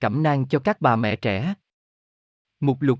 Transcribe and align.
Cẩm 0.00 0.22
nang 0.22 0.48
cho 0.48 0.58
các 0.64 0.80
bà 0.80 0.96
mẹ 0.96 1.16
trẻ. 1.16 1.54
Mục 2.60 2.76
lục. 2.80 2.98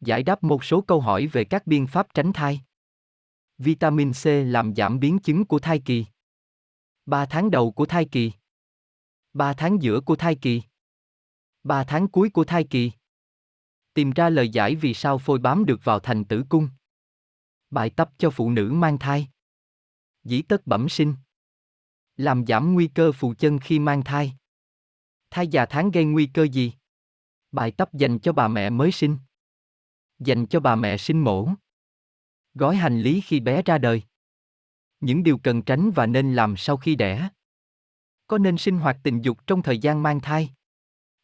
Giải 0.00 0.22
đáp 0.22 0.42
một 0.42 0.64
số 0.64 0.80
câu 0.80 1.00
hỏi 1.00 1.26
về 1.26 1.44
các 1.44 1.66
biện 1.66 1.86
pháp 1.86 2.14
tránh 2.14 2.32
thai. 2.32 2.60
Vitamin 3.58 4.12
C 4.12 4.26
làm 4.26 4.74
giảm 4.74 5.00
biến 5.00 5.18
chứng 5.18 5.44
của 5.44 5.58
thai 5.58 5.82
kỳ. 5.84 6.06
3 7.06 7.26
tháng 7.26 7.50
đầu 7.50 7.72
của 7.72 7.86
thai 7.86 8.04
kỳ. 8.12 8.32
3 9.32 9.54
tháng 9.54 9.82
giữa 9.82 10.00
của 10.00 10.16
thai 10.16 10.34
kỳ. 10.42 10.62
3 11.62 11.84
tháng 11.84 12.08
cuối 12.08 12.30
của 12.30 12.44
thai 12.44 12.64
kỳ. 12.70 12.92
Tìm 13.94 14.10
ra 14.10 14.30
lời 14.30 14.48
giải 14.48 14.74
vì 14.74 14.94
sao 14.94 15.18
phôi 15.18 15.38
bám 15.38 15.64
được 15.64 15.80
vào 15.84 16.00
thành 16.00 16.24
tử 16.24 16.44
cung. 16.48 16.68
Bài 17.70 17.90
tập 17.90 18.10
cho 18.18 18.30
phụ 18.30 18.50
nữ 18.50 18.70
mang 18.72 18.98
thai. 18.98 19.28
Dĩ 20.24 20.42
tất 20.42 20.66
bẩm 20.66 20.88
sinh. 20.88 21.14
Làm 22.16 22.46
giảm 22.46 22.74
nguy 22.74 22.88
cơ 22.88 23.12
phụ 23.12 23.34
chân 23.38 23.58
khi 23.58 23.78
mang 23.78 24.04
thai. 24.04 24.37
Thai 25.30 25.48
già 25.48 25.66
tháng 25.66 25.90
gây 25.90 26.04
nguy 26.04 26.26
cơ 26.34 26.42
gì? 26.42 26.72
Bài 27.52 27.70
tập 27.70 27.88
dành 27.92 28.18
cho 28.18 28.32
bà 28.32 28.48
mẹ 28.48 28.70
mới 28.70 28.92
sinh. 28.92 29.18
Dành 30.18 30.46
cho 30.46 30.60
bà 30.60 30.76
mẹ 30.76 30.96
sinh 30.96 31.24
mổ. 31.24 31.48
Gói 32.54 32.76
hành 32.76 33.00
lý 33.00 33.20
khi 33.20 33.40
bé 33.40 33.62
ra 33.62 33.78
đời. 33.78 34.02
Những 35.00 35.22
điều 35.22 35.38
cần 35.38 35.62
tránh 35.62 35.90
và 35.90 36.06
nên 36.06 36.34
làm 36.34 36.56
sau 36.56 36.76
khi 36.76 36.96
đẻ. 36.96 37.28
Có 38.26 38.38
nên 38.38 38.58
sinh 38.58 38.78
hoạt 38.78 38.96
tình 39.02 39.20
dục 39.20 39.46
trong 39.46 39.62
thời 39.62 39.78
gian 39.78 40.02
mang 40.02 40.20
thai? 40.20 40.50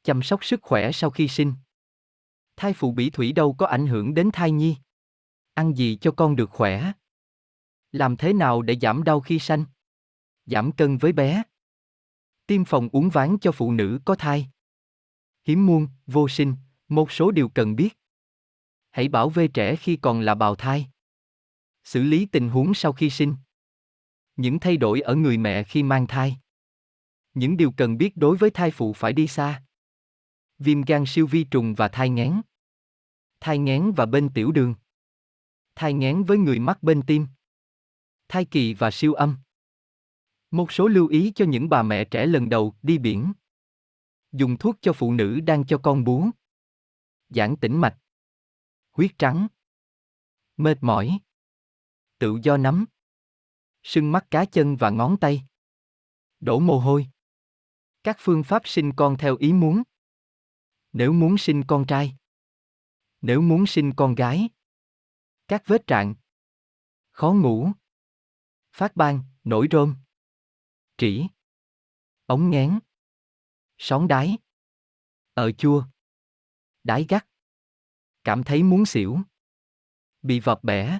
Chăm 0.02 0.22
sóc 0.22 0.44
sức 0.44 0.62
khỏe 0.62 0.92
sau 0.92 1.10
khi 1.10 1.28
sinh. 1.28 1.54
Thai 2.56 2.72
phụ 2.72 2.92
bị 2.92 3.10
thủy 3.10 3.32
đâu 3.32 3.54
có 3.58 3.66
ảnh 3.66 3.86
hưởng 3.86 4.14
đến 4.14 4.30
thai 4.32 4.50
nhi. 4.50 4.76
Ăn 5.54 5.74
gì 5.74 5.98
cho 6.00 6.12
con 6.12 6.36
được 6.36 6.50
khỏe? 6.50 6.92
Làm 7.92 8.16
thế 8.16 8.32
nào 8.32 8.62
để 8.62 8.76
giảm 8.82 9.04
đau 9.04 9.20
khi 9.20 9.38
sanh? 9.38 9.64
Giảm 10.46 10.72
cân 10.72 10.98
với 10.98 11.12
bé. 11.12 11.42
Tiêm 12.46 12.64
phòng 12.64 12.88
uống 12.92 13.10
ván 13.10 13.38
cho 13.40 13.52
phụ 13.52 13.72
nữ 13.72 14.00
có 14.04 14.14
thai. 14.14 14.48
Hiếm 15.44 15.66
muôn, 15.66 15.88
vô 16.06 16.28
sinh, 16.28 16.54
một 16.88 17.12
số 17.12 17.30
điều 17.30 17.48
cần 17.48 17.76
biết. 17.76 17.98
Hãy 18.90 19.08
bảo 19.08 19.30
vệ 19.30 19.48
trẻ 19.48 19.76
khi 19.76 19.96
còn 19.96 20.20
là 20.20 20.34
bào 20.34 20.54
thai. 20.54 20.86
Xử 21.84 22.02
lý 22.02 22.26
tình 22.26 22.48
huống 22.48 22.74
sau 22.74 22.92
khi 22.92 23.10
sinh. 23.10 23.36
Những 24.36 24.58
thay 24.58 24.76
đổi 24.76 25.00
ở 25.00 25.14
người 25.14 25.38
mẹ 25.38 25.64
khi 25.64 25.82
mang 25.82 26.06
thai. 26.06 26.36
Những 27.34 27.56
điều 27.56 27.72
cần 27.72 27.98
biết 27.98 28.16
đối 28.16 28.36
với 28.36 28.50
thai 28.50 28.70
phụ 28.70 28.92
phải 28.92 29.12
đi 29.12 29.26
xa. 29.26 29.62
Viêm 30.58 30.82
gan 30.82 31.04
siêu 31.06 31.26
vi 31.26 31.44
trùng 31.44 31.74
và 31.74 31.88
thai 31.88 32.10
nghén. 32.10 32.40
Thai 33.40 33.58
nghén 33.58 33.92
và 33.92 34.06
bên 34.06 34.28
tiểu 34.34 34.52
đường. 34.52 34.74
Thai 35.74 35.92
nghén 35.92 36.24
với 36.24 36.38
người 36.38 36.58
mắc 36.58 36.82
bên 36.82 37.02
tim. 37.06 37.26
Thai 38.28 38.44
kỳ 38.44 38.74
và 38.74 38.90
siêu 38.90 39.14
âm. 39.14 39.36
Một 40.54 40.72
số 40.72 40.88
lưu 40.88 41.08
ý 41.08 41.32
cho 41.34 41.44
những 41.44 41.68
bà 41.68 41.82
mẹ 41.82 42.04
trẻ 42.04 42.26
lần 42.26 42.48
đầu 42.48 42.74
đi 42.82 42.98
biển. 42.98 43.32
Dùng 44.32 44.56
thuốc 44.58 44.76
cho 44.80 44.92
phụ 44.92 45.12
nữ 45.12 45.40
đang 45.40 45.66
cho 45.66 45.80
con 45.82 46.04
bú. 46.04 46.26
Giãn 47.28 47.56
tĩnh 47.56 47.80
mạch. 47.80 47.98
Huyết 48.92 49.10
trắng. 49.18 49.46
Mệt 50.56 50.78
mỏi. 50.80 51.18
Tự 52.18 52.38
do 52.42 52.56
nắm. 52.56 52.84
Sưng 53.82 54.12
mắt 54.12 54.26
cá 54.30 54.44
chân 54.44 54.76
và 54.76 54.90
ngón 54.90 55.16
tay. 55.20 55.46
Đổ 56.40 56.58
mồ 56.58 56.78
hôi. 56.78 57.06
Các 58.02 58.16
phương 58.18 58.44
pháp 58.44 58.62
sinh 58.64 58.92
con 58.96 59.16
theo 59.18 59.36
ý 59.36 59.52
muốn. 59.52 59.82
Nếu 60.92 61.12
muốn 61.12 61.38
sinh 61.38 61.64
con 61.66 61.86
trai. 61.86 62.16
Nếu 63.20 63.40
muốn 63.40 63.66
sinh 63.66 63.92
con 63.96 64.14
gái. 64.14 64.48
Các 65.48 65.62
vết 65.66 65.86
trạng. 65.86 66.14
Khó 67.10 67.32
ngủ. 67.32 67.70
Phát 68.72 68.96
ban, 68.96 69.20
nổi 69.44 69.68
rôm. 69.70 69.94
Trĩ. 70.98 71.26
Ống 72.26 72.50
ngén. 72.50 72.78
Sóng 73.78 74.08
đái. 74.08 74.36
Ở 75.34 75.44
ờ 75.44 75.52
chua. 75.52 75.84
Đái 76.84 77.06
gắt. 77.08 77.26
Cảm 78.24 78.44
thấy 78.44 78.62
muốn 78.62 78.86
xỉu. 78.86 79.18
Bị 80.22 80.40
vập 80.40 80.64
bẻ. 80.64 80.98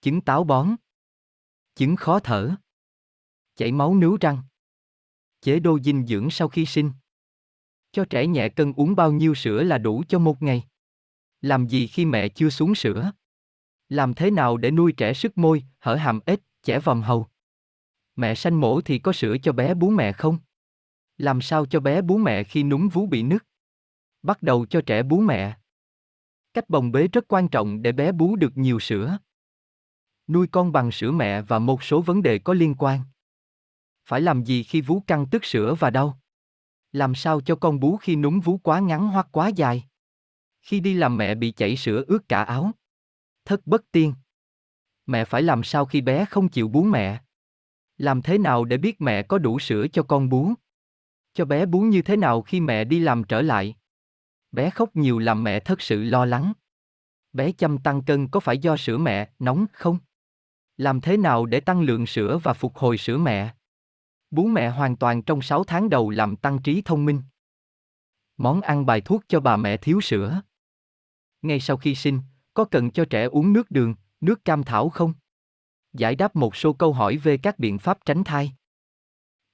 Chứng 0.00 0.20
táo 0.20 0.44
bón. 0.44 0.76
Chứng 1.74 1.96
khó 1.96 2.20
thở. 2.20 2.54
Chảy 3.54 3.72
máu 3.72 3.94
nướu 3.94 4.16
răng. 4.20 4.42
Chế 5.40 5.60
đô 5.60 5.78
dinh 5.78 6.06
dưỡng 6.06 6.30
sau 6.30 6.48
khi 6.48 6.66
sinh. 6.66 6.92
Cho 7.92 8.04
trẻ 8.10 8.26
nhẹ 8.26 8.48
cân 8.48 8.72
uống 8.76 8.96
bao 8.96 9.12
nhiêu 9.12 9.34
sữa 9.34 9.62
là 9.62 9.78
đủ 9.78 10.02
cho 10.08 10.18
một 10.18 10.42
ngày? 10.42 10.62
Làm 11.40 11.66
gì 11.66 11.86
khi 11.86 12.04
mẹ 12.04 12.28
chưa 12.28 12.50
xuống 12.50 12.74
sữa? 12.74 13.12
Làm 13.88 14.14
thế 14.14 14.30
nào 14.30 14.56
để 14.56 14.70
nuôi 14.70 14.92
trẻ 14.96 15.14
sức 15.14 15.38
môi, 15.38 15.64
hở 15.80 15.94
hàm 15.94 16.20
ếch, 16.26 16.40
trẻ 16.62 16.80
vòm 16.80 17.02
hầu? 17.02 17.26
Mẹ 18.18 18.34
sanh 18.34 18.60
mổ 18.60 18.80
thì 18.80 18.98
có 18.98 19.12
sữa 19.12 19.36
cho 19.42 19.52
bé 19.52 19.74
bú 19.74 19.90
mẹ 19.90 20.12
không? 20.12 20.38
Làm 21.16 21.40
sao 21.40 21.66
cho 21.66 21.80
bé 21.80 22.02
bú 22.02 22.18
mẹ 22.18 22.44
khi 22.44 22.62
núm 22.62 22.88
vú 22.88 23.06
bị 23.06 23.22
nứt? 23.22 23.42
Bắt 24.22 24.42
đầu 24.42 24.66
cho 24.66 24.80
trẻ 24.86 25.02
bú 25.02 25.20
mẹ. 25.20 25.58
Cách 26.54 26.68
bồng 26.68 26.92
bế 26.92 27.08
rất 27.08 27.24
quan 27.28 27.48
trọng 27.48 27.82
để 27.82 27.92
bé 27.92 28.12
bú 28.12 28.36
được 28.36 28.56
nhiều 28.56 28.80
sữa. 28.80 29.18
Nuôi 30.28 30.46
con 30.46 30.72
bằng 30.72 30.90
sữa 30.92 31.10
mẹ 31.10 31.42
và 31.42 31.58
một 31.58 31.82
số 31.82 32.00
vấn 32.00 32.22
đề 32.22 32.38
có 32.38 32.54
liên 32.54 32.74
quan. 32.78 33.00
Phải 34.04 34.20
làm 34.20 34.44
gì 34.44 34.62
khi 34.62 34.80
vú 34.80 35.00
căng 35.00 35.26
tức 35.30 35.44
sữa 35.44 35.74
và 35.78 35.90
đau? 35.90 36.20
Làm 36.92 37.14
sao 37.14 37.40
cho 37.40 37.56
con 37.56 37.80
bú 37.80 37.96
khi 37.96 38.16
núm 38.16 38.40
vú 38.40 38.58
quá 38.58 38.80
ngắn 38.80 39.08
hoặc 39.08 39.28
quá 39.32 39.48
dài? 39.48 39.84
Khi 40.62 40.80
đi 40.80 40.94
làm 40.94 41.16
mẹ 41.16 41.34
bị 41.34 41.50
chảy 41.50 41.76
sữa 41.76 42.04
ướt 42.06 42.28
cả 42.28 42.42
áo. 42.42 42.70
Thất 43.44 43.66
bất 43.66 43.92
tiên. 43.92 44.14
Mẹ 45.06 45.24
phải 45.24 45.42
làm 45.42 45.62
sao 45.62 45.86
khi 45.86 46.00
bé 46.00 46.24
không 46.24 46.48
chịu 46.48 46.68
bú 46.68 46.82
mẹ? 46.82 47.22
Làm 47.98 48.22
thế 48.22 48.38
nào 48.38 48.64
để 48.64 48.76
biết 48.76 49.00
mẹ 49.00 49.22
có 49.22 49.38
đủ 49.38 49.58
sữa 49.58 49.86
cho 49.92 50.02
con 50.02 50.28
bú? 50.28 50.52
Cho 51.34 51.44
bé 51.44 51.66
bú 51.66 51.80
như 51.80 52.02
thế 52.02 52.16
nào 52.16 52.42
khi 52.42 52.60
mẹ 52.60 52.84
đi 52.84 52.98
làm 52.98 53.24
trở 53.24 53.42
lại? 53.42 53.74
Bé 54.52 54.70
khóc 54.70 54.96
nhiều 54.96 55.18
làm 55.18 55.44
mẹ 55.44 55.60
thật 55.60 55.80
sự 55.80 56.04
lo 56.04 56.24
lắng. 56.24 56.52
Bé 57.32 57.52
chăm 57.52 57.78
tăng 57.78 58.02
cân 58.02 58.28
có 58.28 58.40
phải 58.40 58.58
do 58.58 58.76
sữa 58.76 58.98
mẹ 58.98 59.30
nóng 59.38 59.66
không? 59.72 59.98
Làm 60.76 61.00
thế 61.00 61.16
nào 61.16 61.46
để 61.46 61.60
tăng 61.60 61.80
lượng 61.80 62.06
sữa 62.06 62.38
và 62.42 62.52
phục 62.52 62.76
hồi 62.76 62.98
sữa 62.98 63.18
mẹ? 63.18 63.54
Bú 64.30 64.46
mẹ 64.46 64.68
hoàn 64.68 64.96
toàn 64.96 65.22
trong 65.22 65.42
6 65.42 65.64
tháng 65.64 65.90
đầu 65.90 66.10
làm 66.10 66.36
tăng 66.36 66.62
trí 66.62 66.82
thông 66.82 67.04
minh. 67.04 67.22
Món 68.36 68.60
ăn 68.60 68.86
bài 68.86 69.00
thuốc 69.00 69.22
cho 69.28 69.40
bà 69.40 69.56
mẹ 69.56 69.76
thiếu 69.76 70.00
sữa. 70.00 70.42
Ngay 71.42 71.60
sau 71.60 71.76
khi 71.76 71.94
sinh, 71.94 72.20
có 72.54 72.64
cần 72.64 72.90
cho 72.90 73.04
trẻ 73.04 73.24
uống 73.24 73.52
nước 73.52 73.70
đường, 73.70 73.94
nước 74.20 74.44
cam 74.44 74.64
thảo 74.64 74.88
không? 74.88 75.14
Giải 75.92 76.14
đáp 76.14 76.36
một 76.36 76.56
số 76.56 76.72
câu 76.72 76.92
hỏi 76.92 77.16
về 77.16 77.36
các 77.36 77.58
biện 77.58 77.78
pháp 77.78 77.98
tránh 78.04 78.24
thai. 78.24 78.52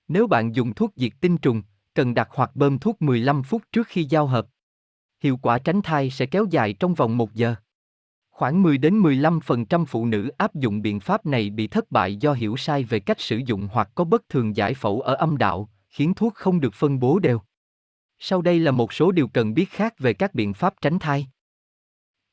Nếu 0.09 0.27
bạn 0.27 0.55
dùng 0.55 0.75
thuốc 0.75 0.93
diệt 0.97 1.13
tinh 1.21 1.39
trùng, 1.39 1.63
cần 1.95 2.15
đặt 2.15 2.29
hoặc 2.31 2.51
bơm 2.55 2.79
thuốc 2.79 3.03
15 3.03 3.43
phút 3.43 3.63
trước 3.73 3.87
khi 3.87 4.05
giao 4.05 4.27
hợp. 4.27 4.47
Hiệu 5.21 5.37
quả 5.43 5.59
tránh 5.59 5.83
thai 5.83 6.11
sẽ 6.11 6.27
kéo 6.27 6.47
dài 6.51 6.73
trong 6.73 6.95
vòng 6.95 7.17
1 7.17 7.35
giờ. 7.35 7.55
Khoảng 8.31 8.63
10 8.63 8.79
đến 8.79 9.03
15% 9.03 9.85
phụ 9.85 10.07
nữ 10.07 10.29
áp 10.39 10.55
dụng 10.55 10.83
biện 10.83 11.01
pháp 11.01 11.27
này 11.27 11.51
bị 11.51 11.67
thất 11.67 11.91
bại 11.91 12.17
do 12.17 12.33
hiểu 12.33 12.57
sai 12.57 12.85
về 12.85 13.01
cách 13.01 13.21
sử 13.21 13.41
dụng 13.47 13.69
hoặc 13.73 13.89
có 13.95 14.05
bất 14.05 14.29
thường 14.29 14.57
giải 14.57 14.75
phẫu 14.75 15.01
ở 15.01 15.15
âm 15.15 15.37
đạo, 15.37 15.69
khiến 15.89 16.15
thuốc 16.15 16.35
không 16.35 16.61
được 16.61 16.75
phân 16.75 17.01
bố 17.01 17.19
đều. 17.19 17.41
Sau 18.19 18.43
đây 18.43 18.59
là 18.59 18.71
một 18.71 18.93
số 18.93 19.13
điều 19.13 19.29
cần 19.29 19.55
biết 19.55 19.71
khác 19.71 19.99
về 19.99 20.13
các 20.13 20.35
biện 20.35 20.55
pháp 20.55 20.75
tránh 20.81 20.99
thai. 20.99 21.27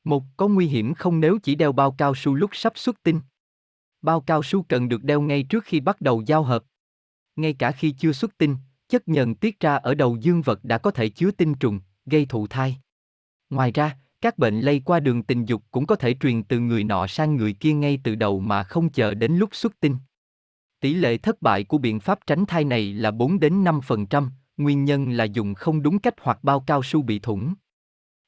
Một, 0.04 0.22
có 0.36 0.48
nguy 0.48 0.66
hiểm 0.66 0.94
không 0.94 1.20
nếu 1.20 1.38
chỉ 1.42 1.54
đeo 1.54 1.72
bao 1.72 1.92
cao 1.98 2.14
su 2.14 2.34
lúc 2.34 2.50
sắp 2.52 2.72
xuất 2.76 3.02
tinh. 3.02 3.20
Bao 4.02 4.20
cao 4.20 4.42
su 4.42 4.62
cần 4.62 4.88
được 4.88 5.04
đeo 5.04 5.20
ngay 5.20 5.42
trước 5.42 5.64
khi 5.64 5.80
bắt 5.80 6.00
đầu 6.00 6.22
giao 6.26 6.42
hợp. 6.42 6.64
Ngay 7.36 7.52
cả 7.52 7.72
khi 7.72 7.90
chưa 7.90 8.12
xuất 8.12 8.38
tinh, 8.38 8.56
chất 8.88 9.08
nhờn 9.08 9.34
tiết 9.34 9.60
ra 9.60 9.74
ở 9.76 9.94
đầu 9.94 10.16
dương 10.16 10.42
vật 10.42 10.64
đã 10.64 10.78
có 10.78 10.90
thể 10.90 11.08
chứa 11.08 11.30
tinh 11.30 11.54
trùng, 11.54 11.80
gây 12.06 12.26
thụ 12.26 12.46
thai. 12.46 12.76
Ngoài 13.50 13.72
ra, 13.72 13.96
các 14.20 14.38
bệnh 14.38 14.60
lây 14.60 14.80
qua 14.84 15.00
đường 15.00 15.22
tình 15.22 15.44
dục 15.44 15.62
cũng 15.70 15.86
có 15.86 15.96
thể 15.96 16.14
truyền 16.20 16.42
từ 16.42 16.60
người 16.60 16.84
nọ 16.84 17.06
sang 17.06 17.36
người 17.36 17.52
kia 17.52 17.72
ngay 17.72 18.00
từ 18.04 18.14
đầu 18.14 18.40
mà 18.40 18.62
không 18.62 18.88
chờ 18.88 19.14
đến 19.14 19.36
lúc 19.36 19.54
xuất 19.54 19.80
tinh. 19.80 19.96
Tỷ 20.80 20.94
lệ 20.94 21.18
thất 21.18 21.42
bại 21.42 21.64
của 21.64 21.78
biện 21.78 22.00
pháp 22.00 22.18
tránh 22.26 22.46
thai 22.46 22.64
này 22.64 22.92
là 22.94 23.10
4 23.10 23.40
đến 23.40 23.64
5%, 23.64 24.28
nguyên 24.56 24.84
nhân 24.84 25.10
là 25.10 25.24
dùng 25.24 25.54
không 25.54 25.82
đúng 25.82 25.98
cách 25.98 26.14
hoặc 26.20 26.38
bao 26.44 26.60
cao 26.60 26.82
su 26.82 27.02
bị 27.02 27.18
thủng. 27.18 27.54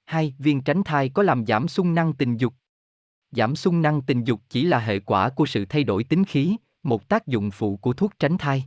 2. 0.05 0.35
Viên 0.39 0.63
tránh 0.63 0.85
thai 0.85 1.09
có 1.09 1.23
làm 1.23 1.47
giảm 1.47 1.69
xung 1.69 1.95
năng 1.95 2.13
tình 2.13 2.37
dục. 2.37 2.55
Giảm 3.37 3.57
xung 3.57 3.83
năng 3.83 4.03
tình 4.03 4.25
dục 4.25 4.41
chỉ 4.49 4.65
là 4.65 4.79
hệ 4.79 4.99
quả 4.99 5.29
của 5.29 5.47
sự 5.47 5.65
thay 5.65 5.85
đổi 5.85 6.05
tính 6.05 6.25
khí, 6.25 6.57
một 6.83 7.09
tác 7.09 7.27
dụng 7.27 7.51
phụ 7.51 7.77
của 7.77 7.93
thuốc 7.93 8.13
tránh 8.19 8.39
thai. 8.39 8.65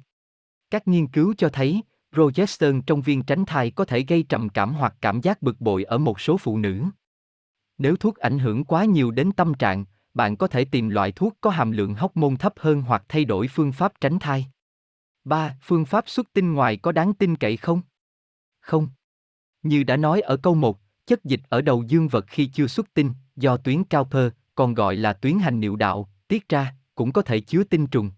Các 0.70 0.88
nghiên 0.88 1.08
cứu 1.08 1.34
cho 1.38 1.50
thấy, 1.50 1.82
progesterone 2.14 2.80
trong 2.88 3.02
viên 3.02 3.24
tránh 3.24 3.46
thai 3.46 3.72
có 3.72 3.86
thể 3.86 4.06
gây 4.08 4.24
trầm 4.24 4.50
cảm 4.50 4.74
hoặc 4.74 4.96
cảm 5.02 5.22
giác 5.22 5.42
bực 5.42 5.62
bội 5.62 5.84
ở 5.84 5.98
một 5.98 6.20
số 6.20 6.38
phụ 6.38 6.58
nữ. 6.58 6.84
Nếu 7.78 7.96
thuốc 7.96 8.18
ảnh 8.18 8.40
hưởng 8.40 8.64
quá 8.64 8.86
nhiều 8.86 9.12
đến 9.12 9.32
tâm 9.32 9.54
trạng, 9.54 9.86
bạn 10.14 10.38
có 10.38 10.48
thể 10.48 10.66
tìm 10.66 10.90
loại 10.90 11.12
thuốc 11.12 11.38
có 11.42 11.50
hàm 11.50 11.72
lượng 11.72 11.94
hóc 11.94 12.18
môn 12.18 12.38
thấp 12.38 12.54
hơn 12.58 12.82
hoặc 12.82 13.04
thay 13.10 13.26
đổi 13.26 13.48
phương 13.48 13.72
pháp 13.72 13.94
tránh 14.02 14.20
thai. 14.20 14.48
3. 15.24 15.58
Phương 15.62 15.86
pháp 15.86 16.10
xuất 16.10 16.34
tinh 16.34 16.54
ngoài 16.54 16.78
có 16.78 16.92
đáng 16.92 17.14
tin 17.14 17.36
cậy 17.36 17.58
không? 17.58 17.82
Không. 18.60 18.88
Như 19.64 19.84
đã 19.84 19.98
nói 19.98 20.22
ở 20.22 20.38
câu 20.38 20.56
1, 20.56 20.80
chất 21.06 21.26
dịch 21.26 21.42
ở 21.50 21.62
đầu 21.62 21.84
dương 21.88 22.08
vật 22.08 22.26
khi 22.28 22.46
chưa 22.46 22.68
xuất 22.68 22.94
tinh, 22.94 23.14
do 23.36 23.58
tuyến 23.58 23.82
Cowper, 23.82 24.30
còn 24.58 24.74
gọi 24.74 24.96
là 24.96 25.14
tuyến 25.14 25.40
hành 25.40 25.60
niệu 25.60 25.76
đạo, 25.76 26.10
tiết 26.28 26.50
ra, 26.50 26.74
cũng 26.96 27.12
có 27.12 27.22
thể 27.22 27.40
chứa 27.40 27.64
tinh 27.64 27.88
trùng. 27.88 28.12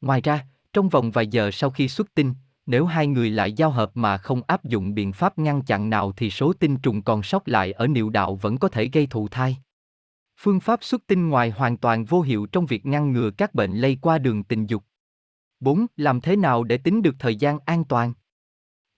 Ngoài 0.00 0.20
ra, 0.20 0.46
trong 0.72 0.88
vòng 0.88 1.10
vài 1.10 1.26
giờ 1.26 1.50
sau 1.50 1.70
khi 1.70 1.88
xuất 1.88 2.14
tinh, 2.14 2.34
nếu 2.66 2.86
hai 2.86 3.06
người 3.06 3.30
lại 3.30 3.52
giao 3.52 3.70
hợp 3.70 3.90
mà 3.94 4.18
không 4.18 4.42
áp 4.46 4.64
dụng 4.64 4.94
biện 4.94 5.12
pháp 5.12 5.38
ngăn 5.38 5.62
chặn 5.62 5.90
nào 5.90 6.12
thì 6.12 6.30
số 6.30 6.52
tinh 6.52 6.76
trùng 6.76 7.02
còn 7.02 7.22
sót 7.22 7.48
lại 7.48 7.72
ở 7.72 7.86
niệu 7.86 8.10
đạo 8.10 8.34
vẫn 8.34 8.58
có 8.58 8.68
thể 8.68 8.90
gây 8.92 9.06
thụ 9.06 9.28
thai. 9.28 9.56
Phương 10.40 10.60
pháp 10.60 10.84
xuất 10.84 11.06
tinh 11.06 11.28
ngoài 11.28 11.50
hoàn 11.50 11.76
toàn 11.76 12.04
vô 12.04 12.20
hiệu 12.20 12.46
trong 12.46 12.66
việc 12.66 12.86
ngăn 12.86 13.12
ngừa 13.12 13.30
các 13.30 13.54
bệnh 13.54 13.72
lây 13.72 13.98
qua 14.00 14.18
đường 14.18 14.44
tình 14.44 14.66
dục. 14.66 14.84
4. 15.60 15.86
Làm 15.96 16.20
thế 16.20 16.36
nào 16.36 16.64
để 16.64 16.76
tính 16.76 17.02
được 17.02 17.14
thời 17.18 17.36
gian 17.36 17.58
an 17.64 17.84
toàn? 17.84 18.12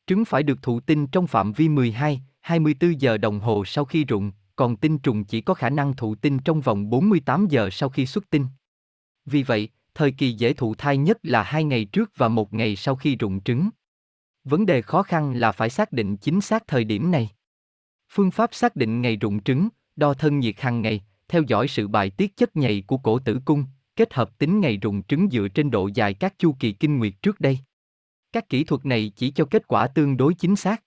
Trứng 0.06 0.24
phải 0.24 0.42
được 0.42 0.62
thụ 0.62 0.80
tinh 0.80 1.06
trong 1.06 1.26
phạm 1.26 1.52
vi 1.52 1.68
12, 1.68 2.22
24 2.40 3.00
giờ 3.00 3.18
đồng 3.18 3.40
hồ 3.40 3.64
sau 3.64 3.84
khi 3.84 4.04
rụng, 4.04 4.32
còn 4.56 4.76
tinh 4.76 4.98
trùng 4.98 5.24
chỉ 5.24 5.40
có 5.40 5.54
khả 5.54 5.70
năng 5.70 5.96
thụ 5.96 6.14
tinh 6.14 6.38
trong 6.38 6.60
vòng 6.60 6.90
48 6.90 7.46
giờ 7.48 7.68
sau 7.72 7.88
khi 7.88 8.06
xuất 8.06 8.30
tinh. 8.30 8.46
Vì 9.26 9.42
vậy, 9.42 9.68
thời 9.94 10.10
kỳ 10.12 10.32
dễ 10.32 10.52
thụ 10.52 10.74
thai 10.74 10.96
nhất 10.96 11.18
là 11.22 11.42
hai 11.42 11.64
ngày 11.64 11.84
trước 11.84 12.10
và 12.16 12.28
một 12.28 12.52
ngày 12.52 12.76
sau 12.76 12.96
khi 12.96 13.16
rụng 13.16 13.40
trứng. 13.40 13.68
Vấn 14.44 14.66
đề 14.66 14.82
khó 14.82 15.02
khăn 15.02 15.34
là 15.34 15.52
phải 15.52 15.70
xác 15.70 15.92
định 15.92 16.16
chính 16.16 16.40
xác 16.40 16.66
thời 16.66 16.84
điểm 16.84 17.10
này. 17.10 17.30
Phương 18.12 18.30
pháp 18.30 18.54
xác 18.54 18.76
định 18.76 19.02
ngày 19.02 19.16
rụng 19.16 19.42
trứng, 19.42 19.68
đo 19.96 20.14
thân 20.14 20.38
nhiệt 20.38 20.60
hàng 20.60 20.82
ngày, 20.82 21.04
theo 21.28 21.42
dõi 21.42 21.68
sự 21.68 21.88
bài 21.88 22.10
tiết 22.10 22.36
chất 22.36 22.56
nhầy 22.56 22.84
của 22.86 22.98
cổ 22.98 23.18
tử 23.18 23.40
cung, 23.44 23.64
kết 23.96 24.14
hợp 24.14 24.38
tính 24.38 24.60
ngày 24.60 24.76
rụng 24.76 25.02
trứng 25.02 25.28
dựa 25.30 25.48
trên 25.48 25.70
độ 25.70 25.88
dài 25.94 26.14
các 26.14 26.34
chu 26.38 26.56
kỳ 26.60 26.72
kinh 26.72 26.98
nguyệt 26.98 27.12
trước 27.22 27.40
đây. 27.40 27.58
Các 28.32 28.48
kỹ 28.48 28.64
thuật 28.64 28.86
này 28.86 29.12
chỉ 29.16 29.30
cho 29.30 29.44
kết 29.44 29.68
quả 29.68 29.86
tương 29.86 30.16
đối 30.16 30.34
chính 30.34 30.56
xác. 30.56 30.82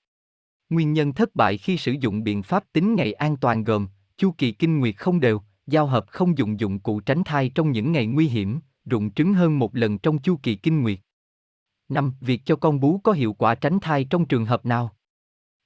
Nguyên 0.70 0.94
nhân 0.94 1.14
thất 1.14 1.36
bại 1.36 1.58
khi 1.58 1.78
sử 1.78 1.92
dụng 1.92 2.24
biện 2.24 2.44
pháp 2.44 2.64
tính 2.74 2.96
ngày 2.96 3.14
an 3.14 3.38
toàn 3.38 3.64
gồm 3.64 3.88
chu 4.18 4.32
kỳ 4.38 4.52
kinh 4.52 4.80
nguyệt 4.80 4.98
không 4.98 5.20
đều, 5.20 5.42
giao 5.68 5.88
hợp 5.88 6.06
không 6.08 6.38
dùng 6.38 6.60
dụng 6.60 6.80
cụ 6.80 7.00
tránh 7.00 7.24
thai 7.24 7.52
trong 7.56 7.72
những 7.72 7.92
ngày 7.92 8.06
nguy 8.06 8.28
hiểm, 8.28 8.60
rụng 8.86 9.12
trứng 9.12 9.34
hơn 9.34 9.60
một 9.60 9.76
lần 9.76 9.98
trong 9.98 10.18
chu 10.18 10.40
kỳ 10.44 10.56
kinh 10.56 10.82
nguyệt. 10.82 11.00
5. 11.90 12.14
Việc 12.22 12.42
cho 12.46 12.56
con 12.56 12.80
bú 12.80 13.00
có 13.04 13.12
hiệu 13.12 13.34
quả 13.34 13.56
tránh 13.56 13.80
thai 13.80 14.04
trong 14.04 14.26
trường 14.26 14.46
hợp 14.46 14.66
nào? 14.66 14.96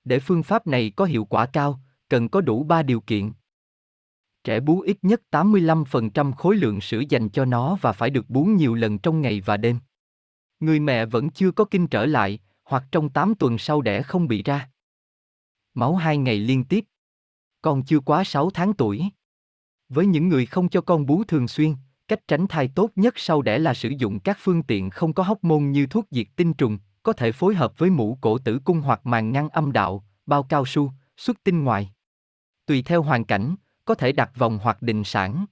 Để 0.04 0.20
phương 0.20 0.44
pháp 0.44 0.68
này 0.68 0.92
có 0.96 1.06
hiệu 1.06 1.26
quả 1.26 1.46
cao, 1.46 1.80
cần 2.10 2.30
có 2.30 2.42
đủ 2.42 2.64
3 2.64 2.84
điều 2.84 3.02
kiện. 3.02 3.32
Trẻ 4.44 4.60
bú 4.60 4.82
ít 4.82 4.98
nhất 5.02 5.22
85% 5.32 6.32
khối 6.32 6.56
lượng 6.56 6.82
sữa 6.82 7.02
dành 7.10 7.30
cho 7.30 7.46
nó 7.46 7.78
và 7.82 7.92
phải 7.92 8.10
được 8.10 8.30
bú 8.30 8.46
nhiều 8.46 8.76
lần 8.76 8.98
trong 8.98 9.22
ngày 9.22 9.42
và 9.46 9.58
đêm. 9.58 9.80
Người 10.60 10.80
mẹ 10.80 11.06
vẫn 11.06 11.30
chưa 11.30 11.52
có 11.52 11.66
kinh 11.66 11.88
trở 11.88 12.06
lại, 12.06 12.40
hoặc 12.64 12.84
trong 12.92 13.10
8 13.10 13.36
tuần 13.36 13.58
sau 13.58 13.82
đẻ 13.82 14.02
không 14.02 14.28
bị 14.28 14.44
ra. 14.44 14.70
Máu 15.74 15.96
hai 15.96 16.18
ngày 16.18 16.40
liên 16.40 16.64
tiếp. 16.64 16.86
Con 17.62 17.84
chưa 17.84 18.00
quá 18.00 18.24
6 18.24 18.50
tháng 18.50 18.74
tuổi. 18.74 19.04
Với 19.90 20.06
những 20.06 20.30
người 20.30 20.46
không 20.46 20.70
cho 20.70 20.82
con 20.82 21.06
bú 21.06 21.24
thường 21.24 21.48
xuyên, 21.48 21.76
cách 22.08 22.28
tránh 22.28 22.48
thai 22.48 22.68
tốt 22.68 22.92
nhất 22.96 23.14
sau 23.18 23.42
đẻ 23.42 23.60
là 23.60 23.74
sử 23.74 23.90
dụng 23.90 24.20
các 24.20 24.38
phương 24.42 24.64
tiện 24.64 24.90
không 24.90 25.14
có 25.14 25.24
hóc 25.24 25.44
môn 25.44 25.72
như 25.72 25.86
thuốc 25.86 26.06
diệt 26.12 26.28
tinh 26.36 26.54
trùng, 26.54 26.78
có 27.04 27.14
thể 27.14 27.32
phối 27.32 27.56
hợp 27.56 27.78
với 27.78 27.90
mũ 27.90 28.18
cổ 28.22 28.38
tử 28.38 28.60
cung 28.66 28.82
hoặc 28.82 29.06
màng 29.06 29.32
ngăn 29.32 29.50
âm 29.50 29.72
đạo, 29.72 30.06
bao 30.26 30.44
cao 30.44 30.66
su, 30.66 30.92
xuất 31.18 31.44
tinh 31.44 31.64
ngoài. 31.64 31.92
Tùy 32.66 32.82
theo 32.82 33.02
hoàn 33.02 33.26
cảnh, 33.26 33.56
có 33.86 33.96
thể 33.96 34.12
đặt 34.12 34.32
vòng 34.36 34.60
hoặc 34.64 34.82
định 34.82 35.04
sản. 35.04 35.46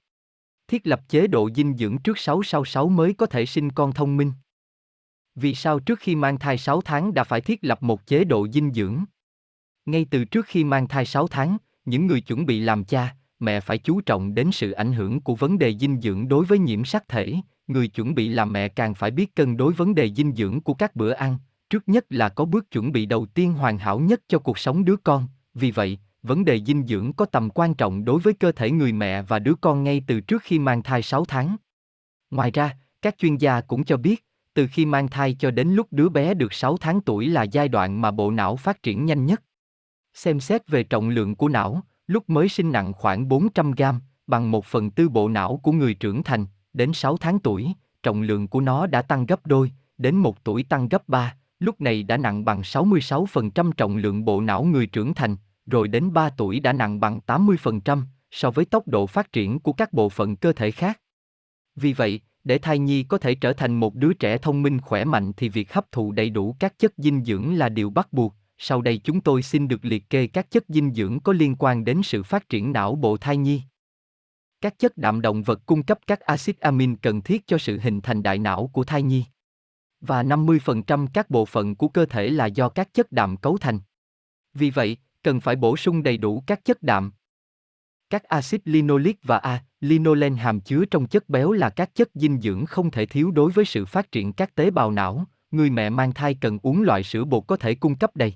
Thiết 0.68 0.88
lập 0.88 1.02
chế 1.10 1.28
độ 1.28 1.50
dinh 1.56 1.78
dưỡng 1.78 1.98
trước 1.98 2.18
6 2.18 2.44
sau 2.44 2.66
6 2.66 2.90
mới 2.90 3.14
có 3.14 3.26
thể 3.26 3.46
sinh 3.46 3.72
con 3.72 3.94
thông 3.94 4.18
minh. 4.18 4.32
Vì 5.36 5.56
sao 5.56 5.80
trước 5.80 6.00
khi 6.00 6.16
mang 6.16 6.40
thai 6.40 6.58
6 6.58 6.82
tháng 6.82 7.14
đã 7.14 7.24
phải 7.24 7.42
thiết 7.42 7.60
lập 7.62 7.84
một 7.84 8.06
chế 8.06 8.24
độ 8.24 8.48
dinh 8.48 8.74
dưỡng? 8.74 9.04
Ngay 9.90 10.06
từ 10.12 10.26
trước 10.26 10.46
khi 10.46 10.64
mang 10.64 10.88
thai 10.88 11.06
6 11.06 11.28
tháng, 11.28 11.58
những 11.86 12.08
người 12.08 12.22
chuẩn 12.22 12.46
bị 12.46 12.60
làm 12.60 12.84
cha, 12.84 13.16
mẹ 13.40 13.60
phải 13.60 13.78
chú 13.78 14.02
trọng 14.02 14.36
đến 14.36 14.52
sự 14.52 14.72
ảnh 14.72 14.94
hưởng 14.94 15.22
của 15.22 15.36
vấn 15.36 15.60
đề 15.60 15.78
dinh 15.78 16.02
dưỡng 16.02 16.28
đối 16.28 16.46
với 16.46 16.60
nhiễm 16.60 16.86
sắc 16.86 17.08
thể, 17.08 17.36
người 17.68 17.88
chuẩn 17.88 18.16
bị 18.16 18.30
làm 18.30 18.54
mẹ 18.54 18.68
càng 18.68 18.96
phải 18.96 19.12
biết 19.12 19.36
cân 19.36 19.58
đối 19.58 19.74
vấn 19.74 19.96
đề 19.96 20.14
dinh 20.14 20.36
dưỡng 20.36 20.62
của 20.62 20.74
các 20.74 20.96
bữa 20.96 21.12
ăn, 21.12 21.38
trước 21.70 21.84
nhất 21.88 22.06
là 22.10 22.30
có 22.30 22.46
bước 22.46 22.72
chuẩn 22.72 22.92
bị 22.92 23.06
đầu 23.06 23.26
tiên 23.26 23.54
hoàn 23.54 23.78
hảo 23.78 24.00
nhất 24.00 24.22
cho 24.28 24.40
cuộc 24.40 24.60
sống 24.60 24.86
đứa 24.86 24.96
con, 24.96 25.28
vì 25.54 25.72
vậy, 25.72 26.00
vấn 26.24 26.46
đề 26.46 26.62
dinh 26.62 26.88
dưỡng 26.88 27.14
có 27.14 27.26
tầm 27.26 27.50
quan 27.50 27.74
trọng 27.74 28.06
đối 28.06 28.20
với 28.20 28.34
cơ 28.34 28.52
thể 28.52 28.72
người 28.72 28.92
mẹ 28.92 29.22
và 29.22 29.40
đứa 29.40 29.54
con 29.62 29.84
ngay 29.84 30.04
từ 30.08 30.22
trước 30.22 30.42
khi 30.44 30.60
mang 30.60 30.84
thai 30.84 31.02
6 31.02 31.26
tháng. 31.26 31.56
Ngoài 32.32 32.52
ra, 32.52 32.78
các 33.02 33.18
chuyên 33.18 33.38
gia 33.38 33.62
cũng 33.62 33.84
cho 33.84 33.98
biết, 33.98 34.26
từ 34.54 34.68
khi 34.72 34.86
mang 34.86 35.08
thai 35.08 35.36
cho 35.40 35.52
đến 35.52 35.70
lúc 35.70 35.88
đứa 35.92 36.10
bé 36.10 36.34
được 36.34 36.54
6 36.54 36.78
tháng 36.78 37.02
tuổi 37.02 37.28
là 37.28 37.44
giai 37.44 37.68
đoạn 37.68 38.02
mà 38.02 38.12
bộ 38.12 38.32
não 38.32 38.56
phát 38.56 38.84
triển 38.84 39.06
nhanh 39.06 39.26
nhất. 39.26 39.42
Xem 40.22 40.40
xét 40.40 40.68
về 40.68 40.84
trọng 40.84 41.10
lượng 41.10 41.36
của 41.36 41.50
não, 41.50 41.82
lúc 42.08 42.30
mới 42.30 42.50
sinh 42.50 42.72
nặng 42.72 42.94
khoảng 42.94 43.28
400 43.28 43.72
gram, 43.72 44.00
bằng 44.28 44.52
một 44.52 44.66
phần 44.66 44.92
tư 44.92 45.10
bộ 45.10 45.30
não 45.30 45.60
của 45.64 45.72
người 45.72 45.94
trưởng 45.94 46.24
thành, 46.24 46.46
đến 46.74 46.94
6 46.94 47.18
tháng 47.18 47.40
tuổi, 47.40 47.74
trọng 48.04 48.22
lượng 48.22 48.48
của 48.48 48.62
nó 48.62 48.88
đã 48.88 49.02
tăng 49.02 49.26
gấp 49.26 49.48
đôi, 49.48 49.72
đến 49.98 50.16
một 50.16 50.44
tuổi 50.44 50.64
tăng 50.64 50.90
gấp 50.90 51.08
3, 51.08 51.36
lúc 51.60 51.82
này 51.82 52.04
đã 52.04 52.18
nặng 52.18 52.46
bằng 52.46 52.62
66% 52.62 53.72
trọng 53.72 53.98
lượng 53.98 54.26
bộ 54.26 54.42
não 54.42 54.64
người 54.64 54.86
trưởng 54.86 55.14
thành, 55.14 55.36
rồi 55.66 55.88
đến 55.88 56.14
3 56.14 56.30
tuổi 56.30 56.60
đã 56.60 56.74
nặng 56.74 57.00
bằng 57.00 57.20
80% 57.28 58.02
so 58.32 58.52
với 58.52 58.66
tốc 58.66 58.88
độ 58.88 59.08
phát 59.08 59.32
triển 59.32 59.60
của 59.60 59.74
các 59.74 59.94
bộ 59.94 60.10
phận 60.10 60.36
cơ 60.36 60.54
thể 60.54 60.72
khác. 60.72 61.00
Vì 61.76 61.94
vậy, 61.94 62.22
để 62.44 62.58
thai 62.58 62.80
nhi 62.80 63.04
có 63.04 63.18
thể 63.18 63.36
trở 63.36 63.54
thành 63.54 63.80
một 63.80 63.96
đứa 63.96 64.14
trẻ 64.14 64.38
thông 64.38 64.62
minh 64.62 64.82
khỏe 64.82 65.06
mạnh 65.06 65.34
thì 65.38 65.50
việc 65.50 65.74
hấp 65.74 65.92
thụ 65.92 66.12
đầy 66.12 66.30
đủ 66.30 66.56
các 66.60 66.80
chất 66.80 66.94
dinh 66.98 67.26
dưỡng 67.26 67.54
là 67.54 67.70
điều 67.70 67.90
bắt 67.90 68.14
buộc. 68.14 68.36
Sau 68.62 68.82
đây 68.82 68.98
chúng 68.98 69.22
tôi 69.22 69.42
xin 69.42 69.68
được 69.68 69.86
liệt 69.86 70.10
kê 70.10 70.28
các 70.28 70.52
chất 70.52 70.64
dinh 70.68 70.94
dưỡng 70.94 71.20
có 71.20 71.34
liên 71.34 71.56
quan 71.60 71.86
đến 71.86 72.02
sự 72.04 72.24
phát 72.24 72.50
triển 72.50 72.72
não 72.72 72.96
bộ 72.96 73.18
thai 73.18 73.38
nhi. 73.38 73.62
Các 74.62 74.80
chất 74.80 74.98
đạm 74.98 75.22
động 75.22 75.44
vật 75.44 75.62
cung 75.66 75.84
cấp 75.84 76.00
các 76.08 76.20
axit 76.20 76.60
amin 76.60 76.96
cần 76.96 77.22
thiết 77.22 77.48
cho 77.48 77.58
sự 77.58 77.80
hình 77.80 78.02
thành 78.02 78.24
đại 78.24 78.38
não 78.38 78.70
của 78.74 78.84
thai 78.84 79.02
nhi. 79.02 79.26
Và 80.02 80.24
50% 80.24 81.08
các 81.14 81.30
bộ 81.30 81.46
phận 81.46 81.76
của 81.76 81.88
cơ 81.88 82.06
thể 82.06 82.30
là 82.30 82.46
do 82.46 82.70
các 82.70 82.94
chất 82.94 83.12
đạm 83.12 83.38
cấu 83.38 83.58
thành. 83.58 83.80
Vì 84.54 84.70
vậy, 84.70 84.98
cần 85.24 85.40
phải 85.40 85.56
bổ 85.56 85.78
sung 85.78 86.04
đầy 86.04 86.18
đủ 86.18 86.44
các 86.48 86.66
chất 86.66 86.84
đạm. 86.84 87.12
Các 88.10 88.24
axit 88.24 88.62
linoleic 88.66 89.24
và 89.24 89.38
A, 89.38 89.64
linolen 89.80 90.36
hàm 90.36 90.62
chứa 90.62 90.86
trong 90.86 91.08
chất 91.08 91.30
béo 91.30 91.52
là 91.52 91.70
các 91.70 91.96
chất 91.96 92.10
dinh 92.14 92.42
dưỡng 92.42 92.66
không 92.66 92.92
thể 92.92 93.06
thiếu 93.06 93.32
đối 93.32 93.52
với 93.52 93.66
sự 93.66 93.86
phát 93.86 94.12
triển 94.12 94.34
các 94.34 94.56
tế 94.56 94.72
bào 94.72 94.92
não, 94.92 95.26
người 95.52 95.70
mẹ 95.70 95.90
mang 95.90 96.14
thai 96.14 96.34
cần 96.42 96.60
uống 96.64 96.82
loại 96.82 97.04
sữa 97.04 97.26
bột 97.26 97.44
có 97.48 97.58
thể 97.58 97.76
cung 97.76 97.96
cấp 97.96 98.16
đầy. 98.16 98.34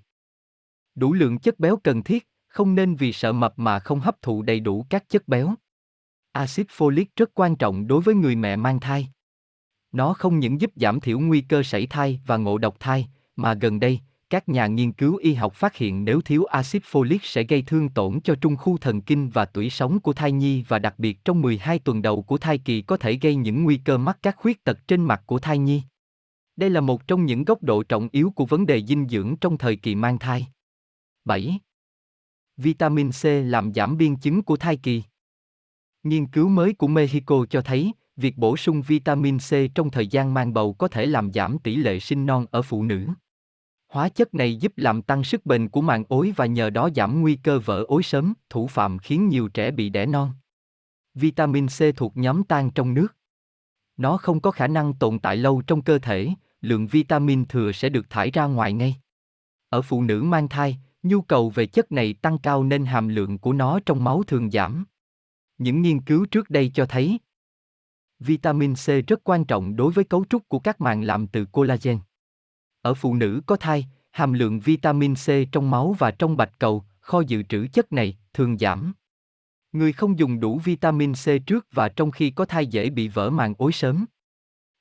Đủ 0.95 1.13
lượng 1.13 1.37
chất 1.37 1.59
béo 1.59 1.77
cần 1.77 2.03
thiết, 2.03 2.27
không 2.47 2.75
nên 2.75 2.95
vì 2.95 3.13
sợ 3.13 3.33
mập 3.33 3.59
mà 3.59 3.79
không 3.79 3.99
hấp 3.99 4.21
thụ 4.21 4.41
đầy 4.41 4.59
đủ 4.59 4.85
các 4.89 5.09
chất 5.09 5.27
béo. 5.27 5.53
Axit 6.31 6.67
folic 6.67 7.05
rất 7.15 7.29
quan 7.33 7.55
trọng 7.55 7.87
đối 7.87 8.01
với 8.01 8.15
người 8.15 8.35
mẹ 8.35 8.55
mang 8.55 8.79
thai. 8.79 9.07
Nó 9.91 10.13
không 10.13 10.39
những 10.39 10.61
giúp 10.61 10.71
giảm 10.75 10.99
thiểu 10.99 11.19
nguy 11.19 11.41
cơ 11.41 11.63
sảy 11.63 11.87
thai 11.87 12.19
và 12.25 12.37
ngộ 12.37 12.57
độc 12.57 12.79
thai, 12.79 13.07
mà 13.35 13.53
gần 13.53 13.79
đây, 13.79 13.99
các 14.29 14.49
nhà 14.49 14.67
nghiên 14.67 14.91
cứu 14.91 15.15
y 15.15 15.33
học 15.33 15.53
phát 15.53 15.75
hiện 15.75 16.05
nếu 16.05 16.21
thiếu 16.21 16.43
axit 16.43 16.83
folic 16.83 17.17
sẽ 17.21 17.43
gây 17.43 17.61
thương 17.61 17.89
tổn 17.89 18.21
cho 18.21 18.35
trung 18.35 18.55
khu 18.57 18.77
thần 18.77 19.01
kinh 19.01 19.29
và 19.29 19.45
tủy 19.45 19.69
sống 19.69 19.99
của 19.99 20.13
thai 20.13 20.31
nhi 20.31 20.63
và 20.67 20.79
đặc 20.79 20.93
biệt 20.97 21.25
trong 21.25 21.41
12 21.41 21.79
tuần 21.79 22.01
đầu 22.01 22.21
của 22.21 22.37
thai 22.37 22.57
kỳ 22.57 22.81
có 22.81 22.97
thể 22.97 23.13
gây 23.21 23.35
những 23.35 23.63
nguy 23.63 23.77
cơ 23.77 23.97
mắc 23.97 24.17
các 24.21 24.35
khuyết 24.37 24.63
tật 24.63 24.87
trên 24.87 25.01
mặt 25.01 25.23
của 25.25 25.39
thai 25.39 25.57
nhi. 25.57 25.81
Đây 26.55 26.69
là 26.69 26.81
một 26.81 27.07
trong 27.07 27.25
những 27.25 27.43
góc 27.43 27.63
độ 27.63 27.83
trọng 27.83 28.07
yếu 28.11 28.31
của 28.35 28.45
vấn 28.45 28.65
đề 28.65 28.83
dinh 28.85 29.07
dưỡng 29.09 29.35
trong 29.37 29.57
thời 29.57 29.75
kỳ 29.75 29.95
mang 29.95 30.19
thai. 30.19 30.47
7. 31.25 31.59
Vitamin 32.57 33.11
C 33.11 33.25
làm 33.25 33.73
giảm 33.73 33.97
biên 33.97 34.15
chứng 34.15 34.43
của 34.43 34.57
thai 34.57 34.77
kỳ. 34.77 35.03
Nghiên 36.03 36.27
cứu 36.27 36.49
mới 36.49 36.73
của 36.73 36.87
Mexico 36.87 37.45
cho 37.49 37.61
thấy, 37.61 37.93
việc 38.15 38.37
bổ 38.37 38.57
sung 38.57 38.81
vitamin 38.81 39.37
C 39.37 39.51
trong 39.75 39.91
thời 39.91 40.07
gian 40.07 40.33
mang 40.33 40.53
bầu 40.53 40.73
có 40.73 40.87
thể 40.87 41.05
làm 41.05 41.33
giảm 41.33 41.59
tỷ 41.59 41.75
lệ 41.75 41.99
sinh 41.99 42.25
non 42.25 42.45
ở 42.51 42.61
phụ 42.61 42.83
nữ. 42.83 43.07
Hóa 43.87 44.09
chất 44.09 44.33
này 44.33 44.55
giúp 44.55 44.73
làm 44.75 45.01
tăng 45.01 45.23
sức 45.23 45.45
bền 45.45 45.69
của 45.69 45.81
màng 45.81 46.03
ối 46.09 46.33
và 46.35 46.45
nhờ 46.45 46.69
đó 46.69 46.89
giảm 46.95 47.21
nguy 47.21 47.35
cơ 47.35 47.59
vỡ 47.59 47.83
ối 47.87 48.03
sớm, 48.03 48.33
thủ 48.49 48.67
phạm 48.67 48.99
khiến 48.99 49.29
nhiều 49.29 49.47
trẻ 49.47 49.71
bị 49.71 49.89
đẻ 49.89 50.05
non. 50.05 50.31
Vitamin 51.13 51.67
C 51.67 51.95
thuộc 51.95 52.17
nhóm 52.17 52.43
tan 52.43 52.71
trong 52.71 52.93
nước. 52.93 53.15
Nó 53.97 54.17
không 54.17 54.39
có 54.39 54.51
khả 54.51 54.67
năng 54.67 54.93
tồn 54.93 55.19
tại 55.19 55.37
lâu 55.37 55.61
trong 55.67 55.81
cơ 55.81 55.99
thể, 55.99 56.29
lượng 56.61 56.87
vitamin 56.87 57.45
thừa 57.45 57.71
sẽ 57.71 57.89
được 57.89 58.09
thải 58.09 58.31
ra 58.31 58.45
ngoài 58.45 58.73
ngay. 58.73 58.95
Ở 59.69 59.81
phụ 59.81 60.01
nữ 60.01 60.23
mang 60.23 60.49
thai, 60.49 60.77
nhu 61.03 61.21
cầu 61.21 61.49
về 61.49 61.65
chất 61.65 61.91
này 61.91 62.13
tăng 62.13 62.37
cao 62.37 62.63
nên 62.63 62.85
hàm 62.85 63.07
lượng 63.07 63.37
của 63.37 63.53
nó 63.53 63.79
trong 63.85 64.03
máu 64.03 64.23
thường 64.23 64.51
giảm. 64.51 64.85
Những 65.57 65.81
nghiên 65.81 66.01
cứu 66.01 66.25
trước 66.25 66.49
đây 66.49 66.71
cho 66.73 66.85
thấy 66.85 67.19
vitamin 68.19 68.73
C 68.73 69.07
rất 69.07 69.23
quan 69.23 69.45
trọng 69.45 69.75
đối 69.75 69.91
với 69.91 70.03
cấu 70.05 70.25
trúc 70.29 70.49
của 70.49 70.59
các 70.59 70.81
màng 70.81 71.01
làm 71.03 71.27
từ 71.27 71.45
collagen. 71.45 71.99
Ở 72.81 72.93
phụ 72.93 73.15
nữ 73.15 73.41
có 73.45 73.55
thai, 73.55 73.85
hàm 74.11 74.33
lượng 74.33 74.59
vitamin 74.59 75.15
C 75.15 75.51
trong 75.51 75.71
máu 75.71 75.95
và 75.99 76.11
trong 76.11 76.37
bạch 76.37 76.59
cầu, 76.59 76.83
kho 76.99 77.21
dự 77.21 77.43
trữ 77.43 77.67
chất 77.67 77.93
này, 77.93 78.17
thường 78.33 78.57
giảm. 78.57 78.93
Người 79.71 79.93
không 79.93 80.19
dùng 80.19 80.39
đủ 80.39 80.59
vitamin 80.63 81.13
C 81.13 81.45
trước 81.45 81.67
và 81.71 81.89
trong 81.89 82.11
khi 82.11 82.29
có 82.29 82.45
thai 82.45 82.67
dễ 82.67 82.89
bị 82.89 83.07
vỡ 83.07 83.29
màng 83.29 83.53
ối 83.57 83.71
sớm. 83.71 84.05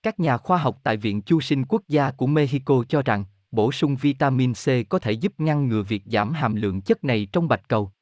Các 0.03 0.21
nhà 0.21 0.37
khoa 0.37 0.59
học 0.59 0.81
tại 0.83 0.97
Viện 0.97 1.23
Chu 1.23 1.41
sinh 1.41 1.65
Quốc 1.65 1.83
gia 1.89 2.11
của 2.11 2.27
Mexico 2.27 2.85
cho 2.89 3.03
rằng, 3.03 3.25
bổ 3.53 3.73
sung 3.73 3.97
vitamin 3.97 4.53
C 4.53 4.89
có 4.89 4.99
thể 4.99 5.13
giúp 5.13 5.33
ngăn 5.39 5.69
ngừa 5.69 5.83
việc 5.83 6.03
giảm 6.07 6.33
hàm 6.33 6.55
lượng 6.55 6.81
chất 6.81 7.05
này 7.05 7.29
trong 7.33 7.49
bạch 7.49 7.69
cầu. 7.69 7.93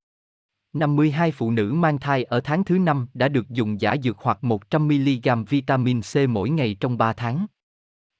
52 0.72 1.32
phụ 1.32 1.50
nữ 1.50 1.72
mang 1.72 1.98
thai 1.98 2.24
ở 2.24 2.40
tháng 2.40 2.64
thứ 2.64 2.78
5 2.78 3.06
đã 3.14 3.28
được 3.28 3.48
dùng 3.48 3.80
giả 3.80 3.96
dược 4.02 4.18
hoặc 4.18 4.38
100mg 4.42 5.44
vitamin 5.44 6.00
C 6.00 6.28
mỗi 6.28 6.50
ngày 6.50 6.76
trong 6.80 6.98
3 6.98 7.12
tháng. 7.12 7.46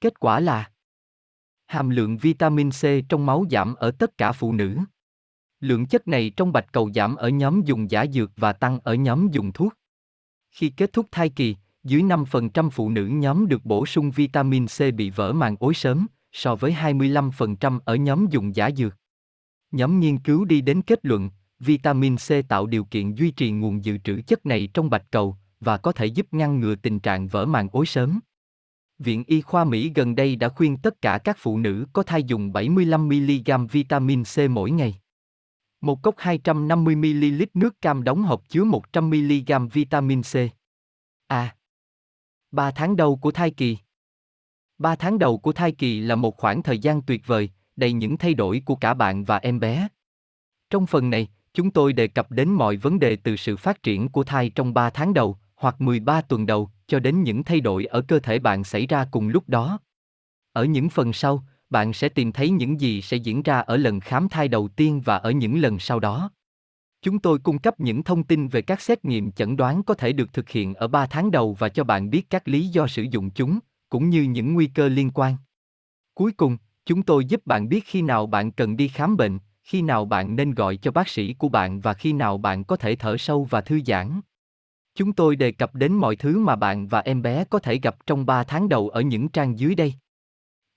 Kết 0.01 0.19
quả 0.19 0.39
là 0.39 0.71
Hàm 1.67 1.89
lượng 1.89 2.17
vitamin 2.17 2.69
C 2.69 2.83
trong 3.09 3.25
máu 3.25 3.45
giảm 3.51 3.75
ở 3.75 3.91
tất 3.91 4.17
cả 4.17 4.31
phụ 4.31 4.53
nữ. 4.53 4.77
Lượng 5.59 5.85
chất 5.85 6.07
này 6.07 6.31
trong 6.35 6.51
bạch 6.51 6.71
cầu 6.71 6.91
giảm 6.95 7.15
ở 7.15 7.29
nhóm 7.29 7.61
dùng 7.65 7.91
giả 7.91 8.05
dược 8.13 8.31
và 8.35 8.53
tăng 8.53 8.79
ở 8.83 8.93
nhóm 8.93 9.27
dùng 9.31 9.51
thuốc. 9.51 9.73
Khi 10.51 10.69
kết 10.69 10.93
thúc 10.93 11.07
thai 11.11 11.29
kỳ, 11.29 11.55
dưới 11.83 12.01
5% 12.01 12.69
phụ 12.69 12.89
nữ 12.89 13.05
nhóm 13.05 13.47
được 13.47 13.65
bổ 13.65 13.85
sung 13.85 14.11
vitamin 14.11 14.67
C 14.67 14.79
bị 14.95 15.09
vỡ 15.09 15.33
màng 15.33 15.55
ối 15.59 15.73
sớm, 15.73 16.07
so 16.31 16.55
với 16.55 16.71
25% 16.71 17.79
ở 17.85 17.95
nhóm 17.95 18.27
dùng 18.29 18.55
giả 18.55 18.69
dược. 18.71 18.97
Nhóm 19.71 19.99
nghiên 19.99 20.17
cứu 20.17 20.45
đi 20.45 20.61
đến 20.61 20.81
kết 20.81 20.99
luận, 21.05 21.29
vitamin 21.59 22.15
C 22.17 22.47
tạo 22.49 22.65
điều 22.65 22.83
kiện 22.83 23.13
duy 23.15 23.31
trì 23.31 23.51
nguồn 23.51 23.85
dự 23.85 23.97
trữ 23.97 24.21
chất 24.27 24.45
này 24.45 24.69
trong 24.73 24.89
bạch 24.89 25.05
cầu 25.11 25.37
và 25.59 25.77
có 25.77 25.91
thể 25.91 26.05
giúp 26.05 26.27
ngăn 26.31 26.59
ngừa 26.59 26.75
tình 26.75 26.99
trạng 26.99 27.27
vỡ 27.27 27.45
màng 27.45 27.67
ối 27.71 27.85
sớm. 27.85 28.19
Viện 28.99 29.23
Y 29.27 29.41
khoa 29.41 29.63
Mỹ 29.63 29.91
gần 29.95 30.15
đây 30.15 30.35
đã 30.35 30.49
khuyên 30.49 30.77
tất 30.77 31.01
cả 31.01 31.17
các 31.17 31.37
phụ 31.39 31.57
nữ 31.57 31.85
có 31.93 32.03
thai 32.03 32.23
dùng 32.23 32.51
75mg 32.51 33.67
vitamin 33.67 34.23
C 34.23 34.49
mỗi 34.49 34.71
ngày. 34.71 34.95
Một 35.81 36.01
cốc 36.01 36.15
250ml 36.17 37.45
nước 37.53 37.81
cam 37.81 38.03
đóng 38.03 38.23
hộp 38.23 38.49
chứa 38.49 38.63
100mg 38.63 39.67
vitamin 39.67 40.21
C. 40.21 40.35
À, 40.35 40.49
A. 41.27 41.55
3 42.51 42.71
tháng 42.71 42.95
đầu 42.95 43.15
của 43.15 43.31
thai 43.31 43.51
kỳ 43.51 43.77
3 44.81 44.95
tháng 44.95 45.19
đầu 45.19 45.37
của 45.37 45.51
thai 45.51 45.71
kỳ 45.71 45.99
là 45.99 46.15
một 46.15 46.37
khoảng 46.37 46.63
thời 46.63 46.79
gian 46.79 47.01
tuyệt 47.01 47.27
vời, 47.27 47.49
đầy 47.75 47.93
những 47.93 48.17
thay 48.17 48.33
đổi 48.33 48.61
của 48.65 48.75
cả 48.75 48.93
bạn 48.93 49.23
và 49.23 49.37
em 49.37 49.59
bé. 49.59 49.87
Trong 50.69 50.85
phần 50.85 51.09
này, 51.09 51.27
chúng 51.53 51.71
tôi 51.71 51.93
đề 51.93 52.07
cập 52.07 52.31
đến 52.31 52.49
mọi 52.49 52.77
vấn 52.77 52.99
đề 52.99 53.15
từ 53.15 53.35
sự 53.35 53.57
phát 53.57 53.83
triển 53.83 54.09
của 54.09 54.23
thai 54.23 54.49
trong 54.49 54.73
3 54.73 54.89
tháng 54.89 55.13
đầu, 55.13 55.37
hoặc 55.55 55.81
13 55.81 56.21
tuần 56.21 56.45
đầu, 56.45 56.69
cho 56.87 56.99
đến 56.99 57.23
những 57.23 57.43
thay 57.43 57.59
đổi 57.59 57.85
ở 57.85 58.01
cơ 58.01 58.19
thể 58.19 58.39
bạn 58.39 58.63
xảy 58.63 58.87
ra 58.87 59.05
cùng 59.11 59.27
lúc 59.27 59.49
đó. 59.49 59.79
Ở 60.53 60.65
những 60.65 60.89
phần 60.89 61.13
sau, 61.13 61.43
bạn 61.69 61.93
sẽ 61.93 62.09
tìm 62.09 62.31
thấy 62.31 62.49
những 62.49 62.81
gì 62.81 63.01
sẽ 63.01 63.17
diễn 63.17 63.43
ra 63.43 63.59
ở 63.59 63.77
lần 63.77 63.99
khám 63.99 64.29
thai 64.29 64.47
đầu 64.47 64.67
tiên 64.67 65.01
và 65.05 65.17
ở 65.17 65.31
những 65.31 65.61
lần 65.61 65.79
sau 65.79 65.99
đó. 65.99 66.31
Chúng 67.01 67.19
tôi 67.19 67.39
cung 67.39 67.59
cấp 67.59 67.79
những 67.79 68.03
thông 68.03 68.23
tin 68.23 68.47
về 68.47 68.61
các 68.61 68.81
xét 68.81 69.05
nghiệm 69.05 69.31
chẩn 69.31 69.57
đoán 69.57 69.83
có 69.83 69.93
thể 69.93 70.13
được 70.13 70.33
thực 70.33 70.49
hiện 70.49 70.73
ở 70.73 70.87
3 70.87 71.05
tháng 71.05 71.31
đầu 71.31 71.53
và 71.53 71.69
cho 71.69 71.83
bạn 71.83 72.09
biết 72.09 72.29
các 72.29 72.47
lý 72.47 72.67
do 72.67 72.87
sử 72.87 73.01
dụng 73.01 73.29
chúng, 73.29 73.59
cũng 73.91 74.09
như 74.09 74.23
những 74.23 74.53
nguy 74.53 74.67
cơ 74.67 74.89
liên 74.89 75.11
quan. 75.13 75.35
Cuối 76.13 76.31
cùng, 76.31 76.57
chúng 76.85 77.03
tôi 77.03 77.25
giúp 77.25 77.45
bạn 77.45 77.69
biết 77.69 77.83
khi 77.85 78.01
nào 78.01 78.27
bạn 78.27 78.51
cần 78.51 78.77
đi 78.77 78.87
khám 78.87 79.17
bệnh, 79.17 79.39
khi 79.63 79.81
nào 79.81 80.05
bạn 80.05 80.35
nên 80.35 80.53
gọi 80.53 80.77
cho 80.77 80.91
bác 80.91 81.07
sĩ 81.07 81.33
của 81.33 81.49
bạn 81.49 81.79
và 81.81 81.93
khi 81.93 82.13
nào 82.13 82.37
bạn 82.37 82.63
có 82.63 82.75
thể 82.75 82.95
thở 82.95 83.17
sâu 83.17 83.43
và 83.49 83.61
thư 83.61 83.79
giãn. 83.85 84.21
Chúng 84.95 85.13
tôi 85.13 85.35
đề 85.35 85.51
cập 85.51 85.75
đến 85.75 85.93
mọi 85.93 86.15
thứ 86.15 86.39
mà 86.39 86.55
bạn 86.55 86.87
và 86.87 86.99
em 86.99 87.21
bé 87.21 87.43
có 87.49 87.59
thể 87.59 87.79
gặp 87.79 88.05
trong 88.05 88.25
3 88.25 88.43
tháng 88.43 88.69
đầu 88.69 88.89
ở 88.89 89.01
những 89.01 89.29
trang 89.29 89.59
dưới 89.59 89.75
đây. 89.75 89.93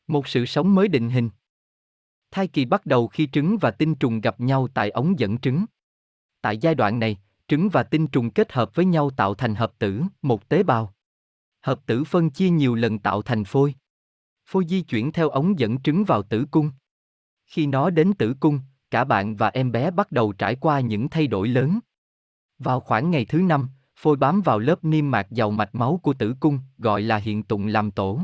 Một 0.06 0.28
sự 0.28 0.46
sống 0.46 0.74
mới 0.74 0.88
định 0.88 1.10
hình. 1.10 1.30
Thai 2.30 2.48
kỳ 2.48 2.64
bắt 2.64 2.86
đầu 2.86 3.08
khi 3.08 3.28
trứng 3.32 3.58
và 3.58 3.70
tinh 3.70 3.94
trùng 3.94 4.20
gặp 4.20 4.40
nhau 4.40 4.68
tại 4.74 4.90
ống 4.90 5.18
dẫn 5.18 5.38
trứng. 5.38 5.64
Tại 6.40 6.58
giai 6.58 6.74
đoạn 6.74 6.98
này, 6.98 7.18
trứng 7.48 7.68
và 7.68 7.82
tinh 7.82 8.06
trùng 8.06 8.30
kết 8.30 8.52
hợp 8.52 8.74
với 8.74 8.84
nhau 8.84 9.10
tạo 9.10 9.34
thành 9.34 9.54
hợp 9.54 9.72
tử, 9.78 10.02
một 10.22 10.48
tế 10.48 10.62
bào. 10.62 10.93
Hợp 11.64 11.86
tử 11.86 12.04
phân 12.04 12.30
chia 12.30 12.50
nhiều 12.50 12.74
lần 12.74 12.98
tạo 12.98 13.22
thành 13.22 13.44
phôi. 13.44 13.74
Phôi 14.46 14.64
di 14.68 14.82
chuyển 14.82 15.12
theo 15.12 15.28
ống 15.28 15.58
dẫn 15.58 15.82
trứng 15.82 16.04
vào 16.04 16.22
tử 16.22 16.46
cung. 16.50 16.70
Khi 17.46 17.66
nó 17.66 17.90
đến 17.90 18.12
tử 18.12 18.34
cung, 18.40 18.60
cả 18.90 19.04
bạn 19.04 19.36
và 19.36 19.48
em 19.48 19.72
bé 19.72 19.90
bắt 19.90 20.12
đầu 20.12 20.32
trải 20.32 20.56
qua 20.56 20.80
những 20.80 21.08
thay 21.08 21.26
đổi 21.26 21.48
lớn. 21.48 21.78
Vào 22.58 22.80
khoảng 22.80 23.10
ngày 23.10 23.24
thứ 23.24 23.38
năm, 23.38 23.68
phôi 23.96 24.16
bám 24.16 24.40
vào 24.40 24.58
lớp 24.58 24.84
niêm 24.84 25.10
mạc 25.10 25.26
giàu 25.30 25.50
mạch 25.50 25.74
máu 25.74 26.00
của 26.02 26.14
tử 26.14 26.34
cung, 26.40 26.58
gọi 26.78 27.02
là 27.02 27.16
hiện 27.16 27.42
tụng 27.42 27.66
làm 27.66 27.90
tổ. 27.90 28.20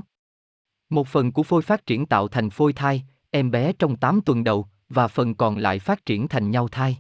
Một 0.91 1.09
phần 1.09 1.33
của 1.33 1.43
phôi 1.43 1.63
phát 1.63 1.87
triển 1.87 2.07
tạo 2.07 2.29
thành 2.29 2.51
phôi 2.51 2.73
thai, 2.73 3.03
em 3.31 3.51
bé 3.51 3.73
trong 3.73 3.97
8 3.97 4.21
tuần 4.21 4.45
đầu, 4.45 4.67
và 4.89 5.09
phần 5.09 5.35
còn 5.35 5.59
lại 5.59 5.79
phát 5.79 6.07
triển 6.07 6.29
thành 6.29 6.51
nhau 6.51 6.69
thai. 6.69 6.99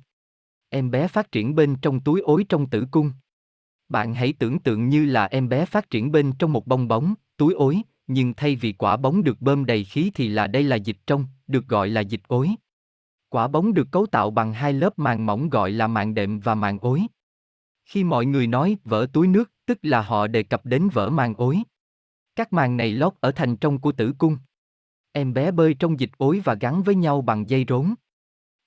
Em 0.68 0.90
bé 0.90 1.08
phát 1.08 1.32
triển 1.32 1.54
bên 1.54 1.76
trong 1.82 2.00
túi 2.00 2.20
ối 2.20 2.44
trong 2.48 2.70
tử 2.70 2.86
cung. 2.90 3.12
Bạn 3.90 4.14
hãy 4.14 4.32
tưởng 4.32 4.58
tượng 4.58 4.88
như 4.88 5.04
là 5.04 5.26
em 5.26 5.48
bé 5.48 5.64
phát 5.64 5.90
triển 5.90 6.12
bên 6.12 6.32
trong 6.38 6.52
một 6.52 6.66
bong 6.66 6.88
bóng, 6.88 7.14
túi 7.36 7.54
ối, 7.54 7.82
nhưng 8.06 8.34
thay 8.34 8.56
vì 8.56 8.72
quả 8.72 8.96
bóng 8.96 9.24
được 9.24 9.40
bơm 9.40 9.64
đầy 9.64 9.84
khí 9.84 10.10
thì 10.14 10.28
là 10.28 10.46
đây 10.46 10.62
là 10.62 10.76
dịch 10.76 10.96
trong, 11.06 11.26
được 11.46 11.68
gọi 11.68 11.88
là 11.88 12.00
dịch 12.00 12.20
ối. 12.26 12.50
Quả 13.28 13.48
bóng 13.48 13.74
được 13.74 13.88
cấu 13.90 14.06
tạo 14.06 14.30
bằng 14.30 14.52
hai 14.52 14.72
lớp 14.72 14.98
màng 14.98 15.26
mỏng 15.26 15.48
gọi 15.48 15.70
là 15.70 15.86
màng 15.86 16.14
đệm 16.14 16.40
và 16.40 16.54
màng 16.54 16.78
ối. 16.78 17.02
Khi 17.84 18.04
mọi 18.04 18.26
người 18.26 18.46
nói 18.46 18.76
vỡ 18.84 19.06
túi 19.12 19.28
nước, 19.28 19.52
tức 19.66 19.78
là 19.82 20.02
họ 20.02 20.26
đề 20.26 20.42
cập 20.42 20.66
đến 20.66 20.88
vỡ 20.88 21.10
màng 21.10 21.34
ối. 21.34 21.62
Các 22.36 22.52
màng 22.52 22.76
này 22.76 22.92
lót 22.92 23.12
ở 23.20 23.32
thành 23.32 23.56
trong 23.56 23.78
của 23.78 23.92
tử 23.92 24.12
cung. 24.18 24.38
Em 25.12 25.34
bé 25.34 25.50
bơi 25.50 25.74
trong 25.74 26.00
dịch 26.00 26.10
ối 26.16 26.40
và 26.44 26.54
gắn 26.54 26.82
với 26.82 26.94
nhau 26.94 27.22
bằng 27.22 27.48
dây 27.48 27.64
rốn. 27.68 27.94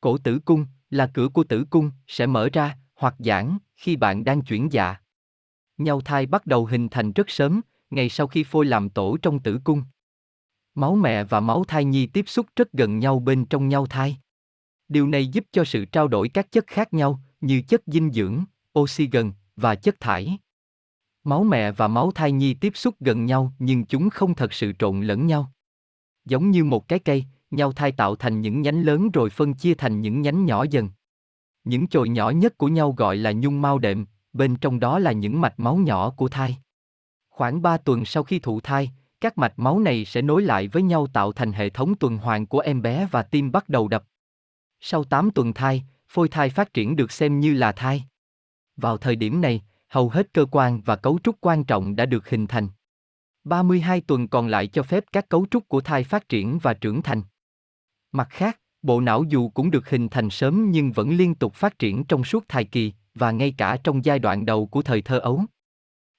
Cổ 0.01 0.17
tử 0.17 0.39
cung, 0.45 0.65
là 0.89 1.11
cửa 1.13 1.29
của 1.29 1.43
tử 1.43 1.65
cung, 1.69 1.91
sẽ 2.07 2.25
mở 2.25 2.49
ra, 2.53 2.77
hoặc 2.95 3.15
giãn, 3.19 3.57
khi 3.75 3.95
bạn 3.95 4.23
đang 4.23 4.41
chuyển 4.41 4.71
dạ. 4.71 5.02
Nhau 5.77 6.01
thai 6.01 6.25
bắt 6.25 6.45
đầu 6.45 6.65
hình 6.65 6.89
thành 6.89 7.11
rất 7.11 7.29
sớm, 7.29 7.61
ngay 7.89 8.09
sau 8.09 8.27
khi 8.27 8.43
phôi 8.43 8.65
làm 8.65 8.89
tổ 8.89 9.17
trong 9.17 9.39
tử 9.39 9.59
cung. 9.63 9.83
Máu 10.75 10.95
mẹ 10.95 11.23
và 11.23 11.39
máu 11.39 11.63
thai 11.63 11.85
nhi 11.85 12.05
tiếp 12.05 12.25
xúc 12.27 12.45
rất 12.55 12.71
gần 12.71 12.99
nhau 12.99 13.19
bên 13.19 13.45
trong 13.45 13.69
nhau 13.69 13.85
thai. 13.85 14.17
Điều 14.87 15.07
này 15.07 15.27
giúp 15.27 15.45
cho 15.51 15.63
sự 15.63 15.85
trao 15.85 16.07
đổi 16.07 16.29
các 16.29 16.51
chất 16.51 16.67
khác 16.67 16.93
nhau, 16.93 17.19
như 17.41 17.61
chất 17.61 17.81
dinh 17.85 18.11
dưỡng, 18.11 18.43
oxy 18.79 19.09
gần 19.11 19.33
và 19.55 19.75
chất 19.75 19.99
thải. 19.99 20.37
Máu 21.23 21.43
mẹ 21.43 21.71
và 21.71 21.87
máu 21.87 22.11
thai 22.11 22.31
nhi 22.31 22.53
tiếp 22.53 22.71
xúc 22.75 22.95
gần 22.99 23.25
nhau 23.25 23.53
nhưng 23.59 23.85
chúng 23.85 24.09
không 24.09 24.35
thật 24.35 24.53
sự 24.53 24.73
trộn 24.79 25.01
lẫn 25.01 25.27
nhau. 25.27 25.51
Giống 26.25 26.51
như 26.51 26.63
một 26.63 26.87
cái 26.87 26.99
cây, 26.99 27.25
nhau 27.51 27.71
thai 27.71 27.91
tạo 27.91 28.15
thành 28.15 28.41
những 28.41 28.61
nhánh 28.61 28.83
lớn 28.83 29.11
rồi 29.11 29.29
phân 29.29 29.53
chia 29.53 29.73
thành 29.73 30.01
những 30.01 30.21
nhánh 30.21 30.45
nhỏ 30.45 30.65
dần. 30.69 30.89
Những 31.63 31.87
chồi 31.87 32.09
nhỏ 32.09 32.29
nhất 32.29 32.57
của 32.57 32.67
nhau 32.67 32.93
gọi 32.97 33.17
là 33.17 33.31
nhung 33.31 33.61
mao 33.61 33.79
đệm, 33.79 34.05
bên 34.33 34.55
trong 34.55 34.79
đó 34.79 34.99
là 34.99 35.11
những 35.11 35.41
mạch 35.41 35.59
máu 35.59 35.75
nhỏ 35.75 36.09
của 36.09 36.27
thai. 36.27 36.57
Khoảng 37.29 37.61
3 37.61 37.77
tuần 37.77 38.05
sau 38.05 38.23
khi 38.23 38.39
thụ 38.39 38.59
thai, 38.61 38.91
các 39.21 39.37
mạch 39.37 39.53
máu 39.59 39.79
này 39.79 40.05
sẽ 40.05 40.21
nối 40.21 40.41
lại 40.41 40.67
với 40.67 40.83
nhau 40.83 41.07
tạo 41.07 41.31
thành 41.31 41.51
hệ 41.51 41.69
thống 41.69 41.95
tuần 41.95 42.17
hoàn 42.17 42.45
của 42.45 42.59
em 42.59 42.81
bé 42.81 43.07
và 43.11 43.23
tim 43.23 43.51
bắt 43.51 43.69
đầu 43.69 43.87
đập. 43.87 44.03
Sau 44.79 45.03
8 45.03 45.31
tuần 45.31 45.53
thai, 45.53 45.83
phôi 46.07 46.29
thai 46.29 46.49
phát 46.49 46.73
triển 46.73 46.95
được 46.95 47.11
xem 47.11 47.39
như 47.39 47.53
là 47.53 47.71
thai. 47.71 48.03
Vào 48.77 48.97
thời 48.97 49.15
điểm 49.15 49.41
này, 49.41 49.61
hầu 49.87 50.09
hết 50.09 50.33
cơ 50.33 50.45
quan 50.51 50.81
và 50.81 50.95
cấu 50.95 51.19
trúc 51.23 51.35
quan 51.41 51.63
trọng 51.63 51.95
đã 51.95 52.05
được 52.05 52.29
hình 52.29 52.47
thành. 52.47 52.67
32 53.43 54.01
tuần 54.01 54.27
còn 54.27 54.47
lại 54.47 54.67
cho 54.67 54.83
phép 54.83 55.03
các 55.11 55.29
cấu 55.29 55.45
trúc 55.51 55.69
của 55.69 55.81
thai 55.81 56.03
phát 56.03 56.29
triển 56.29 56.59
và 56.59 56.73
trưởng 56.73 57.01
thành. 57.01 57.21
Mặt 58.11 58.27
khác, 58.29 58.59
bộ 58.81 59.01
não 59.01 59.23
dù 59.23 59.49
cũng 59.49 59.71
được 59.71 59.89
hình 59.89 60.09
thành 60.09 60.29
sớm 60.29 60.71
nhưng 60.71 60.91
vẫn 60.91 61.11
liên 61.11 61.35
tục 61.35 61.53
phát 61.53 61.79
triển 61.79 62.03
trong 62.03 62.23
suốt 62.23 62.45
thai 62.47 62.65
kỳ 62.65 62.93
và 63.15 63.32
ngay 63.32 63.53
cả 63.58 63.77
trong 63.84 64.05
giai 64.05 64.20
đoạn 64.20 64.46
đầu 64.46 64.65
của 64.65 64.82
thời 64.82 65.01
thơ 65.01 65.20
ấu. 65.20 65.43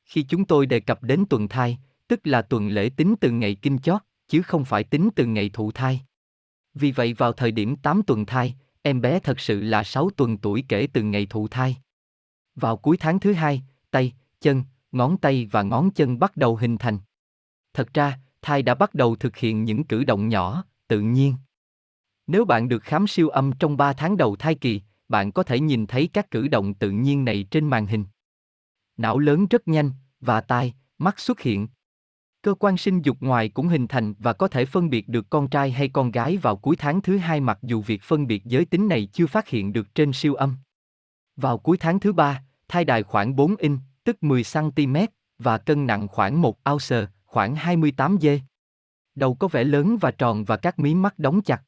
Khi 0.05 0.23
chúng 0.23 0.45
tôi 0.45 0.67
đề 0.67 0.81
cập 0.81 1.03
đến 1.03 1.25
tuần 1.31 1.49
thai, 1.49 1.79
tức 2.09 2.21
là 2.25 2.43
tuần 2.43 2.69
lễ 2.69 2.91
tính 2.97 3.15
từ 3.21 3.31
ngày 3.31 3.55
kinh 3.55 3.79
chót, 3.79 4.01
chứ 4.29 4.43
không 4.43 4.65
phải 4.65 4.85
tính 4.85 5.09
từ 5.17 5.27
ngày 5.27 5.51
thụ 5.53 5.73
thai. 5.73 6.01
Vì 6.75 6.93
vậy 6.93 7.13
vào 7.13 7.33
thời 7.33 7.53
điểm 7.53 7.77
8 7.77 8.03
tuần 8.03 8.27
thai, 8.27 8.55
em 8.83 9.01
bé 9.01 9.19
thật 9.19 9.41
sự 9.41 9.61
là 9.61 9.85
6 9.85 10.11
tuần 10.11 10.39
tuổi 10.39 10.65
kể 10.69 10.89
từ 10.93 11.03
ngày 11.03 11.27
thụ 11.31 11.49
thai. 11.49 11.77
Vào 12.55 12.77
cuối 12.77 12.97
tháng 12.97 13.21
thứ 13.21 13.33
hai, 13.33 13.63
tay, 13.91 14.13
chân, 14.41 14.63
ngón 14.93 15.19
tay 15.19 15.49
và 15.51 15.63
ngón 15.63 15.91
chân 15.91 16.19
bắt 16.19 16.37
đầu 16.37 16.57
hình 16.57 16.79
thành. 16.79 16.99
Thật 17.75 17.95
ra, 17.95 18.19
thai 18.43 18.63
đã 18.63 18.75
bắt 18.75 18.95
đầu 18.95 19.17
thực 19.17 19.37
hiện 19.37 19.65
những 19.65 19.85
cử 19.85 20.05
động 20.05 20.29
nhỏ, 20.29 20.65
tự 20.89 21.01
nhiên. 21.01 21.35
Nếu 22.27 22.45
bạn 22.45 22.69
được 22.69 22.83
khám 22.83 23.07
siêu 23.07 23.29
âm 23.29 23.53
trong 23.53 23.77
3 23.77 23.93
tháng 23.93 24.17
đầu 24.17 24.37
thai 24.37 24.55
kỳ, 24.55 24.81
bạn 25.09 25.33
có 25.33 25.43
thể 25.43 25.61
nhìn 25.61 25.87
thấy 25.87 26.09
các 26.13 26.31
cử 26.31 26.49
động 26.49 26.75
tự 26.75 26.91
nhiên 26.91 27.25
này 27.25 27.47
trên 27.51 27.69
màn 27.69 27.87
hình. 27.87 28.05
Não 28.97 29.19
lớn 29.19 29.47
rất 29.47 29.69
nhanh, 29.69 29.91
và 30.21 30.41
tai, 30.41 30.75
mắt 30.99 31.19
xuất 31.19 31.41
hiện. 31.41 31.69
Cơ 32.43 32.55
quan 32.55 32.77
sinh 32.77 33.03
dục 33.03 33.17
ngoài 33.21 33.49
cũng 33.49 33.69
hình 33.69 33.89
thành 33.89 34.15
và 34.19 34.33
có 34.33 34.49
thể 34.49 34.65
phân 34.65 34.91
biệt 34.91 35.09
được 35.09 35.31
con 35.31 35.49
trai 35.49 35.71
hay 35.71 35.89
con 35.89 36.11
gái 36.11 36.37
vào 36.37 36.57
cuối 36.57 36.77
tháng 36.77 37.01
thứ 37.01 37.19
hai 37.19 37.41
mặc 37.41 37.59
dù 37.63 37.81
việc 37.81 38.03
phân 38.03 38.27
biệt 38.27 38.45
giới 38.45 38.65
tính 38.65 38.89
này 38.89 39.09
chưa 39.13 39.27
phát 39.27 39.49
hiện 39.49 39.73
được 39.73 39.95
trên 39.95 40.13
siêu 40.13 40.35
âm. 40.35 40.57
Vào 41.37 41.59
cuối 41.59 41.77
tháng 41.77 42.01
thứ 42.01 42.13
ba, 42.13 42.43
thai 42.69 42.85
đài 42.85 43.03
khoảng 43.03 43.37
4 43.37 43.57
inch, 43.57 43.81
tức 44.05 44.23
10 44.23 44.43
cm, 44.53 44.97
và 45.39 45.59
cân 45.59 45.87
nặng 45.87 46.09
khoảng 46.09 46.43
1 46.43 46.71
ounce, 46.71 47.07
khoảng 47.25 47.55
28 47.55 48.17
g. 48.17 48.27
Đầu 49.15 49.35
có 49.35 49.49
vẻ 49.49 49.65
lớn 49.65 49.97
và 50.01 50.11
tròn 50.11 50.45
và 50.45 50.57
các 50.57 50.79
mí 50.79 50.95
mắt 50.95 51.19
đóng 51.19 51.43
chặt. 51.43 51.63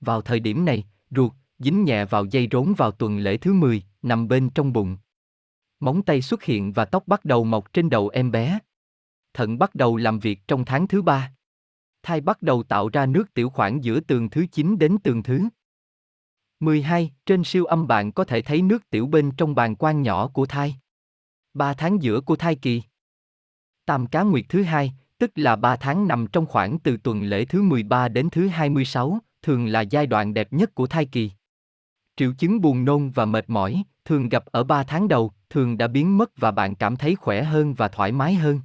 Vào 0.00 0.22
thời 0.22 0.40
điểm 0.40 0.64
này, 0.64 0.84
ruột, 1.10 1.32
dính 1.64 1.84
nhẹ 1.84 2.04
vào 2.04 2.24
dây 2.24 2.48
rốn 2.52 2.74
vào 2.76 2.90
tuần 2.90 3.18
lễ 3.18 3.36
thứ 3.36 3.52
10, 3.52 3.82
nằm 4.02 4.28
bên 4.28 4.50
trong 4.50 4.72
bụng. 4.72 4.96
Móng 5.80 6.02
tay 6.02 6.22
xuất 6.22 6.42
hiện 6.42 6.72
và 6.72 6.84
tóc 6.84 7.02
bắt 7.06 7.24
đầu 7.24 7.44
mọc 7.44 7.72
trên 7.72 7.90
đầu 7.90 8.08
em 8.08 8.30
bé. 8.30 8.58
Thận 9.34 9.58
bắt 9.58 9.74
đầu 9.74 9.96
làm 9.96 10.18
việc 10.18 10.40
trong 10.48 10.64
tháng 10.64 10.88
thứ 10.88 11.02
ba. 11.02 11.32
Thai 12.02 12.20
bắt 12.20 12.42
đầu 12.42 12.62
tạo 12.62 12.88
ra 12.88 13.06
nước 13.06 13.34
tiểu 13.34 13.50
khoảng 13.50 13.84
giữa 13.84 14.00
tường 14.00 14.30
thứ 14.30 14.46
9 14.52 14.78
đến 14.78 14.96
tường 15.04 15.22
thứ 15.22 15.48
12. 16.60 17.10
Trên 17.26 17.44
siêu 17.44 17.64
âm 17.64 17.86
bạn 17.86 18.12
có 18.12 18.24
thể 18.24 18.42
thấy 18.42 18.62
nước 18.62 18.90
tiểu 18.90 19.06
bên 19.06 19.30
trong 19.36 19.54
bàn 19.54 19.74
quan 19.76 20.02
nhỏ 20.02 20.28
của 20.28 20.46
thai. 20.46 20.76
3 21.54 21.74
tháng 21.74 22.02
giữa 22.02 22.20
của 22.20 22.36
thai 22.36 22.54
kỳ. 22.54 22.82
Tam 23.86 24.06
cá 24.06 24.22
nguyệt 24.22 24.44
thứ 24.48 24.62
hai, 24.62 24.92
tức 25.18 25.30
là 25.34 25.56
3 25.56 25.76
tháng 25.76 26.08
nằm 26.08 26.26
trong 26.26 26.46
khoảng 26.46 26.78
từ 26.78 26.96
tuần 26.96 27.22
lễ 27.22 27.44
thứ 27.44 27.62
13 27.62 28.08
đến 28.08 28.30
thứ 28.30 28.48
26, 28.48 29.18
thường 29.42 29.66
là 29.66 29.80
giai 29.80 30.06
đoạn 30.06 30.34
đẹp 30.34 30.52
nhất 30.52 30.74
của 30.74 30.86
thai 30.86 31.06
kỳ. 31.06 31.30
Triệu 32.16 32.32
chứng 32.38 32.60
buồn 32.60 32.84
nôn 32.84 33.10
và 33.10 33.24
mệt 33.24 33.50
mỏi, 33.50 33.82
thường 34.04 34.28
gặp 34.28 34.44
ở 34.46 34.64
3 34.64 34.84
tháng 34.84 35.08
đầu, 35.08 35.32
thường 35.50 35.78
đã 35.78 35.86
biến 35.86 36.18
mất 36.18 36.30
và 36.36 36.50
bạn 36.50 36.74
cảm 36.74 36.96
thấy 36.96 37.14
khỏe 37.14 37.42
hơn 37.42 37.74
và 37.74 37.88
thoải 37.88 38.12
mái 38.12 38.34
hơn. 38.34 38.60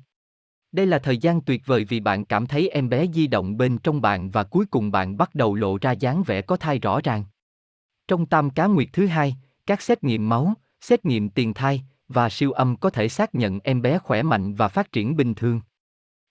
Đây 0.72 0.86
là 0.86 1.00
thời 1.00 1.18
gian 1.18 1.42
tuyệt 1.42 1.62
vời 1.66 1.84
vì 1.84 2.00
bạn 2.00 2.26
cảm 2.26 2.48
thấy 2.48 2.70
em 2.70 2.90
bé 2.90 3.08
di 3.08 3.28
động 3.28 3.58
bên 3.58 3.78
trong 3.78 4.02
bạn 4.02 4.30
và 4.30 4.44
cuối 4.44 4.66
cùng 4.66 4.92
bạn 4.92 5.18
bắt 5.18 5.36
đầu 5.36 5.56
lộ 5.56 5.78
ra 5.82 5.92
dáng 5.92 6.24
vẻ 6.24 6.42
có 6.42 6.58
thai 6.58 6.80
rõ 6.80 7.00
ràng. 7.04 7.24
Trong 8.08 8.26
tam 8.26 8.50
cá 8.50 8.66
nguyệt 8.66 8.88
thứ 8.94 9.08
hai, 9.08 9.36
các 9.66 9.82
xét 9.82 10.04
nghiệm 10.04 10.30
máu, 10.30 10.54
xét 10.82 11.06
nghiệm 11.06 11.30
tiền 11.30 11.54
thai 11.54 11.84
và 12.08 12.30
siêu 12.30 12.52
âm 12.52 12.76
có 12.76 12.90
thể 12.90 13.10
xác 13.10 13.36
nhận 13.36 13.60
em 13.64 13.82
bé 13.82 13.98
khỏe 13.98 14.24
mạnh 14.24 14.54
và 14.54 14.68
phát 14.68 14.92
triển 14.92 15.16
bình 15.16 15.34
thường. 15.34 15.62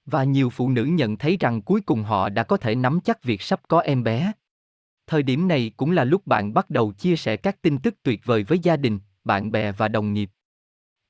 Và 0.07 0.25
nhiều 0.25 0.51
phụ 0.51 0.71
nữ 0.71 0.85
nhận 0.85 1.17
thấy 1.17 1.37
rằng 1.41 1.63
cuối 1.63 1.81
cùng 1.81 2.03
họ 2.03 2.29
đã 2.29 2.43
có 2.43 2.57
thể 2.57 2.75
nắm 2.75 3.01
chắc 3.05 3.23
việc 3.23 3.43
sắp 3.43 3.61
có 3.69 3.81
em 3.81 4.05
bé. 4.05 4.33
Thời 5.07 5.23
điểm 5.23 5.49
này 5.49 5.71
cũng 5.77 5.91
là 5.91 6.05
lúc 6.05 6.27
bạn 6.27 6.55
bắt 6.55 6.71
đầu 6.71 6.93
chia 6.93 7.17
sẻ 7.17 7.37
các 7.37 7.63
tin 7.63 7.79
tức 7.79 7.95
tuyệt 8.03 8.21
vời 8.25 8.45
với 8.45 8.59
gia 8.59 8.77
đình, 8.77 8.99
bạn 9.25 9.53
bè 9.53 9.73
và 9.73 9.89
đồng 9.89 10.13
nghiệp. 10.13 10.31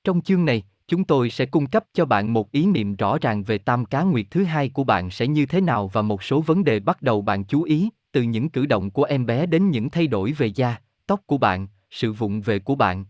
Trong 0.05 0.21
chương 0.21 0.45
này, 0.45 0.63
chúng 0.89 1.05
tôi 1.05 1.31
sẽ 1.31 1.47
cung 1.47 1.67
cấp 1.67 1.85
cho 1.93 2.05
bạn 2.05 2.33
một 2.33 2.53
ý 2.53 2.67
niệm 2.67 2.97
rõ 2.97 3.19
ràng 3.19 3.43
về 3.43 3.59
tam 3.59 3.85
cá 3.85 4.03
nguyệt 4.03 4.27
thứ 4.31 4.45
hai 4.45 4.69
của 4.69 4.85
bạn 4.85 5.11
sẽ 5.11 5.27
như 5.27 5.47
thế 5.47 5.61
nào 5.61 5.89
và 5.89 6.03
một 6.03 6.23
số 6.23 6.41
vấn 6.41 6.65
đề 6.65 6.81
bắt 6.81 7.03
đầu 7.03 7.23
bạn 7.23 7.45
chú 7.45 7.63
ý, 7.63 7.91
từ 8.13 8.23
những 8.23 8.49
cử 8.49 8.67
động 8.67 8.91
của 8.91 9.05
em 9.05 9.27
bé 9.27 9.47
đến 9.47 9.71
những 9.71 9.91
thay 9.91 10.07
đổi 10.07 10.33
về 10.33 10.47
da, 10.47 10.77
tóc 11.07 11.21
của 11.27 11.39
bạn, 11.39 11.67
sự 11.91 12.13
vụng 12.13 12.41
về 12.41 12.59
của 12.59 12.75
bạn. 12.75 13.05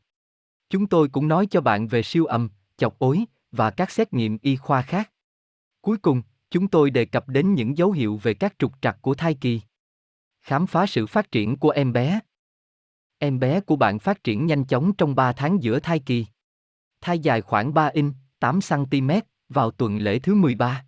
Chúng 0.71 0.87
tôi 0.87 1.09
cũng 1.09 1.29
nói 1.29 1.47
cho 1.51 1.61
bạn 1.61 1.89
về 1.89 2.03
siêu 2.03 2.25
âm, 2.25 2.49
chọc 2.77 2.99
ối 2.99 3.25
và 3.53 3.71
các 3.71 3.91
xét 3.91 4.13
nghiệm 4.13 4.39
y 4.43 4.57
khoa 4.57 4.83
khác. 4.83 5.11
Cuối 5.81 5.97
cùng, 5.97 6.23
chúng 6.51 6.69
tôi 6.69 6.91
đề 6.91 7.05
cập 7.05 7.29
đến 7.29 7.55
những 7.55 7.79
dấu 7.79 7.93
hiệu 7.93 8.21
về 8.23 8.35
các 8.35 8.55
trục 8.59 8.73
trặc 8.81 9.03
của 9.03 9.15
thai 9.15 9.35
kỳ. 9.35 9.61
Khám 10.47 10.67
phá 10.67 10.87
sự 10.87 11.07
phát 11.07 11.33
triển 11.33 11.57
của 11.57 11.71
em 11.71 11.93
bé. 11.93 12.21
Em 13.19 13.39
bé 13.39 13.61
của 13.61 13.77
bạn 13.77 13.99
phát 13.99 14.25
triển 14.25 14.47
nhanh 14.47 14.65
chóng 14.65 14.93
trong 14.93 15.15
3 15.15 15.33
tháng 15.33 15.63
giữa 15.63 15.81
thai 15.81 15.99
kỳ. 15.99 16.27
Thai 17.01 17.19
dài 17.19 17.41
khoảng 17.41 17.75
3 17.75 17.87
inch, 17.87 18.15
8 18.39 18.59
cm, 18.69 19.11
vào 19.49 19.71
tuần 19.71 19.99
lễ 19.99 20.19
thứ 20.19 20.35
13. 20.35 20.85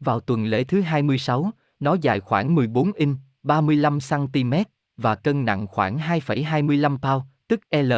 Vào 0.00 0.20
tuần 0.20 0.46
lễ 0.46 0.64
thứ 0.64 0.80
26, 0.80 1.50
nó 1.80 1.96
dài 2.02 2.20
khoảng 2.20 2.54
14 2.54 2.92
inch, 2.92 3.18
35 3.42 3.98
cm, 4.10 4.54
và 4.96 5.14
cân 5.14 5.44
nặng 5.44 5.66
khoảng 5.66 5.98
2,25 5.98 6.98
pound, 6.98 7.24
tức 7.48 7.60
L, 7.70 7.92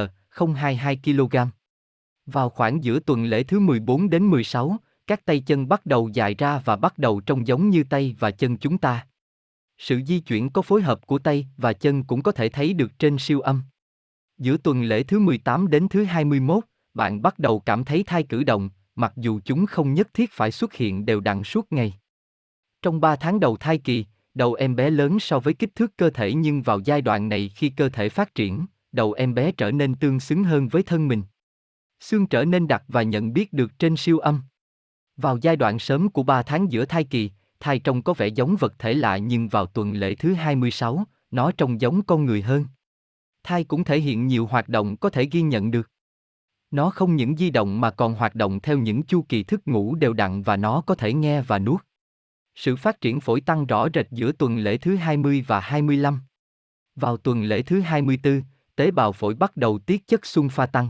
022 0.56 1.00
kg. 1.04 1.36
Vào 2.26 2.50
khoảng 2.50 2.84
giữa 2.84 3.00
tuần 3.00 3.24
lễ 3.24 3.42
thứ 3.42 3.60
14 3.60 4.10
đến 4.10 4.26
16, 4.26 4.76
các 5.06 5.24
tay 5.24 5.40
chân 5.40 5.68
bắt 5.68 5.86
đầu 5.86 6.08
dài 6.08 6.34
ra 6.34 6.62
và 6.64 6.76
bắt 6.76 6.98
đầu 6.98 7.20
trông 7.20 7.46
giống 7.46 7.70
như 7.70 7.84
tay 7.84 8.16
và 8.18 8.30
chân 8.30 8.56
chúng 8.56 8.78
ta. 8.78 9.06
Sự 9.82 10.00
di 10.06 10.20
chuyển 10.20 10.50
có 10.50 10.62
phối 10.62 10.82
hợp 10.82 11.06
của 11.06 11.18
tay 11.18 11.46
và 11.56 11.72
chân 11.72 12.04
cũng 12.04 12.22
có 12.22 12.32
thể 12.32 12.48
thấy 12.48 12.74
được 12.74 12.98
trên 12.98 13.18
siêu 13.18 13.40
âm. 13.40 13.62
Giữa 14.38 14.56
tuần 14.56 14.82
lễ 14.82 15.02
thứ 15.02 15.18
18 15.18 15.68
đến 15.68 15.88
thứ 15.88 16.04
21, 16.04 16.64
bạn 16.94 17.22
bắt 17.22 17.38
đầu 17.38 17.60
cảm 17.60 17.84
thấy 17.84 18.02
thai 18.02 18.22
cử 18.22 18.44
động, 18.44 18.70
mặc 18.94 19.12
dù 19.16 19.40
chúng 19.44 19.66
không 19.66 19.94
nhất 19.94 20.14
thiết 20.14 20.30
phải 20.32 20.50
xuất 20.50 20.74
hiện 20.74 21.06
đều 21.06 21.20
đặn 21.20 21.44
suốt 21.44 21.72
ngày. 21.72 21.94
Trong 22.82 23.00
3 23.00 23.16
tháng 23.16 23.40
đầu 23.40 23.56
thai 23.56 23.78
kỳ, 23.78 24.04
đầu 24.34 24.54
em 24.54 24.76
bé 24.76 24.90
lớn 24.90 25.20
so 25.20 25.38
với 25.38 25.54
kích 25.54 25.74
thước 25.74 25.96
cơ 25.96 26.10
thể 26.10 26.34
nhưng 26.34 26.62
vào 26.62 26.80
giai 26.84 27.02
đoạn 27.02 27.28
này 27.28 27.50
khi 27.54 27.68
cơ 27.68 27.88
thể 27.88 28.08
phát 28.08 28.34
triển, 28.34 28.66
đầu 28.92 29.12
em 29.12 29.34
bé 29.34 29.52
trở 29.52 29.70
nên 29.70 29.94
tương 29.94 30.20
xứng 30.20 30.44
hơn 30.44 30.68
với 30.68 30.82
thân 30.82 31.08
mình. 31.08 31.22
Xương 32.00 32.26
trở 32.26 32.44
nên 32.44 32.68
đặc 32.68 32.82
và 32.88 33.02
nhận 33.02 33.32
biết 33.32 33.52
được 33.52 33.78
trên 33.78 33.96
siêu 33.96 34.18
âm. 34.18 34.42
Vào 35.16 35.38
giai 35.42 35.56
đoạn 35.56 35.78
sớm 35.78 36.08
của 36.08 36.22
3 36.22 36.42
tháng 36.42 36.72
giữa 36.72 36.84
thai 36.84 37.04
kỳ, 37.04 37.30
thai 37.62 37.78
trông 37.78 38.02
có 38.02 38.14
vẻ 38.14 38.26
giống 38.26 38.56
vật 38.56 38.74
thể 38.78 38.94
lạ 38.94 39.16
nhưng 39.16 39.48
vào 39.48 39.66
tuần 39.66 39.92
lễ 39.92 40.14
thứ 40.14 40.34
26, 40.34 41.04
nó 41.30 41.52
trông 41.52 41.80
giống 41.80 42.02
con 42.02 42.24
người 42.24 42.42
hơn. 42.42 42.64
Thai 43.42 43.64
cũng 43.64 43.84
thể 43.84 44.00
hiện 44.00 44.26
nhiều 44.26 44.46
hoạt 44.46 44.68
động 44.68 44.96
có 44.96 45.10
thể 45.10 45.28
ghi 45.32 45.42
nhận 45.42 45.70
được. 45.70 45.90
Nó 46.70 46.90
không 46.90 47.16
những 47.16 47.36
di 47.36 47.50
động 47.50 47.80
mà 47.80 47.90
còn 47.90 48.14
hoạt 48.14 48.34
động 48.34 48.60
theo 48.60 48.78
những 48.78 49.02
chu 49.02 49.22
kỳ 49.22 49.42
thức 49.42 49.60
ngủ 49.64 49.94
đều 49.94 50.12
đặn 50.12 50.42
và 50.42 50.56
nó 50.56 50.82
có 50.86 50.94
thể 50.94 51.12
nghe 51.12 51.42
và 51.42 51.58
nuốt. 51.58 51.80
Sự 52.54 52.76
phát 52.76 53.00
triển 53.00 53.20
phổi 53.20 53.40
tăng 53.40 53.66
rõ 53.66 53.88
rệt 53.94 54.06
giữa 54.10 54.32
tuần 54.32 54.58
lễ 54.58 54.78
thứ 54.78 54.96
20 54.96 55.44
và 55.46 55.60
25. 55.60 56.20
Vào 56.96 57.16
tuần 57.16 57.42
lễ 57.42 57.62
thứ 57.62 57.80
24, 57.80 58.42
tế 58.76 58.90
bào 58.90 59.12
phổi 59.12 59.34
bắt 59.34 59.56
đầu 59.56 59.78
tiết 59.78 60.06
chất 60.06 60.20
sunfa 60.20 60.66
tăng. 60.66 60.88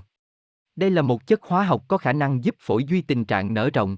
Đây 0.77 0.90
là 0.90 1.03
một 1.03 1.27
chất 1.27 1.42
hóa 1.42 1.64
học 1.64 1.85
có 1.88 1.99
khả 1.99 2.12
năng 2.12 2.44
giúp 2.44 2.55
phổi 2.59 2.85
duy 2.85 3.03
tình 3.03 3.25
trạng 3.25 3.55
nở 3.55 3.70
rộng. 3.75 3.97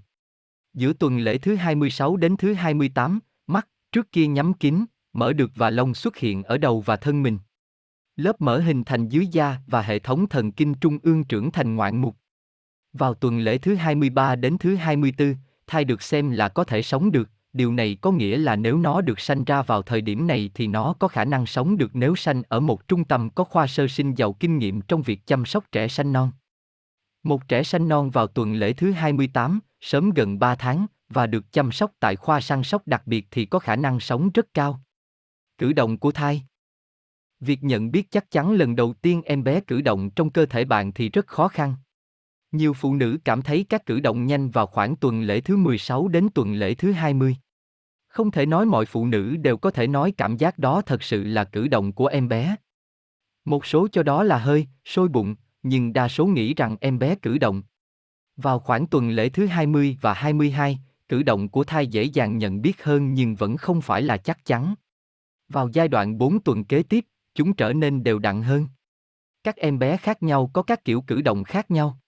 Giữa 0.74 0.92
tuần 0.92 1.18
lễ 1.18 1.38
thứ 1.38 1.54
26 1.54 2.16
đến 2.16 2.36
thứ 2.36 2.52
28, 2.52 3.20
mắt, 3.46 3.68
trước 3.92 4.12
kia 4.12 4.26
nhắm 4.26 4.54
kín, 4.54 4.84
mở 5.12 5.32
được 5.32 5.50
và 5.54 5.70
lông 5.70 5.94
xuất 5.94 6.16
hiện 6.16 6.42
ở 6.42 6.58
đầu 6.58 6.80
và 6.80 6.96
thân 6.96 7.22
mình. 7.22 7.38
Lớp 8.16 8.40
mỡ 8.40 8.58
hình 8.58 8.84
thành 8.84 9.08
dưới 9.08 9.26
da 9.26 9.56
và 9.66 9.82
hệ 9.82 9.98
thống 9.98 10.28
thần 10.28 10.52
kinh 10.52 10.74
trung 10.74 10.98
ương 11.02 11.24
trưởng 11.24 11.50
thành 11.50 11.76
ngoạn 11.76 11.96
mục. 12.00 12.16
Vào 12.92 13.14
tuần 13.14 13.38
lễ 13.38 13.58
thứ 13.58 13.74
23 13.74 14.36
đến 14.36 14.58
thứ 14.58 14.74
24, 14.74 15.34
thai 15.66 15.84
được 15.84 16.02
xem 16.02 16.30
là 16.30 16.48
có 16.48 16.64
thể 16.64 16.82
sống 16.82 17.12
được, 17.12 17.28
điều 17.52 17.72
này 17.72 17.96
có 18.00 18.10
nghĩa 18.12 18.38
là 18.38 18.56
nếu 18.56 18.78
nó 18.78 19.00
được 19.00 19.20
sanh 19.20 19.44
ra 19.44 19.62
vào 19.62 19.82
thời 19.82 20.00
điểm 20.00 20.26
này 20.26 20.50
thì 20.54 20.66
nó 20.66 20.94
có 20.98 21.08
khả 21.08 21.24
năng 21.24 21.46
sống 21.46 21.76
được 21.76 21.90
nếu 21.94 22.16
sanh 22.16 22.42
ở 22.48 22.60
một 22.60 22.88
trung 22.88 23.04
tâm 23.04 23.30
có 23.30 23.44
khoa 23.44 23.66
sơ 23.66 23.88
sinh 23.88 24.14
giàu 24.14 24.32
kinh 24.32 24.58
nghiệm 24.58 24.80
trong 24.80 25.02
việc 25.02 25.26
chăm 25.26 25.44
sóc 25.44 25.64
trẻ 25.72 25.88
sanh 25.88 26.12
non. 26.12 26.30
Một 27.24 27.48
trẻ 27.48 27.62
sanh 27.62 27.88
non 27.88 28.10
vào 28.10 28.26
tuần 28.26 28.54
lễ 28.54 28.72
thứ 28.72 28.92
28, 28.92 29.60
sớm 29.80 30.10
gần 30.10 30.38
3 30.38 30.54
tháng, 30.54 30.86
và 31.08 31.26
được 31.26 31.52
chăm 31.52 31.72
sóc 31.72 31.92
tại 32.00 32.16
khoa 32.16 32.40
săn 32.40 32.62
sóc 32.62 32.82
đặc 32.86 33.02
biệt 33.06 33.26
thì 33.30 33.44
có 33.44 33.58
khả 33.58 33.76
năng 33.76 34.00
sống 34.00 34.30
rất 34.34 34.46
cao. 34.54 34.80
Cử 35.58 35.72
động 35.72 35.98
của 35.98 36.12
thai 36.12 36.42
Việc 37.40 37.62
nhận 37.62 37.90
biết 37.90 38.10
chắc 38.10 38.30
chắn 38.30 38.52
lần 38.52 38.76
đầu 38.76 38.92
tiên 38.92 39.22
em 39.24 39.44
bé 39.44 39.60
cử 39.60 39.80
động 39.80 40.10
trong 40.10 40.30
cơ 40.30 40.46
thể 40.46 40.64
bạn 40.64 40.92
thì 40.92 41.08
rất 41.08 41.26
khó 41.26 41.48
khăn. 41.48 41.74
Nhiều 42.52 42.72
phụ 42.72 42.94
nữ 42.94 43.18
cảm 43.24 43.42
thấy 43.42 43.66
các 43.68 43.86
cử 43.86 44.00
động 44.00 44.26
nhanh 44.26 44.50
vào 44.50 44.66
khoảng 44.66 44.96
tuần 44.96 45.22
lễ 45.22 45.40
thứ 45.40 45.56
16 45.56 46.08
đến 46.08 46.28
tuần 46.34 46.54
lễ 46.54 46.74
thứ 46.74 46.92
20. 46.92 47.36
Không 48.08 48.30
thể 48.30 48.46
nói 48.46 48.66
mọi 48.66 48.86
phụ 48.86 49.06
nữ 49.06 49.36
đều 49.36 49.56
có 49.56 49.70
thể 49.70 49.86
nói 49.86 50.12
cảm 50.16 50.36
giác 50.36 50.58
đó 50.58 50.82
thật 50.82 51.02
sự 51.02 51.24
là 51.24 51.44
cử 51.44 51.68
động 51.68 51.92
của 51.92 52.06
em 52.06 52.28
bé. 52.28 52.56
Một 53.44 53.66
số 53.66 53.88
cho 53.92 54.02
đó 54.02 54.22
là 54.22 54.38
hơi, 54.38 54.66
sôi 54.84 55.08
bụng, 55.08 55.34
nhưng 55.64 55.92
đa 55.92 56.08
số 56.08 56.26
nghĩ 56.26 56.54
rằng 56.54 56.76
em 56.80 56.98
bé 56.98 57.14
cử 57.14 57.38
động. 57.38 57.62
Vào 58.36 58.58
khoảng 58.58 58.86
tuần 58.86 59.10
lễ 59.10 59.28
thứ 59.28 59.46
20 59.46 59.98
và 60.00 60.14
22, 60.14 60.78
cử 61.08 61.22
động 61.22 61.48
của 61.48 61.64
thai 61.64 61.86
dễ 61.86 62.02
dàng 62.02 62.38
nhận 62.38 62.62
biết 62.62 62.84
hơn 62.84 63.14
nhưng 63.14 63.34
vẫn 63.34 63.56
không 63.56 63.80
phải 63.80 64.02
là 64.02 64.16
chắc 64.16 64.44
chắn. 64.44 64.74
Vào 65.48 65.68
giai 65.72 65.88
đoạn 65.88 66.18
4 66.18 66.40
tuần 66.40 66.64
kế 66.64 66.82
tiếp, 66.82 67.04
chúng 67.34 67.54
trở 67.54 67.72
nên 67.72 68.02
đều 68.02 68.18
đặn 68.18 68.42
hơn. 68.42 68.66
Các 69.44 69.56
em 69.56 69.78
bé 69.78 69.96
khác 69.96 70.22
nhau 70.22 70.50
có 70.52 70.62
các 70.62 70.84
kiểu 70.84 71.00
cử 71.00 71.22
động 71.22 71.44
khác 71.44 71.70
nhau. 71.70 71.98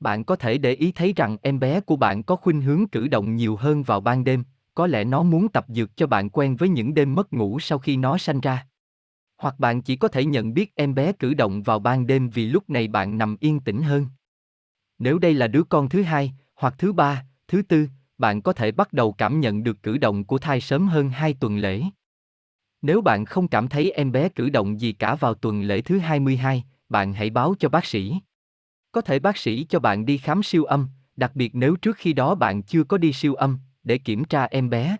Bạn 0.00 0.24
có 0.24 0.36
thể 0.36 0.58
để 0.58 0.72
ý 0.72 0.92
thấy 0.92 1.12
rằng 1.16 1.36
em 1.42 1.58
bé 1.58 1.80
của 1.80 1.96
bạn 1.96 2.22
có 2.22 2.36
khuynh 2.36 2.62
hướng 2.62 2.88
cử 2.88 3.08
động 3.08 3.36
nhiều 3.36 3.56
hơn 3.56 3.82
vào 3.82 4.00
ban 4.00 4.24
đêm, 4.24 4.44
có 4.74 4.86
lẽ 4.86 5.04
nó 5.04 5.22
muốn 5.22 5.48
tập 5.48 5.64
dược 5.68 5.96
cho 5.96 6.06
bạn 6.06 6.30
quen 6.30 6.56
với 6.56 6.68
những 6.68 6.94
đêm 6.94 7.14
mất 7.14 7.32
ngủ 7.32 7.60
sau 7.60 7.78
khi 7.78 7.96
nó 7.96 8.18
sanh 8.18 8.40
ra. 8.40 8.66
Hoặc 9.38 9.58
bạn 9.58 9.82
chỉ 9.82 9.96
có 9.96 10.08
thể 10.08 10.24
nhận 10.24 10.54
biết 10.54 10.72
em 10.74 10.94
bé 10.94 11.12
cử 11.12 11.34
động 11.34 11.62
vào 11.62 11.78
ban 11.78 12.06
đêm 12.06 12.30
vì 12.30 12.46
lúc 12.46 12.70
này 12.70 12.88
bạn 12.88 13.18
nằm 13.18 13.36
yên 13.40 13.60
tĩnh 13.60 13.82
hơn. 13.82 14.06
Nếu 14.98 15.18
đây 15.18 15.34
là 15.34 15.46
đứa 15.46 15.62
con 15.62 15.88
thứ 15.88 16.02
hai, 16.02 16.32
hoặc 16.54 16.74
thứ 16.78 16.92
ba, 16.92 17.24
thứ 17.48 17.62
tư, 17.62 17.88
bạn 18.18 18.42
có 18.42 18.52
thể 18.52 18.72
bắt 18.72 18.92
đầu 18.92 19.12
cảm 19.12 19.40
nhận 19.40 19.62
được 19.62 19.82
cử 19.82 19.98
động 19.98 20.24
của 20.24 20.38
thai 20.38 20.60
sớm 20.60 20.88
hơn 20.88 21.10
hai 21.10 21.34
tuần 21.40 21.58
lễ. 21.58 21.82
Nếu 22.82 23.00
bạn 23.00 23.24
không 23.24 23.48
cảm 23.48 23.68
thấy 23.68 23.90
em 23.90 24.12
bé 24.12 24.28
cử 24.28 24.48
động 24.48 24.80
gì 24.80 24.92
cả 24.92 25.14
vào 25.14 25.34
tuần 25.34 25.62
lễ 25.62 25.80
thứ 25.80 25.98
22, 25.98 26.64
bạn 26.88 27.12
hãy 27.12 27.30
báo 27.30 27.54
cho 27.58 27.68
bác 27.68 27.84
sĩ. 27.84 28.14
Có 28.92 29.00
thể 29.00 29.18
bác 29.18 29.36
sĩ 29.36 29.66
cho 29.68 29.80
bạn 29.80 30.06
đi 30.06 30.18
khám 30.18 30.42
siêu 30.42 30.64
âm, 30.64 30.88
đặc 31.16 31.36
biệt 31.36 31.54
nếu 31.54 31.76
trước 31.76 31.96
khi 31.96 32.12
đó 32.12 32.34
bạn 32.34 32.62
chưa 32.62 32.84
có 32.84 32.98
đi 32.98 33.12
siêu 33.12 33.34
âm, 33.34 33.58
để 33.84 33.98
kiểm 33.98 34.24
tra 34.24 34.44
em 34.44 34.70
bé. 34.70 34.96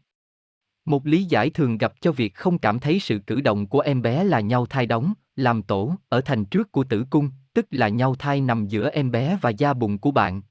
Một 0.87 1.07
lý 1.07 1.25
giải 1.25 1.51
thường 1.51 1.79
gặp 1.79 1.92
cho 2.01 2.12
việc 2.12 2.35
không 2.35 2.59
cảm 2.59 2.79
thấy 2.79 3.01
sự 3.01 3.18
cử 3.18 3.40
động 3.40 3.66
của 3.66 3.81
em 3.81 4.03
bé 4.03 4.25
là 4.25 4.40
nhau 4.40 4.66
thai 4.66 4.87
đóng, 4.87 5.12
làm 5.37 5.62
tổ, 5.62 5.94
ở 6.09 6.20
thành 6.20 6.44
trước 6.44 6.72
của 6.72 6.85
tử 6.85 7.05
cung, 7.11 7.31
tức 7.55 7.66
là 7.70 7.88
nhau 7.88 8.14
thai 8.14 8.40
nằm 8.40 8.66
giữa 8.66 8.90
em 8.90 9.11
bé 9.11 9.38
và 9.40 9.51
da 9.51 9.75
bụng 9.75 9.99
của 9.99 10.11
bạn. 10.11 10.42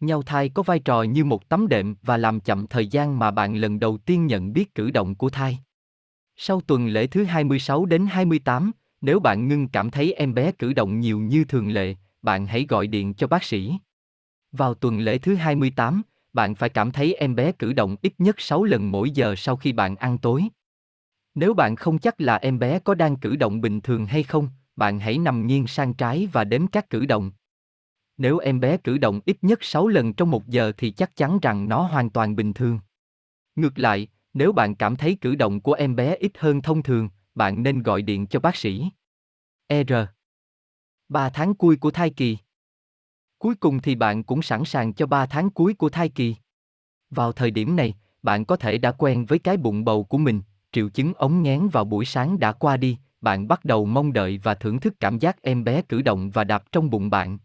Nhau 0.00 0.22
thai 0.22 0.48
có 0.48 0.62
vai 0.62 0.78
trò 0.78 1.02
như 1.02 1.24
một 1.24 1.48
tấm 1.48 1.68
đệm 1.68 1.94
và 2.02 2.16
làm 2.16 2.40
chậm 2.40 2.66
thời 2.66 2.86
gian 2.86 3.18
mà 3.18 3.30
bạn 3.30 3.54
lần 3.54 3.80
đầu 3.80 3.98
tiên 3.98 4.26
nhận 4.26 4.52
biết 4.52 4.74
cử 4.74 4.90
động 4.90 5.14
của 5.14 5.30
thai. 5.30 5.58
Sau 6.36 6.60
tuần 6.60 6.88
lễ 6.88 7.06
thứ 7.06 7.24
26 7.24 7.86
đến 7.86 8.06
28, 8.06 8.72
nếu 9.00 9.20
bạn 9.20 9.48
ngưng 9.48 9.68
cảm 9.68 9.90
thấy 9.90 10.12
em 10.12 10.34
bé 10.34 10.52
cử 10.52 10.72
động 10.72 11.00
nhiều 11.00 11.18
như 11.18 11.44
thường 11.44 11.68
lệ, 11.68 11.94
bạn 12.22 12.46
hãy 12.46 12.66
gọi 12.68 12.86
điện 12.86 13.14
cho 13.14 13.26
bác 13.26 13.44
sĩ. 13.44 13.78
Vào 14.52 14.74
tuần 14.74 14.98
lễ 14.98 15.18
thứ 15.18 15.34
28, 15.34 16.02
bạn 16.32 16.54
phải 16.54 16.68
cảm 16.68 16.90
thấy 16.90 17.14
em 17.14 17.34
bé 17.34 17.52
cử 17.52 17.72
động 17.72 17.96
ít 18.02 18.12
nhất 18.18 18.40
6 18.40 18.64
lần 18.64 18.90
mỗi 18.90 19.10
giờ 19.10 19.34
sau 19.36 19.56
khi 19.56 19.72
bạn 19.72 19.96
ăn 19.96 20.18
tối. 20.18 20.44
Nếu 21.34 21.54
bạn 21.54 21.76
không 21.76 21.98
chắc 21.98 22.20
là 22.20 22.36
em 22.36 22.58
bé 22.58 22.78
có 22.78 22.94
đang 22.94 23.16
cử 23.16 23.36
động 23.36 23.60
bình 23.60 23.80
thường 23.80 24.06
hay 24.06 24.22
không, 24.22 24.48
bạn 24.76 25.00
hãy 25.00 25.18
nằm 25.18 25.46
nghiêng 25.46 25.66
sang 25.66 25.94
trái 25.94 26.28
và 26.32 26.44
đếm 26.44 26.66
các 26.66 26.90
cử 26.90 27.06
động. 27.06 27.30
Nếu 28.16 28.38
em 28.38 28.60
bé 28.60 28.76
cử 28.76 28.98
động 28.98 29.20
ít 29.24 29.36
nhất 29.42 29.58
6 29.62 29.88
lần 29.88 30.12
trong 30.12 30.30
một 30.30 30.46
giờ 30.46 30.72
thì 30.76 30.90
chắc 30.90 31.16
chắn 31.16 31.38
rằng 31.42 31.68
nó 31.68 31.82
hoàn 31.82 32.10
toàn 32.10 32.36
bình 32.36 32.52
thường. 32.52 32.80
Ngược 33.56 33.78
lại, 33.78 34.08
nếu 34.34 34.52
bạn 34.52 34.74
cảm 34.74 34.96
thấy 34.96 35.16
cử 35.20 35.34
động 35.34 35.60
của 35.60 35.72
em 35.72 35.96
bé 35.96 36.16
ít 36.16 36.32
hơn 36.38 36.62
thông 36.62 36.82
thường, 36.82 37.08
bạn 37.34 37.62
nên 37.62 37.82
gọi 37.82 38.02
điện 38.02 38.26
cho 38.26 38.40
bác 38.40 38.56
sĩ. 38.56 38.90
R. 39.68 39.92
3 41.08 41.30
tháng 41.30 41.54
cuối 41.54 41.76
của 41.76 41.90
thai 41.90 42.10
kỳ. 42.10 42.38
Cuối 43.38 43.54
cùng 43.54 43.80
thì 43.80 43.94
bạn 43.94 44.22
cũng 44.22 44.42
sẵn 44.42 44.64
sàng 44.64 44.92
cho 44.92 45.06
3 45.06 45.26
tháng 45.26 45.50
cuối 45.50 45.74
của 45.74 45.88
thai 45.88 46.08
kỳ. 46.08 46.34
Vào 47.10 47.32
thời 47.32 47.50
điểm 47.50 47.76
này, 47.76 47.94
bạn 48.22 48.44
có 48.44 48.56
thể 48.56 48.78
đã 48.78 48.92
quen 48.92 49.26
với 49.26 49.38
cái 49.38 49.56
bụng 49.56 49.84
bầu 49.84 50.04
của 50.04 50.18
mình, 50.18 50.40
triệu 50.72 50.88
chứng 50.88 51.14
ống 51.14 51.42
nghén 51.42 51.68
vào 51.68 51.84
buổi 51.84 52.04
sáng 52.04 52.38
đã 52.38 52.52
qua 52.52 52.76
đi, 52.76 52.98
bạn 53.20 53.48
bắt 53.48 53.64
đầu 53.64 53.84
mong 53.84 54.12
đợi 54.12 54.40
và 54.42 54.54
thưởng 54.54 54.80
thức 54.80 54.94
cảm 55.00 55.18
giác 55.18 55.42
em 55.42 55.64
bé 55.64 55.82
cử 55.82 56.02
động 56.02 56.30
và 56.30 56.44
đạp 56.44 56.72
trong 56.72 56.90
bụng 56.90 57.10
bạn. 57.10 57.38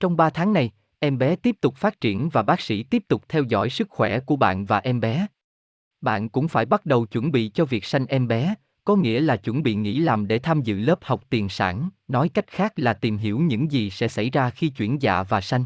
Trong 0.00 0.16
3 0.16 0.30
tháng 0.30 0.52
này, 0.52 0.70
em 0.98 1.18
bé 1.18 1.36
tiếp 1.36 1.56
tục 1.60 1.76
phát 1.76 2.00
triển 2.00 2.28
và 2.28 2.42
bác 2.42 2.60
sĩ 2.60 2.82
tiếp 2.82 3.02
tục 3.08 3.22
theo 3.28 3.42
dõi 3.42 3.70
sức 3.70 3.90
khỏe 3.90 4.20
của 4.20 4.36
bạn 4.36 4.64
và 4.64 4.78
em 4.78 5.00
bé. 5.00 5.26
Bạn 6.00 6.28
cũng 6.28 6.48
phải 6.48 6.66
bắt 6.66 6.86
đầu 6.86 7.06
chuẩn 7.06 7.32
bị 7.32 7.48
cho 7.48 7.64
việc 7.64 7.84
sanh 7.84 8.06
em 8.06 8.28
bé, 8.28 8.54
có 8.86 8.96
nghĩa 8.96 9.20
là 9.20 9.36
chuẩn 9.36 9.62
bị 9.62 9.74
nghỉ 9.74 9.98
làm 9.98 10.26
để 10.26 10.38
tham 10.38 10.62
dự 10.62 10.78
lớp 10.78 10.98
học 11.02 11.24
tiền 11.30 11.48
sản, 11.48 11.88
nói 12.08 12.28
cách 12.28 12.46
khác 12.46 12.72
là 12.76 12.92
tìm 12.92 13.16
hiểu 13.16 13.38
những 13.38 13.72
gì 13.72 13.90
sẽ 13.90 14.08
xảy 14.08 14.30
ra 14.30 14.50
khi 14.50 14.68
chuyển 14.68 15.02
dạ 15.02 15.22
và 15.22 15.40
sanh. 15.40 15.64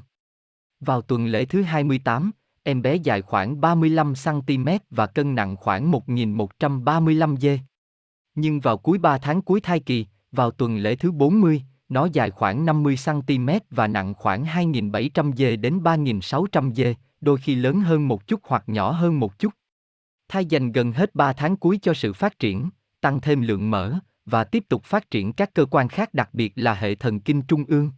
Vào 0.81 1.03
tuần 1.03 1.27
lễ 1.27 1.45
thứ 1.45 1.63
28, 1.63 2.31
em 2.63 2.83
bé 2.83 2.97
dài 2.97 3.23
khoảng 3.23 3.61
35cm 3.61 4.79
và 4.91 5.07
cân 5.07 5.35
nặng 5.35 5.57
khoảng 5.57 5.91
1.135 5.91 7.37
g. 7.37 7.61
Nhưng 8.35 8.61
vào 8.61 8.77
cuối 8.77 8.99
3 8.99 9.19
tháng 9.19 9.43
cuối 9.43 9.61
thai 9.61 9.81
kỳ, 9.81 10.07
vào 10.33 10.51
tuần 10.51 10.77
lễ 10.77 10.97
thứ 10.97 11.13
40, 11.13 11.63
nó 11.89 12.09
dài 12.13 12.31
khoảng 12.31 12.67
50cm 12.67 13.61
và 13.71 13.87
nặng 13.87 14.15
khoảng 14.15 14.45
2.700 14.45 15.33
g 15.33 15.61
đến 15.61 15.79
3.600 15.79 16.71
g, 16.75 16.97
đôi 17.21 17.39
khi 17.39 17.55
lớn 17.55 17.81
hơn 17.81 18.09
một 18.09 18.27
chút 18.27 18.41
hoặc 18.45 18.65
nhỏ 18.67 18.91
hơn 18.91 19.21
một 19.21 19.39
chút. 19.39 19.53
Thai 20.29 20.45
dành 20.45 20.73
gần 20.73 20.93
hết 20.93 21.15
3 21.15 21.33
tháng 21.33 21.57
cuối 21.57 21.79
cho 21.83 21.95
sự 21.95 22.13
phát 22.13 22.39
triển, 22.39 22.71
tăng 23.01 23.21
thêm 23.21 23.41
lượng 23.41 23.71
mỡ, 23.71 23.95
và 24.27 24.45
tiếp 24.45 24.65
tục 24.69 24.85
phát 24.85 25.11
triển 25.11 25.33
các 25.33 25.55
cơ 25.55 25.65
quan 25.65 25.89
khác 25.89 26.15
đặc 26.15 26.29
biệt 26.33 26.53
là 26.57 26.75
hệ 26.75 26.95
thần 26.95 27.21
kinh 27.21 27.43
trung 27.43 27.65
ương. 27.69 27.91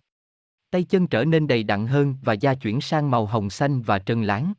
Tay 0.71 0.85
chân 0.85 1.07
trở 1.07 1.25
nên 1.25 1.47
đầy 1.47 1.63
đặn 1.63 1.87
hơn 1.87 2.17
và 2.23 2.33
da 2.33 2.55
chuyển 2.55 2.81
sang 2.81 3.11
màu 3.11 3.27
hồng 3.27 3.51
xanh 3.51 3.83
và 3.83 3.99
trơn 3.99 4.23
láng. 4.25 4.53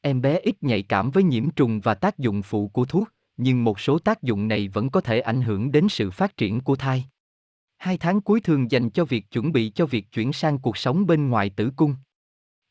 Em 0.00 0.20
bé 0.20 0.38
ít 0.38 0.62
nhạy 0.62 0.82
cảm 0.82 1.10
với 1.10 1.22
nhiễm 1.22 1.50
trùng 1.50 1.80
và 1.80 1.94
tác 1.94 2.18
dụng 2.18 2.42
phụ 2.42 2.68
của 2.68 2.84
thuốc, 2.84 3.08
nhưng 3.36 3.64
một 3.64 3.80
số 3.80 3.98
tác 3.98 4.22
dụng 4.22 4.48
này 4.48 4.68
vẫn 4.68 4.90
có 4.90 5.00
thể 5.00 5.20
ảnh 5.20 5.42
hưởng 5.42 5.72
đến 5.72 5.88
sự 5.88 6.10
phát 6.10 6.36
triển 6.36 6.60
của 6.60 6.76
thai. 6.76 7.04
Hai 7.78 7.98
tháng 7.98 8.20
cuối 8.20 8.40
thường 8.40 8.70
dành 8.70 8.90
cho 8.90 9.04
việc 9.04 9.30
chuẩn 9.30 9.52
bị 9.52 9.72
cho 9.74 9.86
việc 9.86 10.12
chuyển 10.12 10.32
sang 10.32 10.58
cuộc 10.58 10.76
sống 10.76 11.06
bên 11.06 11.28
ngoài 11.28 11.50
tử 11.50 11.70
cung. 11.76 11.94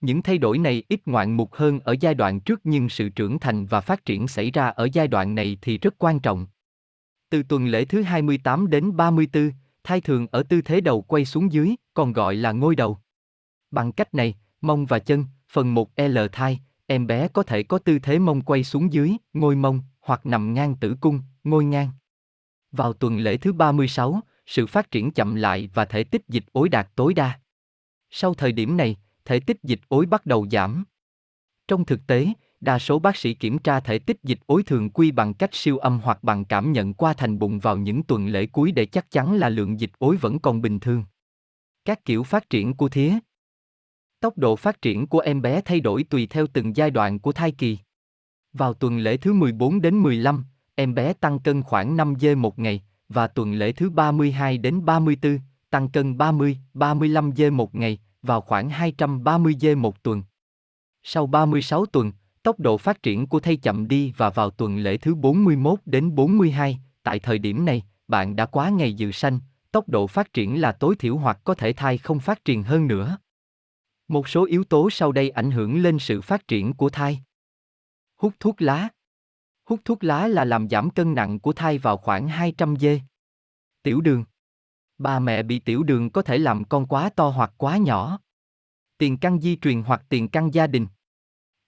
Những 0.01 0.21
thay 0.21 0.37
đổi 0.37 0.57
này 0.57 0.83
ít 0.89 1.01
ngoạn 1.05 1.37
mục 1.37 1.53
hơn 1.53 1.79
ở 1.79 1.95
giai 1.99 2.13
đoạn 2.13 2.39
trước 2.39 2.59
nhưng 2.63 2.89
sự 2.89 3.09
trưởng 3.09 3.39
thành 3.39 3.65
và 3.65 3.81
phát 3.81 4.05
triển 4.05 4.27
xảy 4.27 4.51
ra 4.51 4.67
ở 4.67 4.87
giai 4.93 5.07
đoạn 5.07 5.35
này 5.35 5.57
thì 5.61 5.77
rất 5.77 5.95
quan 5.97 6.19
trọng. 6.19 6.47
Từ 7.29 7.43
tuần 7.43 7.67
lễ 7.67 7.85
thứ 7.85 8.01
28 8.01 8.69
đến 8.69 8.97
34, 8.97 9.51
thai 9.83 10.01
thường 10.01 10.27
ở 10.31 10.43
tư 10.43 10.61
thế 10.61 10.81
đầu 10.81 11.01
quay 11.01 11.25
xuống 11.25 11.51
dưới, 11.51 11.75
còn 11.93 12.13
gọi 12.13 12.35
là 12.35 12.51
ngôi 12.51 12.75
đầu. 12.75 12.97
Bằng 13.71 13.91
cách 13.91 14.13
này, 14.13 14.35
mông 14.61 14.85
và 14.85 14.99
chân, 14.99 15.25
phần 15.51 15.75
1L 15.75 16.27
thai, 16.27 16.59
em 16.85 17.07
bé 17.07 17.27
có 17.27 17.43
thể 17.43 17.63
có 17.63 17.79
tư 17.79 17.99
thế 17.99 18.19
mông 18.19 18.41
quay 18.41 18.63
xuống 18.63 18.93
dưới, 18.93 19.11
ngôi 19.33 19.55
mông, 19.55 19.81
hoặc 19.99 20.25
nằm 20.25 20.53
ngang 20.53 20.75
tử 20.75 20.95
cung, 21.01 21.21
ngôi 21.43 21.65
ngang. 21.65 21.89
Vào 22.71 22.93
tuần 22.93 23.17
lễ 23.17 23.37
thứ 23.37 23.53
36, 23.53 24.21
sự 24.45 24.67
phát 24.67 24.91
triển 24.91 25.11
chậm 25.11 25.35
lại 25.35 25.69
và 25.73 25.85
thể 25.85 26.03
tích 26.03 26.21
dịch 26.27 26.43
ối 26.51 26.69
đạt 26.69 26.87
tối 26.95 27.13
đa. 27.13 27.39
Sau 28.09 28.33
thời 28.33 28.51
điểm 28.51 28.77
này, 28.77 28.97
thể 29.25 29.39
tích 29.39 29.57
dịch 29.63 29.79
ối 29.87 30.05
bắt 30.05 30.25
đầu 30.25 30.47
giảm. 30.51 30.83
Trong 31.67 31.85
thực 31.85 32.07
tế, 32.07 32.27
đa 32.61 32.79
số 32.79 32.99
bác 32.99 33.17
sĩ 33.17 33.33
kiểm 33.33 33.57
tra 33.57 33.79
thể 33.79 33.99
tích 33.99 34.17
dịch 34.23 34.39
ối 34.45 34.63
thường 34.63 34.89
quy 34.89 35.11
bằng 35.11 35.33
cách 35.33 35.49
siêu 35.53 35.77
âm 35.77 35.99
hoặc 36.03 36.23
bằng 36.23 36.45
cảm 36.45 36.71
nhận 36.71 36.93
qua 36.93 37.13
thành 37.13 37.39
bụng 37.39 37.59
vào 37.59 37.77
những 37.77 38.03
tuần 38.03 38.27
lễ 38.27 38.45
cuối 38.45 38.71
để 38.71 38.85
chắc 38.85 39.11
chắn 39.11 39.33
là 39.33 39.49
lượng 39.49 39.79
dịch 39.79 39.91
ối 39.99 40.17
vẫn 40.17 40.39
còn 40.39 40.61
bình 40.61 40.79
thường. 40.79 41.03
Các 41.85 42.05
kiểu 42.05 42.23
phát 42.23 42.49
triển 42.49 42.73
của 42.73 42.89
thía 42.89 43.13
Tốc 44.19 44.37
độ 44.37 44.55
phát 44.55 44.81
triển 44.81 45.07
của 45.07 45.19
em 45.19 45.41
bé 45.41 45.61
thay 45.61 45.79
đổi 45.79 46.03
tùy 46.03 46.27
theo 46.27 46.47
từng 46.53 46.75
giai 46.75 46.91
đoạn 46.91 47.19
của 47.19 47.31
thai 47.31 47.51
kỳ. 47.51 47.77
Vào 48.53 48.73
tuần 48.73 48.97
lễ 48.97 49.17
thứ 49.17 49.33
14 49.33 49.81
đến 49.81 49.99
15, 49.99 50.45
em 50.75 50.93
bé 50.93 51.13
tăng 51.13 51.39
cân 51.39 51.63
khoảng 51.63 51.97
5 51.97 52.13
g 52.13 52.27
một 52.37 52.59
ngày, 52.59 52.83
và 53.09 53.27
tuần 53.27 53.53
lễ 53.53 53.71
thứ 53.71 53.89
32 53.89 54.57
đến 54.57 54.85
34, 54.85 55.39
tăng 55.69 55.89
cân 55.89 56.17
30, 56.17 56.57
35 56.73 57.31
g 57.31 57.43
một 57.51 57.75
ngày, 57.75 57.99
vào 58.21 58.41
khoảng 58.41 58.69
230 58.69 59.55
g 59.61 59.67
một 59.77 60.03
tuần. 60.03 60.23
Sau 61.03 61.27
36 61.27 61.85
tuần, 61.85 62.11
tốc 62.47 62.59
độ 62.59 62.77
phát 62.77 63.03
triển 63.03 63.27
của 63.27 63.39
thai 63.39 63.57
chậm 63.57 63.87
đi 63.87 64.13
và 64.17 64.29
vào 64.29 64.49
tuần 64.49 64.77
lễ 64.77 64.97
thứ 64.97 65.15
41 65.15 65.79
đến 65.85 66.15
42, 66.15 66.79
tại 67.03 67.19
thời 67.19 67.39
điểm 67.39 67.65
này, 67.65 67.83
bạn 68.07 68.35
đã 68.35 68.45
quá 68.45 68.69
ngày 68.69 68.93
dự 68.93 69.11
sanh, 69.11 69.39
tốc 69.71 69.89
độ 69.89 70.07
phát 70.07 70.33
triển 70.33 70.61
là 70.61 70.71
tối 70.71 70.95
thiểu 70.95 71.17
hoặc 71.17 71.39
có 71.43 71.53
thể 71.53 71.73
thai 71.73 71.97
không 71.97 72.19
phát 72.19 72.45
triển 72.45 72.63
hơn 72.63 72.87
nữa. 72.87 73.17
Một 74.07 74.27
số 74.27 74.45
yếu 74.45 74.63
tố 74.63 74.89
sau 74.89 75.11
đây 75.11 75.29
ảnh 75.29 75.51
hưởng 75.51 75.81
lên 75.81 75.99
sự 75.99 76.21
phát 76.21 76.47
triển 76.47 76.73
của 76.73 76.89
thai. 76.89 77.21
Hút 78.15 78.33
thuốc 78.39 78.61
lá. 78.61 78.89
Hút 79.65 79.79
thuốc 79.85 80.03
lá 80.03 80.27
là 80.27 80.45
làm 80.45 80.69
giảm 80.69 80.89
cân 80.89 81.15
nặng 81.15 81.39
của 81.39 81.53
thai 81.53 81.77
vào 81.77 81.97
khoảng 81.97 82.27
200 82.27 82.75
g. 82.75 82.85
Tiểu 83.83 84.01
đường. 84.01 84.25
Bà 84.97 85.19
mẹ 85.19 85.43
bị 85.43 85.59
tiểu 85.59 85.83
đường 85.83 86.09
có 86.09 86.21
thể 86.21 86.37
làm 86.37 86.63
con 86.63 86.85
quá 86.85 87.09
to 87.09 87.29
hoặc 87.29 87.53
quá 87.57 87.77
nhỏ. 87.77 88.19
Tiền 88.97 89.17
căn 89.17 89.39
di 89.39 89.57
truyền 89.57 89.81
hoặc 89.81 90.01
tiền 90.09 90.27
căn 90.27 90.53
gia 90.53 90.67
đình. 90.67 90.87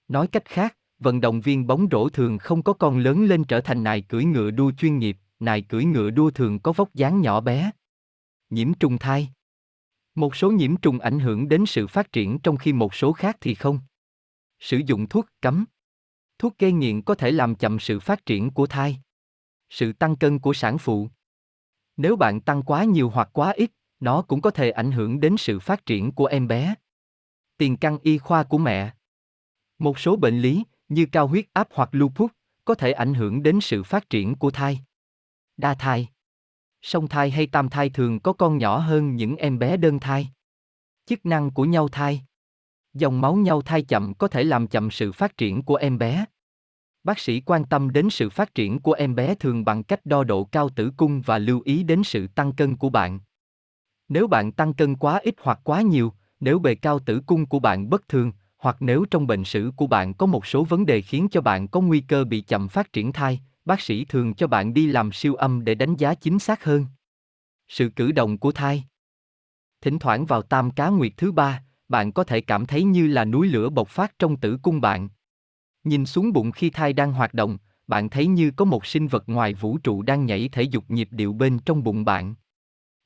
Nói 0.09 0.27
cách 0.27 0.45
khác, 0.45 0.77
vận 0.99 1.21
động 1.21 1.41
viên 1.41 1.67
bóng 1.67 1.87
rổ 1.91 2.09
thường 2.09 2.37
không 2.37 2.63
có 2.63 2.73
con 2.73 2.97
lớn 2.97 3.25
lên 3.25 3.43
trở 3.43 3.61
thành 3.61 3.83
nài 3.83 4.01
cưỡi 4.01 4.25
ngựa 4.25 4.51
đua 4.51 4.71
chuyên 4.71 4.99
nghiệp, 4.99 5.17
nài 5.39 5.61
cưỡi 5.61 5.85
ngựa 5.85 6.09
đua 6.09 6.31
thường 6.31 6.59
có 6.59 6.71
vóc 6.71 6.93
dáng 6.93 7.21
nhỏ 7.21 7.41
bé. 7.41 7.71
Nhiễm 8.49 8.73
trùng 8.73 8.97
thai. 8.97 9.29
Một 10.15 10.35
số 10.35 10.51
nhiễm 10.51 10.77
trùng 10.77 10.99
ảnh 10.99 11.19
hưởng 11.19 11.49
đến 11.49 11.65
sự 11.65 11.87
phát 11.87 12.11
triển 12.11 12.39
trong 12.39 12.57
khi 12.57 12.73
một 12.73 12.95
số 12.95 13.13
khác 13.13 13.37
thì 13.41 13.55
không. 13.55 13.79
Sử 14.59 14.81
dụng 14.85 15.09
thuốc 15.09 15.25
cấm. 15.41 15.65
Thuốc 16.39 16.57
gây 16.57 16.71
nghiện 16.71 17.01
có 17.01 17.15
thể 17.15 17.31
làm 17.31 17.55
chậm 17.55 17.79
sự 17.79 17.99
phát 17.99 18.25
triển 18.25 18.49
của 18.49 18.67
thai. 18.67 18.99
Sự 19.69 19.93
tăng 19.93 20.15
cân 20.15 20.39
của 20.39 20.53
sản 20.53 20.77
phụ. 20.77 21.09
Nếu 21.97 22.15
bạn 22.15 22.41
tăng 22.41 22.63
quá 22.63 22.83
nhiều 22.83 23.09
hoặc 23.09 23.29
quá 23.33 23.51
ít, 23.51 23.71
nó 23.99 24.21
cũng 24.21 24.41
có 24.41 24.51
thể 24.51 24.71
ảnh 24.71 24.91
hưởng 24.91 25.19
đến 25.19 25.35
sự 25.37 25.59
phát 25.59 25.85
triển 25.85 26.11
của 26.11 26.25
em 26.25 26.47
bé. 26.47 26.75
Tiền 27.57 27.77
căn 27.77 27.97
y 28.01 28.17
khoa 28.17 28.43
của 28.43 28.57
mẹ. 28.57 28.93
Một 29.79 29.99
số 29.99 30.15
bệnh 30.15 30.39
lý, 30.39 30.63
như 30.89 31.05
cao 31.11 31.27
huyết 31.27 31.45
áp 31.53 31.67
hoặc 31.73 31.89
lupus, 31.91 32.31
có 32.65 32.75
thể 32.75 32.91
ảnh 32.91 33.13
hưởng 33.13 33.43
đến 33.43 33.61
sự 33.61 33.83
phát 33.83 34.09
triển 34.09 34.35
của 34.35 34.51
thai. 34.51 34.79
Đa 35.57 35.73
thai. 35.73 36.07
Song 36.81 37.07
thai 37.07 37.29
hay 37.29 37.47
tam 37.47 37.69
thai 37.69 37.89
thường 37.89 38.19
có 38.19 38.33
con 38.33 38.57
nhỏ 38.57 38.77
hơn 38.77 39.15
những 39.15 39.35
em 39.35 39.59
bé 39.59 39.77
đơn 39.77 39.99
thai. 39.99 40.29
Chức 41.05 41.25
năng 41.25 41.51
của 41.51 41.65
nhau 41.65 41.87
thai. 41.87 42.21
Dòng 42.93 43.21
máu 43.21 43.35
nhau 43.35 43.61
thai 43.61 43.81
chậm 43.81 44.13
có 44.13 44.27
thể 44.27 44.43
làm 44.43 44.67
chậm 44.67 44.91
sự 44.91 45.11
phát 45.11 45.37
triển 45.37 45.61
của 45.61 45.75
em 45.75 45.97
bé. 45.97 46.25
Bác 47.03 47.19
sĩ 47.19 47.41
quan 47.41 47.65
tâm 47.65 47.91
đến 47.91 48.09
sự 48.09 48.29
phát 48.29 48.55
triển 48.55 48.79
của 48.79 48.93
em 48.93 49.15
bé 49.15 49.35
thường 49.35 49.65
bằng 49.65 49.83
cách 49.83 50.05
đo 50.05 50.23
độ 50.23 50.43
cao 50.43 50.69
tử 50.69 50.91
cung 50.97 51.21
và 51.21 51.37
lưu 51.37 51.61
ý 51.65 51.83
đến 51.83 52.03
sự 52.03 52.27
tăng 52.27 52.51
cân 52.55 52.75
của 52.75 52.89
bạn. 52.89 53.19
Nếu 54.09 54.27
bạn 54.27 54.51
tăng 54.51 54.73
cân 54.73 54.95
quá 54.95 55.19
ít 55.23 55.35
hoặc 55.41 55.59
quá 55.63 55.81
nhiều, 55.81 56.13
nếu 56.39 56.59
bề 56.59 56.75
cao 56.75 56.99
tử 56.99 57.21
cung 57.25 57.45
của 57.45 57.59
bạn 57.59 57.89
bất 57.89 58.07
thường, 58.07 58.31
hoặc 58.59 58.77
nếu 58.79 59.05
trong 59.11 59.27
bệnh 59.27 59.43
sử 59.43 59.71
của 59.75 59.87
bạn 59.87 60.13
có 60.13 60.25
một 60.25 60.45
số 60.45 60.63
vấn 60.63 60.85
đề 60.85 61.01
khiến 61.01 61.27
cho 61.31 61.41
bạn 61.41 61.67
có 61.67 61.81
nguy 61.81 61.99
cơ 62.01 62.23
bị 62.23 62.41
chậm 62.41 62.67
phát 62.67 62.93
triển 62.93 63.11
thai, 63.13 63.39
bác 63.65 63.81
sĩ 63.81 64.05
thường 64.05 64.33
cho 64.33 64.47
bạn 64.47 64.73
đi 64.73 64.87
làm 64.87 65.11
siêu 65.11 65.35
âm 65.35 65.65
để 65.65 65.75
đánh 65.75 65.95
giá 65.95 66.13
chính 66.13 66.39
xác 66.39 66.63
hơn. 66.63 66.85
Sự 67.67 67.89
cử 67.89 68.11
động 68.11 68.37
của 68.37 68.51
thai 68.51 68.83
Thỉnh 69.81 69.99
thoảng 69.99 70.25
vào 70.25 70.41
tam 70.41 70.71
cá 70.71 70.89
nguyệt 70.89 71.11
thứ 71.17 71.31
ba, 71.31 71.63
bạn 71.87 72.11
có 72.11 72.23
thể 72.23 72.41
cảm 72.41 72.65
thấy 72.65 72.83
như 72.83 73.07
là 73.07 73.25
núi 73.25 73.47
lửa 73.47 73.69
bộc 73.69 73.89
phát 73.89 74.19
trong 74.19 74.37
tử 74.37 74.57
cung 74.61 74.81
bạn. 74.81 75.09
Nhìn 75.83 76.05
xuống 76.05 76.33
bụng 76.33 76.51
khi 76.51 76.69
thai 76.69 76.93
đang 76.93 77.13
hoạt 77.13 77.33
động, 77.33 77.57
bạn 77.87 78.09
thấy 78.09 78.27
như 78.27 78.51
có 78.51 78.65
một 78.65 78.85
sinh 78.85 79.07
vật 79.07 79.23
ngoài 79.27 79.53
vũ 79.53 79.77
trụ 79.77 80.01
đang 80.01 80.25
nhảy 80.25 80.49
thể 80.51 80.61
dục 80.61 80.83
nhịp 80.87 81.07
điệu 81.11 81.33
bên 81.33 81.59
trong 81.59 81.83
bụng 81.83 82.05
bạn. 82.05 82.35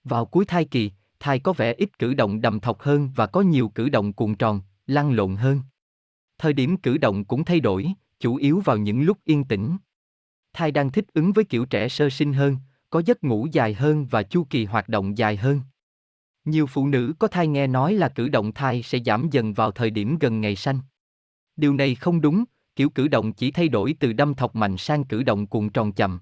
Vào 0.03 0.25
cuối 0.25 0.45
thai 0.45 0.65
kỳ, 0.65 0.91
thai 1.19 1.39
có 1.39 1.53
vẻ 1.53 1.73
ít 1.73 1.99
cử 1.99 2.13
động 2.13 2.41
đầm 2.41 2.59
thọc 2.59 2.81
hơn 2.81 3.09
và 3.15 3.27
có 3.27 3.41
nhiều 3.41 3.69
cử 3.69 3.89
động 3.89 4.13
cuộn 4.13 4.35
tròn, 4.35 4.61
lăn 4.93 5.13
lộn 5.13 5.35
hơn. 5.35 5.61
Thời 6.37 6.53
điểm 6.53 6.77
cử 6.77 6.97
động 6.97 7.25
cũng 7.25 7.45
thay 7.45 7.59
đổi, 7.59 7.93
chủ 8.19 8.35
yếu 8.35 8.59
vào 8.59 8.77
những 8.77 9.01
lúc 9.01 9.17
yên 9.23 9.43
tĩnh. 9.43 9.77
Thai 10.53 10.71
đang 10.71 10.91
thích 10.91 11.05
ứng 11.13 11.31
với 11.31 11.43
kiểu 11.43 11.65
trẻ 11.65 11.89
sơ 11.89 12.09
sinh 12.09 12.33
hơn, 12.33 12.57
có 12.89 13.01
giấc 13.05 13.23
ngủ 13.23 13.47
dài 13.51 13.73
hơn 13.73 14.05
và 14.05 14.23
chu 14.23 14.43
kỳ 14.49 14.65
hoạt 14.65 14.89
động 14.89 15.17
dài 15.17 15.37
hơn. 15.37 15.61
Nhiều 16.45 16.67
phụ 16.67 16.87
nữ 16.87 17.13
có 17.19 17.27
thai 17.27 17.47
nghe 17.47 17.67
nói 17.67 17.93
là 17.93 18.09
cử 18.09 18.29
động 18.29 18.51
thai 18.53 18.83
sẽ 18.83 18.99
giảm 19.05 19.29
dần 19.31 19.53
vào 19.53 19.71
thời 19.71 19.89
điểm 19.89 20.17
gần 20.19 20.41
ngày 20.41 20.55
sanh. 20.55 20.79
Điều 21.55 21.73
này 21.73 21.95
không 21.95 22.21
đúng, 22.21 22.43
kiểu 22.75 22.89
cử 22.89 23.07
động 23.07 23.33
chỉ 23.33 23.51
thay 23.51 23.67
đổi 23.67 23.95
từ 23.99 24.13
đâm 24.13 24.33
thọc 24.33 24.55
mạnh 24.55 24.77
sang 24.77 25.03
cử 25.03 25.23
động 25.23 25.47
cuộn 25.47 25.69
tròn 25.69 25.91
chậm. 25.91 26.19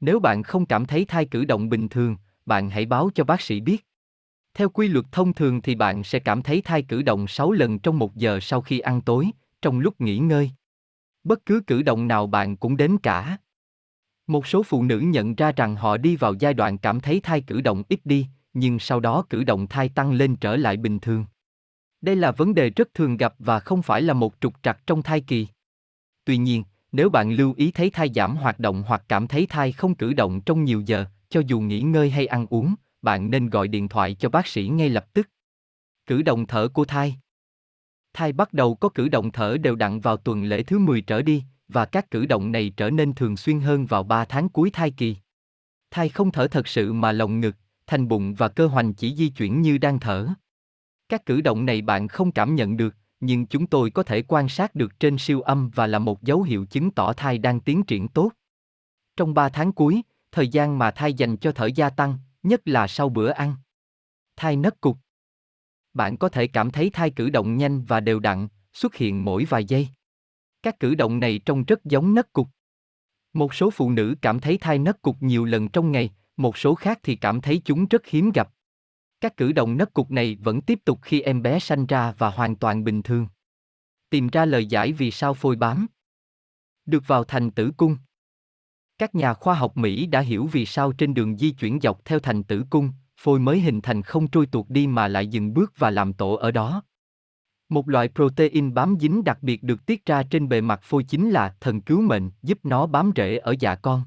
Nếu 0.00 0.20
bạn 0.20 0.42
không 0.42 0.66
cảm 0.66 0.86
thấy 0.86 1.04
thai 1.04 1.24
cử 1.24 1.44
động 1.44 1.68
bình 1.68 1.88
thường, 1.88 2.16
bạn 2.46 2.70
hãy 2.70 2.86
báo 2.86 3.10
cho 3.14 3.24
bác 3.24 3.40
sĩ 3.40 3.60
biết. 3.60 3.86
Theo 4.54 4.68
quy 4.68 4.88
luật 4.88 5.04
thông 5.12 5.32
thường 5.32 5.62
thì 5.62 5.74
bạn 5.74 6.04
sẽ 6.04 6.18
cảm 6.18 6.42
thấy 6.42 6.60
thai 6.60 6.82
cử 6.82 7.02
động 7.02 7.26
6 7.26 7.52
lần 7.52 7.78
trong 7.78 7.98
một 7.98 8.16
giờ 8.16 8.38
sau 8.42 8.60
khi 8.60 8.78
ăn 8.78 9.00
tối, 9.00 9.30
trong 9.62 9.80
lúc 9.80 10.00
nghỉ 10.00 10.18
ngơi. 10.18 10.50
Bất 11.24 11.46
cứ 11.46 11.60
cử 11.66 11.82
động 11.82 12.08
nào 12.08 12.26
bạn 12.26 12.56
cũng 12.56 12.76
đếm 12.76 12.98
cả. 12.98 13.36
Một 14.26 14.46
số 14.46 14.62
phụ 14.62 14.82
nữ 14.82 14.98
nhận 14.98 15.34
ra 15.34 15.52
rằng 15.52 15.76
họ 15.76 15.96
đi 15.96 16.16
vào 16.16 16.34
giai 16.34 16.54
đoạn 16.54 16.78
cảm 16.78 17.00
thấy 17.00 17.20
thai 17.20 17.40
cử 17.40 17.60
động 17.60 17.82
ít 17.88 18.00
đi, 18.04 18.26
nhưng 18.54 18.78
sau 18.78 19.00
đó 19.00 19.24
cử 19.30 19.44
động 19.44 19.66
thai 19.66 19.88
tăng 19.88 20.12
lên 20.12 20.36
trở 20.36 20.56
lại 20.56 20.76
bình 20.76 20.98
thường. 20.98 21.24
Đây 22.00 22.16
là 22.16 22.32
vấn 22.32 22.54
đề 22.54 22.70
rất 22.70 22.94
thường 22.94 23.16
gặp 23.16 23.34
và 23.38 23.60
không 23.60 23.82
phải 23.82 24.02
là 24.02 24.14
một 24.14 24.34
trục 24.40 24.54
trặc 24.62 24.86
trong 24.86 25.02
thai 25.02 25.20
kỳ. 25.20 25.46
Tuy 26.24 26.36
nhiên, 26.36 26.64
nếu 26.92 27.10
bạn 27.10 27.32
lưu 27.32 27.54
ý 27.56 27.70
thấy 27.70 27.90
thai 27.90 28.10
giảm 28.14 28.36
hoạt 28.36 28.58
động 28.58 28.82
hoặc 28.86 29.02
cảm 29.08 29.28
thấy 29.28 29.46
thai 29.46 29.72
không 29.72 29.94
cử 29.94 30.12
động 30.12 30.40
trong 30.40 30.64
nhiều 30.64 30.80
giờ, 30.80 31.04
cho 31.28 31.42
dù 31.46 31.60
nghỉ 31.60 31.80
ngơi 31.80 32.10
hay 32.10 32.26
ăn 32.26 32.46
uống, 32.50 32.74
bạn 33.02 33.30
nên 33.30 33.50
gọi 33.50 33.68
điện 33.68 33.88
thoại 33.88 34.14
cho 34.14 34.28
bác 34.28 34.46
sĩ 34.46 34.68
ngay 34.68 34.88
lập 34.88 35.06
tức. 35.12 35.28
Cử 36.06 36.22
động 36.22 36.46
thở 36.46 36.68
của 36.68 36.84
thai 36.84 37.16
Thai 38.12 38.32
bắt 38.32 38.52
đầu 38.52 38.74
có 38.74 38.88
cử 38.88 39.08
động 39.08 39.32
thở 39.32 39.56
đều 39.60 39.76
đặn 39.76 40.00
vào 40.00 40.16
tuần 40.16 40.44
lễ 40.44 40.62
thứ 40.62 40.78
10 40.78 41.00
trở 41.00 41.22
đi, 41.22 41.44
và 41.68 41.84
các 41.84 42.10
cử 42.10 42.26
động 42.26 42.52
này 42.52 42.72
trở 42.76 42.90
nên 42.90 43.12
thường 43.12 43.36
xuyên 43.36 43.60
hơn 43.60 43.86
vào 43.86 44.02
3 44.02 44.24
tháng 44.24 44.48
cuối 44.48 44.70
thai 44.70 44.90
kỳ. 44.90 45.16
Thai 45.90 46.08
không 46.08 46.32
thở 46.32 46.48
thật 46.48 46.68
sự 46.68 46.92
mà 46.92 47.12
lồng 47.12 47.40
ngực, 47.40 47.56
thành 47.86 48.08
bụng 48.08 48.34
và 48.34 48.48
cơ 48.48 48.66
hoành 48.66 48.94
chỉ 48.94 49.16
di 49.16 49.28
chuyển 49.28 49.62
như 49.62 49.78
đang 49.78 50.00
thở. 50.00 50.28
Các 51.08 51.26
cử 51.26 51.40
động 51.40 51.66
này 51.66 51.82
bạn 51.82 52.08
không 52.08 52.32
cảm 52.32 52.54
nhận 52.54 52.76
được, 52.76 52.94
nhưng 53.20 53.46
chúng 53.46 53.66
tôi 53.66 53.90
có 53.90 54.02
thể 54.02 54.22
quan 54.28 54.48
sát 54.48 54.74
được 54.74 55.00
trên 55.00 55.18
siêu 55.18 55.40
âm 55.40 55.70
và 55.74 55.86
là 55.86 55.98
một 55.98 56.22
dấu 56.22 56.42
hiệu 56.42 56.64
chứng 56.64 56.90
tỏ 56.90 57.12
thai 57.12 57.38
đang 57.38 57.60
tiến 57.60 57.82
triển 57.82 58.08
tốt. 58.08 58.32
Trong 59.16 59.34
3 59.34 59.48
tháng 59.48 59.72
cuối, 59.72 60.02
thời 60.32 60.48
gian 60.48 60.78
mà 60.78 60.90
thai 60.90 61.14
dành 61.14 61.36
cho 61.36 61.52
thở 61.52 61.66
gia 61.66 61.90
tăng, 61.90 62.18
nhất 62.42 62.60
là 62.64 62.86
sau 62.86 63.08
bữa 63.08 63.30
ăn. 63.30 63.54
Thai 64.36 64.56
nấc 64.56 64.80
cục. 64.80 64.98
Bạn 65.94 66.16
có 66.16 66.28
thể 66.28 66.46
cảm 66.46 66.70
thấy 66.70 66.90
thai 66.90 67.10
cử 67.10 67.30
động 67.30 67.56
nhanh 67.56 67.84
và 67.84 68.00
đều 68.00 68.20
đặn, 68.20 68.48
xuất 68.72 68.94
hiện 68.94 69.24
mỗi 69.24 69.44
vài 69.44 69.64
giây. 69.64 69.88
Các 70.62 70.80
cử 70.80 70.94
động 70.94 71.20
này 71.20 71.40
trông 71.44 71.64
rất 71.64 71.84
giống 71.84 72.14
nấc 72.14 72.32
cục. 72.32 72.48
Một 73.32 73.54
số 73.54 73.70
phụ 73.70 73.90
nữ 73.90 74.14
cảm 74.22 74.40
thấy 74.40 74.58
thai 74.58 74.78
nấc 74.78 75.02
cục 75.02 75.16
nhiều 75.20 75.44
lần 75.44 75.68
trong 75.68 75.92
ngày, 75.92 76.10
một 76.36 76.56
số 76.56 76.74
khác 76.74 76.98
thì 77.02 77.16
cảm 77.16 77.40
thấy 77.40 77.62
chúng 77.64 77.86
rất 77.86 78.06
hiếm 78.06 78.30
gặp. 78.34 78.50
Các 79.20 79.36
cử 79.36 79.52
động 79.52 79.76
nấc 79.76 79.92
cục 79.94 80.10
này 80.10 80.36
vẫn 80.40 80.60
tiếp 80.60 80.78
tục 80.84 80.98
khi 81.02 81.20
em 81.20 81.42
bé 81.42 81.58
sanh 81.58 81.86
ra 81.86 82.12
và 82.18 82.30
hoàn 82.30 82.56
toàn 82.56 82.84
bình 82.84 83.02
thường. 83.02 83.28
Tìm 84.10 84.28
ra 84.28 84.44
lời 84.44 84.66
giải 84.66 84.92
vì 84.92 85.10
sao 85.10 85.34
phôi 85.34 85.56
bám. 85.56 85.86
Được 86.86 87.02
vào 87.06 87.24
thành 87.24 87.50
tử 87.50 87.72
cung. 87.76 87.96
Các 89.00 89.14
nhà 89.14 89.34
khoa 89.34 89.54
học 89.54 89.76
Mỹ 89.76 90.06
đã 90.06 90.20
hiểu 90.20 90.46
vì 90.46 90.66
sao 90.66 90.92
trên 90.92 91.14
đường 91.14 91.36
di 91.36 91.50
chuyển 91.50 91.80
dọc 91.80 92.04
theo 92.04 92.18
thành 92.18 92.42
tử 92.42 92.64
cung, 92.70 92.90
phôi 93.16 93.38
mới 93.38 93.60
hình 93.60 93.80
thành 93.80 94.02
không 94.02 94.28
trôi 94.28 94.46
tuột 94.46 94.66
đi 94.68 94.86
mà 94.86 95.08
lại 95.08 95.26
dừng 95.26 95.54
bước 95.54 95.72
và 95.78 95.90
làm 95.90 96.12
tổ 96.12 96.34
ở 96.34 96.50
đó. 96.50 96.82
Một 97.68 97.88
loại 97.88 98.08
protein 98.08 98.74
bám 98.74 98.96
dính 99.00 99.24
đặc 99.24 99.38
biệt 99.42 99.62
được 99.62 99.86
tiết 99.86 100.06
ra 100.06 100.22
trên 100.22 100.48
bề 100.48 100.60
mặt 100.60 100.80
phôi 100.82 101.04
chính 101.04 101.30
là 101.30 101.54
thần 101.60 101.80
cứu 101.80 102.00
mệnh, 102.00 102.30
giúp 102.42 102.58
nó 102.62 102.86
bám 102.86 103.12
rễ 103.16 103.36
ở 103.38 103.54
dạ 103.60 103.74
con. 103.74 104.02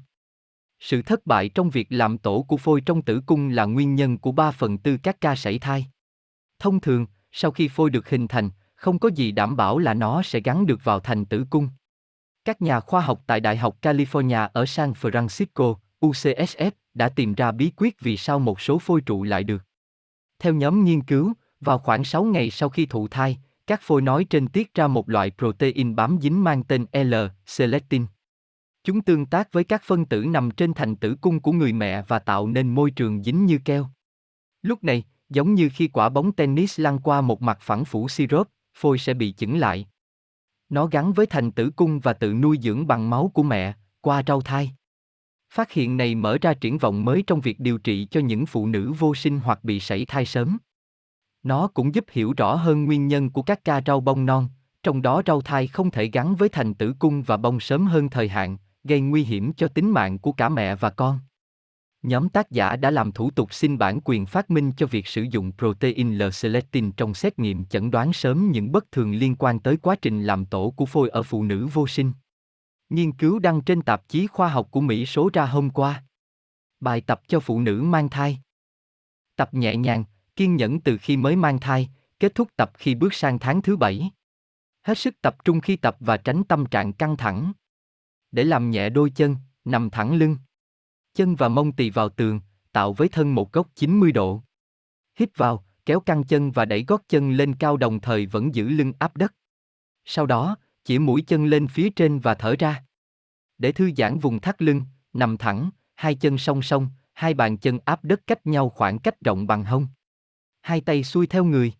Sự 0.80 1.02
thất 1.02 1.26
bại 1.26 1.48
trong 1.48 1.70
việc 1.70 1.86
làm 1.90 2.18
tổ 2.18 2.42
của 2.42 2.56
phôi 2.56 2.80
trong 2.80 3.02
tử 3.02 3.20
cung 3.26 3.48
là 3.48 3.64
nguyên 3.64 3.94
nhân 3.94 4.18
của 4.18 4.32
3 4.32 4.50
phần 4.50 4.78
tư 4.78 4.96
các 5.02 5.20
ca 5.20 5.36
sảy 5.36 5.58
thai. 5.58 5.86
Thông 6.58 6.80
thường, 6.80 7.06
sau 7.32 7.50
khi 7.50 7.68
phôi 7.68 7.90
được 7.90 8.08
hình 8.08 8.28
thành, 8.28 8.50
không 8.74 8.98
có 8.98 9.10
gì 9.14 9.32
đảm 9.32 9.56
bảo 9.56 9.78
là 9.78 9.94
nó 9.94 10.22
sẽ 10.22 10.40
gắn 10.40 10.66
được 10.66 10.84
vào 10.84 11.00
thành 11.00 11.24
tử 11.24 11.44
cung. 11.50 11.68
Các 12.44 12.62
nhà 12.62 12.80
khoa 12.80 13.00
học 13.00 13.22
tại 13.26 13.40
Đại 13.40 13.56
học 13.56 13.78
California 13.82 14.48
ở 14.52 14.66
San 14.66 14.92
Francisco, 14.92 15.76
UCSF, 16.00 16.70
đã 16.94 17.08
tìm 17.08 17.34
ra 17.34 17.52
bí 17.52 17.72
quyết 17.76 18.00
vì 18.00 18.16
sao 18.16 18.38
một 18.38 18.60
số 18.60 18.78
phôi 18.78 19.00
trụ 19.00 19.22
lại 19.22 19.44
được. 19.44 19.62
Theo 20.38 20.54
nhóm 20.54 20.84
nghiên 20.84 21.02
cứu, 21.02 21.32
vào 21.60 21.78
khoảng 21.78 22.04
6 22.04 22.24
ngày 22.24 22.50
sau 22.50 22.68
khi 22.68 22.86
thụ 22.86 23.08
thai, 23.08 23.38
các 23.66 23.80
phôi 23.82 24.02
nói 24.02 24.24
trên 24.24 24.48
tiết 24.48 24.74
ra 24.74 24.86
một 24.86 25.08
loại 25.08 25.32
protein 25.38 25.96
bám 25.96 26.18
dính 26.22 26.44
mang 26.44 26.64
tên 26.64 26.86
L-selectin. 26.92 28.06
Chúng 28.84 29.00
tương 29.00 29.26
tác 29.26 29.52
với 29.52 29.64
các 29.64 29.82
phân 29.84 30.04
tử 30.04 30.24
nằm 30.24 30.50
trên 30.50 30.74
thành 30.74 30.96
tử 30.96 31.16
cung 31.20 31.40
của 31.40 31.52
người 31.52 31.72
mẹ 31.72 32.02
và 32.02 32.18
tạo 32.18 32.46
nên 32.46 32.74
môi 32.74 32.90
trường 32.90 33.22
dính 33.22 33.46
như 33.46 33.58
keo. 33.64 33.86
Lúc 34.62 34.84
này, 34.84 35.04
giống 35.28 35.54
như 35.54 35.70
khi 35.74 35.88
quả 35.88 36.08
bóng 36.08 36.32
tennis 36.32 36.80
lăn 36.80 36.98
qua 36.98 37.20
một 37.20 37.42
mặt 37.42 37.58
phẳng 37.60 37.84
phủ 37.84 38.08
syrup, 38.08 38.48
phôi 38.74 38.98
sẽ 38.98 39.14
bị 39.14 39.32
chững 39.32 39.58
lại. 39.58 39.86
Nó 40.74 40.86
gắn 40.86 41.12
với 41.12 41.26
thành 41.26 41.50
tử 41.50 41.70
cung 41.76 42.00
và 42.00 42.12
tự 42.12 42.34
nuôi 42.34 42.58
dưỡng 42.62 42.86
bằng 42.86 43.10
máu 43.10 43.30
của 43.34 43.42
mẹ, 43.42 43.74
qua 44.00 44.22
rau 44.26 44.40
thai. 44.40 44.70
Phát 45.50 45.72
hiện 45.72 45.96
này 45.96 46.14
mở 46.14 46.38
ra 46.40 46.54
triển 46.54 46.78
vọng 46.78 47.04
mới 47.04 47.24
trong 47.26 47.40
việc 47.40 47.60
điều 47.60 47.78
trị 47.78 48.06
cho 48.10 48.20
những 48.20 48.46
phụ 48.46 48.66
nữ 48.66 48.92
vô 48.98 49.14
sinh 49.14 49.40
hoặc 49.40 49.64
bị 49.64 49.80
sảy 49.80 50.04
thai 50.04 50.26
sớm. 50.26 50.58
Nó 51.42 51.68
cũng 51.68 51.94
giúp 51.94 52.04
hiểu 52.10 52.34
rõ 52.36 52.54
hơn 52.54 52.84
nguyên 52.84 53.08
nhân 53.08 53.30
của 53.30 53.42
các 53.42 53.64
ca 53.64 53.80
rau 53.86 54.00
bông 54.00 54.26
non, 54.26 54.48
trong 54.82 55.02
đó 55.02 55.22
rau 55.26 55.40
thai 55.40 55.66
không 55.66 55.90
thể 55.90 56.06
gắn 56.06 56.34
với 56.34 56.48
thành 56.48 56.74
tử 56.74 56.94
cung 56.98 57.22
và 57.22 57.36
bông 57.36 57.60
sớm 57.60 57.86
hơn 57.86 58.08
thời 58.08 58.28
hạn, 58.28 58.56
gây 58.84 59.00
nguy 59.00 59.24
hiểm 59.24 59.52
cho 59.52 59.68
tính 59.68 59.90
mạng 59.90 60.18
của 60.18 60.32
cả 60.32 60.48
mẹ 60.48 60.74
và 60.74 60.90
con. 60.90 61.18
Nhóm 62.04 62.28
tác 62.28 62.50
giả 62.50 62.76
đã 62.76 62.90
làm 62.90 63.12
thủ 63.12 63.30
tục 63.30 63.54
xin 63.54 63.78
bản 63.78 64.00
quyền 64.04 64.26
phát 64.26 64.50
minh 64.50 64.72
cho 64.76 64.86
việc 64.86 65.06
sử 65.06 65.22
dụng 65.22 65.52
protein 65.58 66.18
L-selectin 66.18 66.92
trong 66.92 67.14
xét 67.14 67.38
nghiệm 67.38 67.64
chẩn 67.64 67.90
đoán 67.90 68.12
sớm 68.12 68.50
những 68.50 68.72
bất 68.72 68.92
thường 68.92 69.14
liên 69.14 69.36
quan 69.36 69.60
tới 69.60 69.76
quá 69.76 69.96
trình 70.02 70.22
làm 70.22 70.46
tổ 70.46 70.70
của 70.76 70.86
phôi 70.86 71.08
ở 71.08 71.22
phụ 71.22 71.42
nữ 71.42 71.66
vô 71.66 71.86
sinh. 71.86 72.12
Nghiên 72.88 73.12
cứu 73.12 73.38
đăng 73.38 73.60
trên 73.60 73.82
tạp 73.82 74.08
chí 74.08 74.26
khoa 74.26 74.48
học 74.48 74.68
của 74.70 74.80
Mỹ 74.80 75.06
số 75.06 75.30
ra 75.32 75.46
hôm 75.46 75.70
qua. 75.70 76.04
Bài 76.80 77.00
tập 77.00 77.20
cho 77.28 77.40
phụ 77.40 77.60
nữ 77.60 77.82
mang 77.82 78.08
thai. 78.08 78.38
Tập 79.36 79.54
nhẹ 79.54 79.76
nhàng, 79.76 80.04
kiên 80.36 80.56
nhẫn 80.56 80.80
từ 80.80 80.98
khi 80.98 81.16
mới 81.16 81.36
mang 81.36 81.60
thai, 81.60 81.88
kết 82.20 82.34
thúc 82.34 82.48
tập 82.56 82.70
khi 82.74 82.94
bước 82.94 83.14
sang 83.14 83.38
tháng 83.38 83.62
thứ 83.62 83.76
bảy. 83.76 84.10
Hết 84.82 84.98
sức 84.98 85.22
tập 85.22 85.36
trung 85.44 85.60
khi 85.60 85.76
tập 85.76 85.96
và 86.00 86.16
tránh 86.16 86.44
tâm 86.44 86.66
trạng 86.66 86.92
căng 86.92 87.16
thẳng. 87.16 87.52
Để 88.32 88.44
làm 88.44 88.70
nhẹ 88.70 88.88
đôi 88.88 89.10
chân, 89.10 89.36
nằm 89.64 89.90
thẳng 89.90 90.14
lưng. 90.14 90.36
Chân 91.14 91.34
và 91.34 91.48
mông 91.48 91.72
tỳ 91.72 91.90
vào 91.90 92.08
tường, 92.08 92.40
tạo 92.72 92.92
với 92.92 93.08
thân 93.08 93.34
một 93.34 93.52
góc 93.52 93.68
90 93.74 94.12
độ. 94.12 94.42
Hít 95.18 95.36
vào, 95.36 95.64
kéo 95.86 96.00
căng 96.00 96.24
chân 96.24 96.50
và 96.50 96.64
đẩy 96.64 96.84
gót 96.88 97.02
chân 97.08 97.30
lên 97.30 97.54
cao 97.54 97.76
đồng 97.76 98.00
thời 98.00 98.26
vẫn 98.26 98.54
giữ 98.54 98.68
lưng 98.68 98.92
áp 98.98 99.16
đất. 99.16 99.34
Sau 100.04 100.26
đó, 100.26 100.56
chỉ 100.84 100.98
mũi 100.98 101.22
chân 101.22 101.46
lên 101.46 101.68
phía 101.68 101.90
trên 101.90 102.20
và 102.20 102.34
thở 102.34 102.54
ra. 102.58 102.84
Để 103.58 103.72
thư 103.72 103.90
giãn 103.96 104.18
vùng 104.18 104.40
thắt 104.40 104.62
lưng, 104.62 104.82
nằm 105.12 105.36
thẳng, 105.36 105.70
hai 105.94 106.14
chân 106.14 106.38
song 106.38 106.62
song, 106.62 106.88
hai 107.12 107.34
bàn 107.34 107.56
chân 107.56 107.78
áp 107.84 108.04
đất 108.04 108.26
cách 108.26 108.46
nhau 108.46 108.68
khoảng 108.68 108.98
cách 108.98 109.20
rộng 109.20 109.46
bằng 109.46 109.64
hông. 109.64 109.86
Hai 110.62 110.80
tay 110.80 111.04
xuôi 111.04 111.26
theo 111.26 111.44
người. 111.44 111.72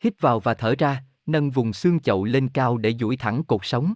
Hít 0.00 0.20
vào 0.20 0.40
và 0.40 0.54
thở 0.54 0.74
ra, 0.78 1.04
nâng 1.26 1.50
vùng 1.50 1.72
xương 1.72 2.00
chậu 2.00 2.24
lên 2.24 2.48
cao 2.48 2.78
để 2.78 2.94
duỗi 3.00 3.16
thẳng 3.16 3.44
cột 3.44 3.60
sống. 3.64 3.94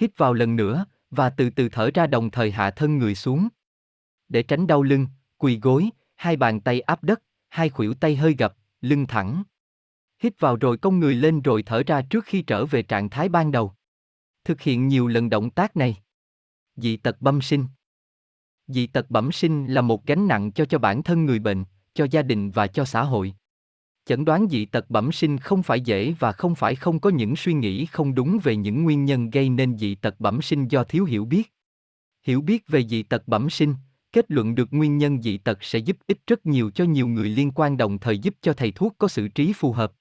Hít 0.00 0.18
vào 0.18 0.32
lần 0.32 0.56
nữa, 0.56 0.86
và 1.10 1.30
từ 1.30 1.50
từ 1.50 1.68
thở 1.68 1.90
ra 1.94 2.06
đồng 2.06 2.30
thời 2.30 2.50
hạ 2.50 2.70
thân 2.70 2.98
người 2.98 3.14
xuống. 3.14 3.48
Để 4.34 4.42
tránh 4.42 4.66
đau 4.66 4.82
lưng, 4.82 5.06
quỳ 5.38 5.58
gối, 5.58 5.90
hai 6.14 6.36
bàn 6.36 6.60
tay 6.60 6.80
áp 6.80 7.04
đất, 7.04 7.22
hai 7.48 7.68
khuỷu 7.68 7.94
tay 7.94 8.16
hơi 8.16 8.34
gập, 8.38 8.56
lưng 8.80 9.06
thẳng. 9.06 9.42
Hít 10.22 10.40
vào 10.40 10.56
rồi 10.56 10.78
cong 10.78 11.00
người 11.00 11.14
lên 11.14 11.40
rồi 11.40 11.62
thở 11.62 11.82
ra 11.86 12.02
trước 12.02 12.24
khi 12.24 12.42
trở 12.42 12.66
về 12.66 12.82
trạng 12.82 13.10
thái 13.10 13.28
ban 13.28 13.52
đầu. 13.52 13.72
Thực 14.44 14.60
hiện 14.60 14.88
nhiều 14.88 15.06
lần 15.06 15.30
động 15.30 15.50
tác 15.50 15.76
này. 15.76 15.96
Dị 16.76 16.96
tật 16.96 17.16
bẩm 17.20 17.42
sinh 17.42 17.66
Dị 18.66 18.86
tật 18.86 19.10
bẩm 19.10 19.32
sinh 19.32 19.66
là 19.66 19.80
một 19.80 20.06
gánh 20.06 20.28
nặng 20.28 20.52
cho 20.52 20.64
cho 20.64 20.78
bản 20.78 21.02
thân 21.02 21.24
người 21.24 21.38
bệnh, 21.38 21.64
cho 21.94 22.06
gia 22.10 22.22
đình 22.22 22.50
và 22.50 22.66
cho 22.66 22.84
xã 22.84 23.02
hội. 23.02 23.34
Chẩn 24.04 24.24
đoán 24.24 24.46
dị 24.50 24.64
tật 24.64 24.90
bẩm 24.90 25.12
sinh 25.12 25.38
không 25.38 25.62
phải 25.62 25.80
dễ 25.80 26.14
và 26.18 26.32
không 26.32 26.54
phải 26.54 26.74
không 26.74 27.00
có 27.00 27.10
những 27.10 27.36
suy 27.36 27.52
nghĩ 27.52 27.86
không 27.86 28.14
đúng 28.14 28.38
về 28.42 28.56
những 28.56 28.84
nguyên 28.84 29.04
nhân 29.04 29.30
gây 29.30 29.50
nên 29.50 29.78
dị 29.78 29.94
tật 29.94 30.20
bẩm 30.20 30.42
sinh 30.42 30.68
do 30.68 30.84
thiếu 30.84 31.04
hiểu 31.04 31.24
biết. 31.24 31.52
Hiểu 32.22 32.40
biết 32.40 32.68
về 32.68 32.86
dị 32.86 33.02
tật 33.02 33.28
bẩm 33.28 33.50
sinh, 33.50 33.74
kết 34.14 34.24
luận 34.28 34.54
được 34.54 34.68
nguyên 34.72 34.98
nhân 34.98 35.22
dị 35.22 35.38
tật 35.38 35.64
sẽ 35.64 35.78
giúp 35.78 35.96
ích 36.06 36.18
rất 36.26 36.46
nhiều 36.46 36.70
cho 36.70 36.84
nhiều 36.84 37.08
người 37.08 37.28
liên 37.28 37.50
quan 37.54 37.76
đồng 37.76 37.98
thời 37.98 38.18
giúp 38.18 38.34
cho 38.42 38.52
thầy 38.52 38.70
thuốc 38.70 38.94
có 38.98 39.08
sự 39.08 39.28
trí 39.28 39.52
phù 39.52 39.72
hợp. 39.72 39.92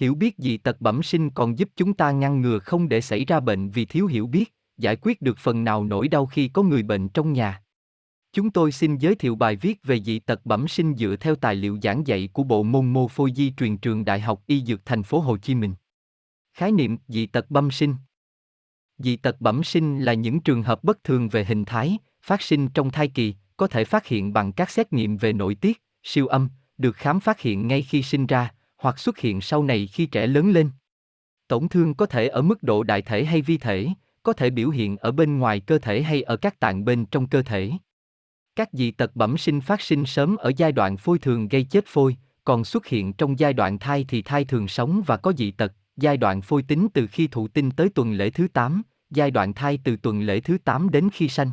Hiểu 0.00 0.14
biết 0.14 0.34
dị 0.38 0.56
tật 0.56 0.80
bẩm 0.80 1.02
sinh 1.02 1.30
còn 1.30 1.58
giúp 1.58 1.68
chúng 1.76 1.94
ta 1.94 2.10
ngăn 2.10 2.40
ngừa 2.40 2.58
không 2.58 2.88
để 2.88 3.00
xảy 3.00 3.24
ra 3.24 3.40
bệnh 3.40 3.70
vì 3.70 3.84
thiếu 3.84 4.06
hiểu 4.06 4.26
biết, 4.26 4.54
giải 4.78 4.96
quyết 4.96 5.22
được 5.22 5.38
phần 5.38 5.64
nào 5.64 5.84
nỗi 5.84 6.08
đau 6.08 6.26
khi 6.26 6.48
có 6.48 6.62
người 6.62 6.82
bệnh 6.82 7.08
trong 7.08 7.32
nhà. 7.32 7.62
Chúng 8.32 8.50
tôi 8.50 8.72
xin 8.72 8.96
giới 8.96 9.14
thiệu 9.14 9.34
bài 9.34 9.56
viết 9.56 9.78
về 9.84 10.00
dị 10.00 10.18
tật 10.18 10.46
bẩm 10.46 10.68
sinh 10.68 10.96
dựa 10.96 11.16
theo 11.20 11.34
tài 11.34 11.54
liệu 11.54 11.78
giảng 11.82 12.06
dạy 12.06 12.28
của 12.32 12.42
bộ 12.42 12.62
môn 12.62 12.92
mô 12.92 13.08
phôi 13.08 13.32
di 13.36 13.52
truyền 13.56 13.78
trường 13.78 14.04
Đại 14.04 14.20
học 14.20 14.42
Y 14.46 14.64
Dược 14.64 14.86
thành 14.86 15.02
phố 15.02 15.20
Hồ 15.20 15.36
Chí 15.36 15.54
Minh. 15.54 15.74
Khái 16.54 16.72
niệm 16.72 16.96
dị 17.08 17.26
tật 17.26 17.50
bẩm 17.50 17.70
sinh 17.70 17.94
Dị 18.98 19.16
tật 19.16 19.40
bẩm 19.40 19.64
sinh 19.64 20.00
là 20.00 20.14
những 20.14 20.40
trường 20.40 20.62
hợp 20.62 20.84
bất 20.84 21.04
thường 21.04 21.28
về 21.28 21.44
hình 21.44 21.64
thái, 21.64 21.98
phát 22.26 22.42
sinh 22.42 22.68
trong 22.68 22.90
thai 22.90 23.08
kỳ, 23.08 23.34
có 23.56 23.66
thể 23.66 23.84
phát 23.84 24.06
hiện 24.06 24.32
bằng 24.32 24.52
các 24.52 24.70
xét 24.70 24.92
nghiệm 24.92 25.16
về 25.16 25.32
nội 25.32 25.54
tiết, 25.54 25.82
siêu 26.02 26.26
âm, 26.26 26.48
được 26.78 26.96
khám 26.96 27.20
phát 27.20 27.40
hiện 27.40 27.68
ngay 27.68 27.82
khi 27.82 28.02
sinh 28.02 28.26
ra, 28.26 28.52
hoặc 28.76 28.98
xuất 28.98 29.18
hiện 29.18 29.40
sau 29.40 29.62
này 29.62 29.86
khi 29.86 30.06
trẻ 30.06 30.26
lớn 30.26 30.50
lên. 30.50 30.70
Tổn 31.48 31.68
thương 31.68 31.94
có 31.94 32.06
thể 32.06 32.28
ở 32.28 32.42
mức 32.42 32.62
độ 32.62 32.82
đại 32.82 33.02
thể 33.02 33.24
hay 33.24 33.42
vi 33.42 33.56
thể, 33.58 33.88
có 34.22 34.32
thể 34.32 34.50
biểu 34.50 34.70
hiện 34.70 34.96
ở 34.96 35.12
bên 35.12 35.38
ngoài 35.38 35.60
cơ 35.60 35.78
thể 35.78 36.02
hay 36.02 36.22
ở 36.22 36.36
các 36.36 36.60
tạng 36.60 36.84
bên 36.84 37.06
trong 37.06 37.28
cơ 37.28 37.42
thể. 37.42 37.72
Các 38.56 38.68
dị 38.72 38.90
tật 38.90 39.16
bẩm 39.16 39.38
sinh 39.38 39.60
phát 39.60 39.80
sinh 39.80 40.06
sớm 40.06 40.36
ở 40.36 40.52
giai 40.56 40.72
đoạn 40.72 40.96
phôi 40.96 41.18
thường 41.18 41.48
gây 41.48 41.64
chết 41.64 41.84
phôi, 41.86 42.16
còn 42.44 42.64
xuất 42.64 42.86
hiện 42.86 43.12
trong 43.12 43.38
giai 43.38 43.52
đoạn 43.52 43.78
thai 43.78 44.04
thì 44.08 44.22
thai 44.22 44.44
thường 44.44 44.68
sống 44.68 45.02
và 45.06 45.16
có 45.16 45.32
dị 45.38 45.50
tật, 45.50 45.72
giai 45.96 46.16
đoạn 46.16 46.42
phôi 46.42 46.62
tính 46.62 46.88
từ 46.94 47.06
khi 47.06 47.26
thụ 47.26 47.48
tinh 47.48 47.70
tới 47.70 47.88
tuần 47.88 48.12
lễ 48.12 48.30
thứ 48.30 48.48
8, 48.52 48.82
giai 49.10 49.30
đoạn 49.30 49.54
thai 49.54 49.78
từ 49.84 49.96
tuần 49.96 50.20
lễ 50.20 50.40
thứ 50.40 50.58
8 50.64 50.90
đến 50.90 51.08
khi 51.12 51.28
sanh. 51.28 51.50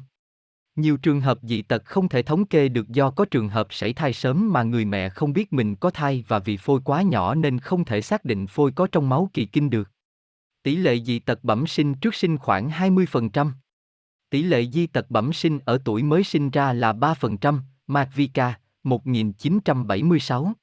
Nhiều 0.76 0.98
trường 0.98 1.22
hợp 1.22 1.40
dị 1.42 1.62
tật 1.62 1.86
không 1.86 2.10
thể 2.10 2.22
thống 2.22 2.46
kê 2.46 2.68
được 2.68 2.90
do 2.90 3.12
có 3.12 3.26
trường 3.26 3.50
hợp 3.50 3.68
sảy 3.70 3.94
thai 3.94 4.14
sớm 4.14 4.54
mà 4.54 4.64
người 4.64 4.86
mẹ 4.86 5.10
không 5.10 5.34
biết 5.34 5.54
mình 5.54 5.76
có 5.76 5.90
thai 5.90 6.24
và 6.28 6.40
vì 6.40 6.58
phôi 6.58 6.80
quá 6.86 7.02
nhỏ 7.02 7.36
nên 7.36 7.60
không 7.60 7.86
thể 7.86 8.02
xác 8.02 8.26
định 8.26 8.48
phôi 8.48 8.72
có 8.72 8.88
trong 8.92 9.10
máu 9.10 9.30
kỳ 9.34 9.46
kinh 9.46 9.70
được. 9.70 9.90
Tỷ 10.64 10.76
lệ 10.76 11.00
dị 11.00 11.20
tật 11.20 11.44
bẩm 11.44 11.68
sinh 11.68 11.94
trước 11.94 12.16
sinh 12.16 12.38
khoảng 12.38 12.70
20%. 12.70 13.52
Tỷ 14.30 14.44
lệ 14.44 14.66
di 14.66 14.88
tật 14.88 15.12
bẩm 15.12 15.34
sinh 15.34 15.60
ở 15.66 15.80
tuổi 15.86 16.04
mới 16.04 16.24
sinh 16.24 16.50
ra 16.50 16.74
là 16.74 16.94
3%, 16.94 17.60
Madvika, 17.88 18.60
1976. 18.84 20.54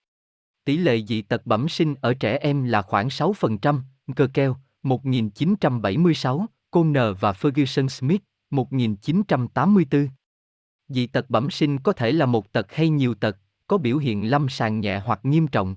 Tỷ 0.65 0.77
lệ 0.77 1.03
dị 1.03 1.23
tật 1.23 1.47
bẩm 1.47 1.69
sinh 1.69 1.95
ở 2.01 2.15
trẻ 2.15 2.39
em 2.39 2.65
là 2.65 2.83
khoảng 2.83 3.09
6%, 3.09 3.79
cơ 4.17 4.27
keo, 4.35 4.57
1976, 4.83 6.47
Conner 6.71 7.17
và 7.21 7.33
Ferguson 7.33 7.89
Smith, 7.89 8.23
1984. 8.51 10.09
Dị 10.89 11.07
tật 11.07 11.31
bẩm 11.31 11.51
sinh 11.51 11.79
có 11.79 11.93
thể 11.93 12.13
là 12.13 12.27
một 12.27 12.53
tật 12.53 12.73
hay 12.73 12.89
nhiều 12.89 13.15
tật, 13.15 13.37
có 13.67 13.79
biểu 13.79 13.99
hiện 13.99 14.31
lâm 14.31 14.49
sàng 14.49 14.81
nhẹ 14.81 14.99
hoặc 14.99 15.21
nghiêm 15.23 15.49
trọng. 15.49 15.77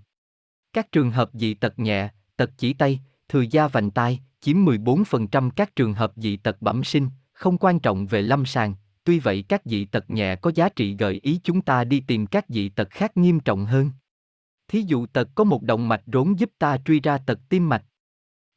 Các 0.73 0.91
trường 0.91 1.11
hợp 1.11 1.29
dị 1.33 1.53
tật 1.53 1.79
nhẹ, 1.79 2.09
tật 2.37 2.49
chỉ 2.57 2.73
tay, 2.73 2.99
thừa 3.29 3.41
da 3.41 3.67
vành 3.67 3.91
tai, 3.91 4.19
chiếm 4.41 4.65
14% 4.65 5.49
các 5.49 5.75
trường 5.75 5.93
hợp 5.93 6.13
dị 6.15 6.37
tật 6.37 6.61
bẩm 6.61 6.83
sinh, 6.83 7.09
không 7.33 7.57
quan 7.57 7.79
trọng 7.79 8.05
về 8.05 8.21
lâm 8.21 8.45
sàng, 8.45 8.75
tuy 9.03 9.19
vậy 9.19 9.45
các 9.49 9.61
dị 9.65 9.85
tật 9.85 10.09
nhẹ 10.09 10.35
có 10.35 10.51
giá 10.55 10.69
trị 10.69 10.95
gợi 10.95 11.19
ý 11.23 11.39
chúng 11.43 11.61
ta 11.61 11.83
đi 11.83 11.99
tìm 12.07 12.25
các 12.25 12.45
dị 12.49 12.69
tật 12.69 12.89
khác 12.89 13.17
nghiêm 13.17 13.39
trọng 13.39 13.65
hơn. 13.65 13.91
Thí 14.67 14.81
dụ 14.81 15.05
tật 15.05 15.29
có 15.35 15.43
một 15.43 15.63
động 15.63 15.87
mạch 15.87 16.01
rốn 16.13 16.33
giúp 16.33 16.49
ta 16.59 16.77
truy 16.85 16.99
ra 16.99 17.17
tật 17.17 17.39
tim 17.49 17.69
mạch. 17.69 17.85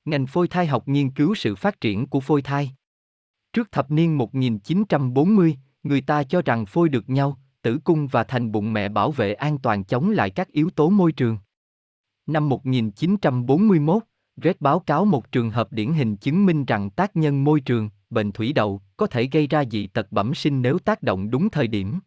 Ngành 0.05 0.27
phôi 0.27 0.49
thai 0.49 0.67
học 0.67 0.89
nghiên 0.89 1.11
cứu 1.11 1.35
sự 1.35 1.55
phát 1.55 1.81
triển 1.81 2.07
của 2.07 2.21
phôi 2.21 2.43
thai. 2.43 2.71
Trước 3.57 3.73
thập 3.73 3.91
niên 3.91 4.19
1940, 4.19 5.57
người 5.83 6.01
ta 6.01 6.25
cho 6.25 6.43
rằng 6.43 6.67
phôi 6.67 6.89
được 6.89 7.11
nhau, 7.11 7.39
tử 7.63 7.79
cung 7.85 8.07
và 8.07 8.25
thành 8.25 8.53
bụng 8.53 8.73
mẹ 8.73 8.89
bảo 8.89 9.11
vệ 9.11 9.35
an 9.35 9.59
toàn 9.59 9.85
chống 9.85 10.11
lại 10.11 10.31
các 10.31 10.49
yếu 10.53 10.71
tố 10.71 10.91
môi 10.91 11.13
trường. 11.13 11.39
Năm 12.27 12.49
1941, 12.49 14.03
Red 14.37 14.57
báo 14.61 14.81
cáo 14.81 15.05
một 15.05 15.33
trường 15.33 15.51
hợp 15.51 15.73
điển 15.73 15.93
hình 15.93 16.17
chứng 16.17 16.47
minh 16.47 16.65
rằng 16.65 16.91
tác 16.91 17.17
nhân 17.17 17.45
môi 17.45 17.61
trường, 17.61 17.91
bệnh 18.11 18.33
thủy 18.33 18.53
đậu, 18.53 18.83
có 18.97 19.07
thể 19.07 19.29
gây 19.33 19.47
ra 19.47 19.65
dị 19.71 19.87
tật 19.87 20.13
bẩm 20.13 20.35
sinh 20.35 20.63
nếu 20.63 20.79
tác 20.79 21.03
động 21.03 21.31
đúng 21.31 21.51
thời 21.51 21.67
điểm. 21.67 21.99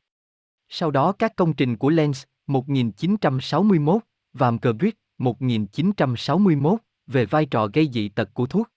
Sau 0.68 0.92
đó 0.92 1.12
các 1.12 1.36
công 1.36 1.54
trình 1.54 1.78
của 1.78 1.92
Lenz, 1.92 2.26
1961, 2.48 4.02
và 4.34 4.52
Mkerbridge, 4.52 4.98
1961, 5.18 6.80
về 7.08 7.26
vai 7.26 7.46
trò 7.46 7.68
gây 7.74 7.90
dị 7.94 8.10
tật 8.10 8.34
của 8.34 8.46
thuốc. 8.46 8.68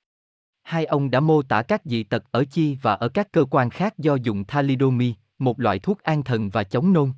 Hai 0.63 0.85
ông 0.85 1.11
đã 1.11 1.21
mô 1.21 1.43
tả 1.43 1.63
các 1.63 1.83
dị 1.85 2.03
tật 2.03 2.25
ở 2.31 2.45
chi 2.45 2.77
và 2.83 2.95
ở 2.95 3.09
các 3.09 3.33
cơ 3.33 3.45
quan 3.51 3.71
khác 3.71 3.99
do 3.99 4.15
dùng 4.15 4.45
thalidomide, 4.45 5.15
một 5.39 5.61
loại 5.61 5.79
thuốc 5.79 6.03
an 6.03 6.23
thần 6.23 6.51
và 6.51 6.65
chống 6.65 6.93
nôn. 6.93 7.13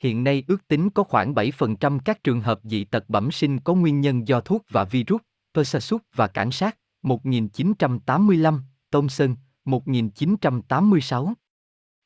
Hiện 0.00 0.24
nay 0.24 0.44
ước 0.46 0.68
tính 0.68 0.90
có 0.90 1.02
khoảng 1.02 1.34
7% 1.34 1.98
các 2.04 2.24
trường 2.24 2.40
hợp 2.40 2.60
dị 2.64 2.84
tật 2.84 3.04
bẩm 3.08 3.30
sinh 3.30 3.60
có 3.60 3.74
nguyên 3.74 4.00
nhân 4.00 4.28
do 4.28 4.40
thuốc 4.40 4.64
và 4.70 4.84
virus, 4.84 5.20
Persasus 5.54 6.00
và 6.14 6.26
cảnh 6.26 6.50
sát, 6.50 6.78
1985, 7.02 8.62
Thompson, 8.90 9.34
1986. 9.64 11.34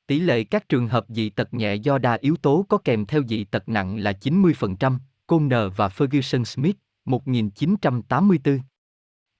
Tỷ 0.07 0.19
lệ 0.19 0.45
các 0.45 0.69
trường 0.69 0.89
hợp 0.89 1.07
dị 1.09 1.31
tật 1.31 1.55
nhẹ 1.55 1.75
do 1.75 1.99
đa 1.99 2.13
yếu 2.21 2.37
tố 2.37 2.67
có 2.69 2.79
kèm 2.79 3.07
theo 3.07 3.23
dị 3.29 3.45
tật 3.45 3.69
nặng 3.69 3.97
là 3.99 4.13
90%, 4.21 4.99
Conner 5.27 5.73
và 5.77 5.89
Ferguson 5.89 6.45
Smith, 6.45 6.77
1984. 7.05 8.59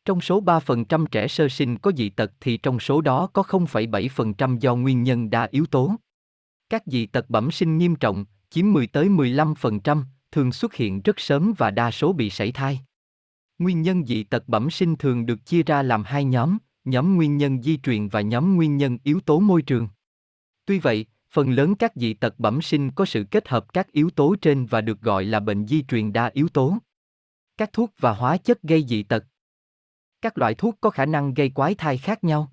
Trong 0.07 0.21
số 0.21 0.43
3% 0.43 1.07
trẻ 1.07 1.29
sơ 1.29 1.49
sinh 1.49 1.79
có 1.79 1.93
dị 1.97 2.09
tật 2.09 2.33
thì 2.41 2.57
trong 2.57 2.81
số 2.81 3.01
đó 3.01 3.27
có 3.33 3.43
0,7% 3.43 4.59
do 4.59 4.75
nguyên 4.75 5.03
nhân 5.03 5.31
đa 5.31 5.49
yếu 5.51 5.67
tố. 5.67 5.95
Các 6.69 6.83
dị 6.87 7.07
tật 7.07 7.31
bẩm 7.31 7.51
sinh 7.51 7.79
nghiêm 7.79 7.97
trọng, 7.97 8.25
chiếm 8.51 8.73
10 8.73 8.87
tới 8.87 9.09
15%, 9.09 10.03
thường 10.33 10.53
xuất 10.53 10.75
hiện 10.75 11.03
rất 11.03 11.21
sớm 11.21 11.53
và 11.59 11.71
đa 11.71 11.91
số 11.91 12.13
bị 12.13 12.31
sảy 12.31 12.53
thai. 12.53 12.81
Nguyên 13.59 13.83
nhân 13.83 14.07
dị 14.07 14.25
tật 14.25 14.49
bẩm 14.49 14.71
sinh 14.71 14.97
thường 14.97 15.27
được 15.27 15.47
chia 15.47 15.63
ra 15.63 15.83
làm 15.83 16.05
hai 16.05 16.25
nhóm, 16.25 16.59
nhóm 16.85 17.17
nguyên 17.17 17.37
nhân 17.37 17.63
di 17.63 17.77
truyền 17.77 18.09
và 18.09 18.21
nhóm 18.21 18.57
nguyên 18.57 18.77
nhân 18.77 18.99
yếu 19.05 19.21
tố 19.21 19.41
môi 19.41 19.63
trường. 19.63 19.89
Tuy 20.67 20.79
vậy, 20.79 21.07
phần 21.31 21.51
lớn 21.51 21.75
các 21.75 21.93
dị 21.97 22.15
tật 22.15 22.39
bẩm 22.39 22.63
sinh 22.63 22.91
có 22.91 23.05
sự 23.05 23.25
kết 23.31 23.49
hợp 23.49 23.73
các 23.73 23.93
yếu 23.93 24.11
tố 24.11 24.37
trên 24.41 24.67
và 24.67 24.81
được 24.81 25.01
gọi 25.01 25.25
là 25.25 25.41
bệnh 25.41 25.67
di 25.67 25.83
truyền 25.83 26.13
đa 26.13 26.31
yếu 26.35 26.49
tố. 26.49 26.79
Các 27.57 27.73
thuốc 27.73 27.91
và 27.99 28.13
hóa 28.13 28.37
chất 28.37 28.63
gây 28.63 28.85
dị 28.89 29.03
tật. 29.03 29.25
Các 30.23 30.39
loại 30.39 30.55
thuốc 30.55 30.77
có 30.81 30.91
khả 30.91 31.07
năng 31.07 31.35
gây 31.35 31.51
quái 31.51 31.75
thai 31.75 31.99
khác 31.99 32.25
nhau. 32.25 32.53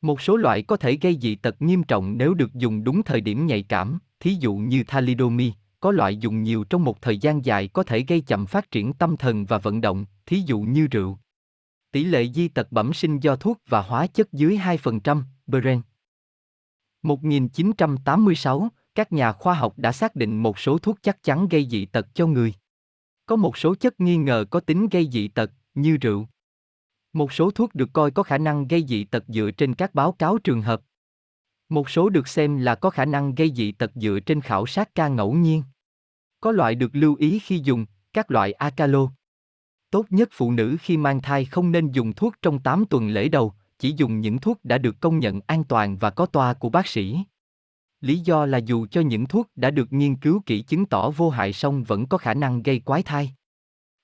Một 0.00 0.20
số 0.20 0.36
loại 0.36 0.62
có 0.62 0.76
thể 0.76 0.98
gây 1.02 1.18
dị 1.20 1.34
tật 1.34 1.62
nghiêm 1.62 1.82
trọng 1.82 2.18
nếu 2.18 2.34
được 2.34 2.54
dùng 2.54 2.84
đúng 2.84 3.02
thời 3.02 3.20
điểm 3.20 3.46
nhạy 3.46 3.62
cảm, 3.62 3.98
thí 4.20 4.34
dụ 4.40 4.54
như 4.54 4.84
thalidomide, 4.86 5.54
có 5.80 5.90
loại 5.90 6.16
dùng 6.16 6.42
nhiều 6.42 6.64
trong 6.64 6.84
một 6.84 7.02
thời 7.02 7.18
gian 7.18 7.44
dài 7.44 7.68
có 7.68 7.82
thể 7.82 8.00
gây 8.08 8.20
chậm 8.20 8.46
phát 8.46 8.70
triển 8.70 8.92
tâm 8.92 9.16
thần 9.16 9.44
và 9.44 9.58
vận 9.58 9.80
động, 9.80 10.04
thí 10.26 10.42
dụ 10.46 10.60
như 10.60 10.86
rượu. 10.86 11.18
Tỷ 11.92 12.04
lệ 12.04 12.28
di 12.34 12.48
tật 12.48 12.72
bẩm 12.72 12.92
sinh 12.92 13.20
do 13.20 13.36
thuốc 13.36 13.58
và 13.68 13.82
hóa 13.82 14.06
chất 14.06 14.32
dưới 14.32 14.56
2%, 14.56 15.22
Beren. 15.46 15.80
1986, 17.02 18.68
các 18.94 19.12
nhà 19.12 19.32
khoa 19.32 19.54
học 19.54 19.74
đã 19.76 19.92
xác 19.92 20.16
định 20.16 20.42
một 20.42 20.58
số 20.58 20.78
thuốc 20.78 20.98
chắc 21.02 21.22
chắn 21.22 21.48
gây 21.48 21.66
dị 21.70 21.86
tật 21.86 22.14
cho 22.14 22.26
người. 22.26 22.54
Có 23.26 23.36
một 23.36 23.58
số 23.58 23.74
chất 23.74 24.00
nghi 24.00 24.16
ngờ 24.16 24.44
có 24.50 24.60
tính 24.60 24.88
gây 24.88 25.08
dị 25.12 25.28
tật, 25.28 25.50
như 25.74 25.96
rượu. 25.96 26.28
Một 27.12 27.32
số 27.32 27.50
thuốc 27.50 27.74
được 27.74 27.88
coi 27.92 28.10
có 28.10 28.22
khả 28.22 28.38
năng 28.38 28.68
gây 28.68 28.84
dị 28.88 29.04
tật 29.04 29.24
dựa 29.28 29.50
trên 29.50 29.74
các 29.74 29.94
báo 29.94 30.12
cáo 30.12 30.38
trường 30.38 30.62
hợp. 30.62 30.80
Một 31.68 31.90
số 31.90 32.08
được 32.08 32.28
xem 32.28 32.56
là 32.56 32.74
có 32.74 32.90
khả 32.90 33.04
năng 33.04 33.34
gây 33.34 33.52
dị 33.56 33.72
tật 33.72 33.90
dựa 33.94 34.18
trên 34.26 34.40
khảo 34.40 34.66
sát 34.66 34.94
ca 34.94 35.08
ngẫu 35.08 35.32
nhiên. 35.32 35.62
Có 36.40 36.52
loại 36.52 36.74
được 36.74 36.90
lưu 36.92 37.14
ý 37.14 37.38
khi 37.38 37.60
dùng, 37.64 37.86
các 38.12 38.30
loại 38.30 38.52
acalo. 38.52 39.08
Tốt 39.90 40.06
nhất 40.10 40.28
phụ 40.32 40.52
nữ 40.52 40.76
khi 40.80 40.96
mang 40.96 41.22
thai 41.22 41.44
không 41.44 41.72
nên 41.72 41.90
dùng 41.90 42.12
thuốc 42.12 42.34
trong 42.42 42.58
8 42.58 42.84
tuần 42.86 43.08
lễ 43.08 43.28
đầu, 43.28 43.54
chỉ 43.78 43.94
dùng 43.96 44.20
những 44.20 44.38
thuốc 44.38 44.64
đã 44.64 44.78
được 44.78 45.00
công 45.00 45.18
nhận 45.18 45.40
an 45.46 45.64
toàn 45.64 45.98
và 45.98 46.10
có 46.10 46.26
toa 46.26 46.54
của 46.54 46.68
bác 46.68 46.86
sĩ. 46.86 47.18
Lý 48.00 48.18
do 48.18 48.46
là 48.46 48.58
dù 48.58 48.86
cho 48.86 49.00
những 49.00 49.26
thuốc 49.26 49.48
đã 49.56 49.70
được 49.70 49.92
nghiên 49.92 50.16
cứu 50.16 50.42
kỹ 50.46 50.62
chứng 50.62 50.86
tỏ 50.86 51.10
vô 51.10 51.30
hại 51.30 51.52
song 51.52 51.84
vẫn 51.84 52.06
có 52.06 52.18
khả 52.18 52.34
năng 52.34 52.62
gây 52.62 52.78
quái 52.78 53.02
thai. 53.02 53.32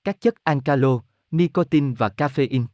Các 0.03 0.21
chất 0.21 0.43
ancalo, 0.43 0.99
nicotine 1.31 1.93
và 1.97 2.09
caffeine 2.17 2.65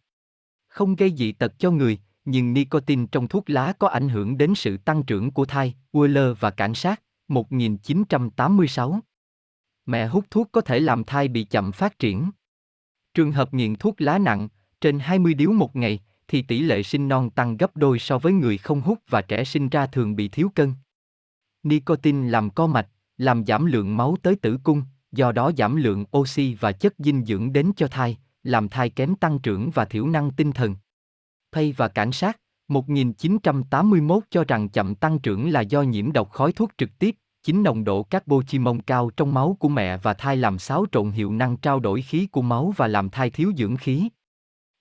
không 0.75 0.95
gây 0.95 1.13
dị 1.17 1.31
tật 1.31 1.59
cho 1.59 1.71
người, 1.71 1.99
nhưng 2.25 2.53
nicotine 2.53 3.05
trong 3.11 3.27
thuốc 3.27 3.49
lá 3.49 3.73
có 3.79 3.87
ảnh 3.87 4.09
hưởng 4.09 4.37
đến 4.37 4.55
sự 4.55 4.77
tăng 4.77 5.03
trưởng 5.03 5.31
của 5.31 5.45
thai, 5.45 5.75
Wheeler 5.91 6.33
và 6.39 6.51
cảnh 6.51 6.73
sát, 6.73 7.01
1986. 7.27 8.99
Mẹ 9.85 10.07
hút 10.07 10.25
thuốc 10.31 10.49
có 10.51 10.61
thể 10.61 10.79
làm 10.79 11.03
thai 11.03 11.27
bị 11.27 11.43
chậm 11.43 11.71
phát 11.71 11.99
triển. 11.99 12.31
Trường 13.13 13.31
hợp 13.31 13.53
nghiện 13.53 13.75
thuốc 13.75 14.01
lá 14.01 14.17
nặng, 14.17 14.47
trên 14.81 14.99
20 14.99 15.33
điếu 15.33 15.51
một 15.51 15.75
ngày, 15.75 15.99
thì 16.27 16.41
tỷ 16.41 16.59
lệ 16.59 16.83
sinh 16.83 17.07
non 17.07 17.29
tăng 17.29 17.57
gấp 17.57 17.77
đôi 17.77 17.99
so 17.99 18.17
với 18.17 18.33
người 18.33 18.57
không 18.57 18.81
hút 18.81 18.99
và 19.09 19.21
trẻ 19.21 19.43
sinh 19.43 19.69
ra 19.69 19.87
thường 19.87 20.15
bị 20.15 20.27
thiếu 20.27 20.51
cân. 20.55 20.73
Nicotine 21.63 22.29
làm 22.29 22.49
co 22.49 22.67
mạch, 22.67 22.87
làm 23.17 23.45
giảm 23.45 23.65
lượng 23.65 23.97
máu 23.97 24.15
tới 24.21 24.35
tử 24.35 24.57
cung, 24.63 24.83
do 25.11 25.31
đó 25.31 25.51
giảm 25.57 25.75
lượng 25.75 26.05
oxy 26.17 26.55
và 26.59 26.71
chất 26.71 26.93
dinh 26.97 27.25
dưỡng 27.25 27.53
đến 27.53 27.71
cho 27.75 27.87
thai, 27.87 28.17
làm 28.45 28.69
thai 28.69 28.89
kém 28.89 29.15
tăng 29.15 29.39
trưởng 29.39 29.71
và 29.71 29.85
thiểu 29.85 30.07
năng 30.07 30.31
tinh 30.31 30.51
thần. 30.51 30.75
Pay 31.51 31.71
và 31.71 31.87
cảnh 31.87 32.11
sát, 32.11 32.39
1981 32.67 34.23
cho 34.29 34.43
rằng 34.43 34.69
chậm 34.69 34.95
tăng 34.95 35.19
trưởng 35.19 35.49
là 35.49 35.61
do 35.61 35.81
nhiễm 35.81 36.11
độc 36.11 36.31
khói 36.31 36.51
thuốc 36.51 36.71
trực 36.77 36.89
tiếp, 36.99 37.15
chính 37.43 37.63
nồng 37.63 37.83
độ 37.83 38.03
carbochimon 38.03 38.81
cao 38.81 39.09
trong 39.17 39.33
máu 39.33 39.57
của 39.59 39.69
mẹ 39.69 39.97
và 39.97 40.13
thai 40.13 40.37
làm 40.37 40.59
xáo 40.59 40.85
trộn 40.91 41.11
hiệu 41.11 41.31
năng 41.31 41.57
trao 41.57 41.79
đổi 41.79 42.01
khí 42.01 42.27
của 42.27 42.41
máu 42.41 42.73
và 42.77 42.87
làm 42.87 43.09
thai 43.09 43.29
thiếu 43.29 43.51
dưỡng 43.57 43.77
khí. 43.77 44.09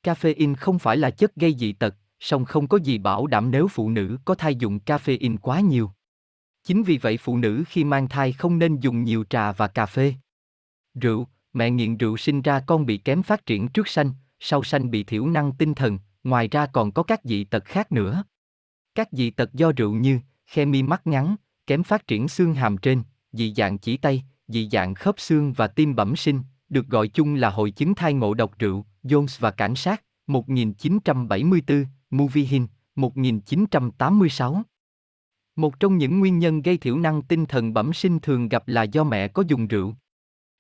Caffeine 0.03 0.55
không 0.55 0.79
phải 0.79 0.97
là 0.97 1.11
chất 1.11 1.37
gây 1.37 1.55
dị 1.59 1.73
tật, 1.73 1.95
song 2.21 2.45
không 2.45 2.69
có 2.69 2.79
gì 2.79 2.99
bảo 2.99 3.27
đảm 3.27 3.51
nếu 3.51 3.69
phụ 3.69 3.91
nữ 3.91 4.19
có 4.25 4.35
thai 4.35 4.55
dùng 4.55 4.79
caffeine 4.87 5.37
quá 5.39 5.61
nhiều. 5.61 5.91
Chính 6.65 6.83
vì 6.83 6.99
vậy 6.99 7.17
phụ 7.17 7.37
nữ 7.37 7.65
khi 7.69 7.85
mang 7.85 8.09
thai 8.09 8.33
không 8.33 8.59
nên 8.59 8.81
dùng 8.81 9.05
nhiều 9.05 9.25
trà 9.31 9.53
và 9.53 9.69
cà 9.69 9.87
phê. 9.87 10.15
Rượu, 10.95 11.27
mẹ 11.55 11.71
nghiện 11.71 11.97
rượu 11.97 12.17
sinh 12.17 12.43
ra 12.43 12.61
con 12.61 12.87
bị 12.87 12.97
kém 12.97 13.23
phát 13.23 13.47
triển 13.47 13.69
trước 13.69 13.89
sanh, 13.89 14.11
sau 14.41 14.63
sanh 14.63 14.91
bị 14.91 15.05
thiểu 15.05 15.27
năng 15.27 15.53
tinh 15.53 15.75
thần, 15.75 15.99
ngoài 16.25 16.49
ra 16.49 16.67
còn 16.67 16.93
có 16.93 17.03
các 17.03 17.21
dị 17.25 17.45
tật 17.45 17.65
khác 17.65 17.93
nữa. 17.93 18.25
Các 18.95 19.09
dị 19.13 19.31
tật 19.31 19.55
do 19.55 19.73
rượu 19.77 19.93
như 19.93 20.19
khe 20.47 20.65
mi 20.65 20.83
mắt 20.83 21.07
ngắn, 21.07 21.37
kém 21.67 21.83
phát 21.83 22.07
triển 22.07 22.29
xương 22.29 22.55
hàm 22.55 22.77
trên, 22.77 23.03
dị 23.33 23.55
dạng 23.57 23.79
chỉ 23.79 23.97
tay, 23.97 24.25
dị 24.49 24.69
dạng 24.73 24.95
khớp 24.95 25.21
xương 25.21 25.53
và 25.53 25.67
tim 25.67 25.95
bẩm 25.95 26.17
sinh, 26.17 26.41
được 26.69 26.87
gọi 26.89 27.09
chung 27.09 27.35
là 27.35 27.51
hội 27.51 27.71
chứng 27.71 27.95
thai 27.95 28.15
ngộ 28.15 28.35
độc 28.35 28.59
rượu, 28.59 28.85
Jones 29.03 29.37
và 29.41 29.51
cảnh 29.51 29.75
sát, 29.75 30.03
1974, 30.27 31.87
Moviehin, 32.11 32.67
1986. 32.95 34.63
Một 35.57 35.81
trong 35.81 35.99
những 35.99 36.21
nguyên 36.21 36.39
nhân 36.39 36.63
gây 36.63 36.77
thiểu 36.77 36.99
năng 36.99 37.23
tinh 37.23 37.47
thần 37.47 37.75
bẩm 37.75 37.93
sinh 37.93 38.19
thường 38.19 38.49
gặp 38.49 38.69
là 38.69 38.83
do 38.83 39.05
mẹ 39.05 39.29
có 39.29 39.43
dùng 39.49 39.69
rượu. 39.69 39.95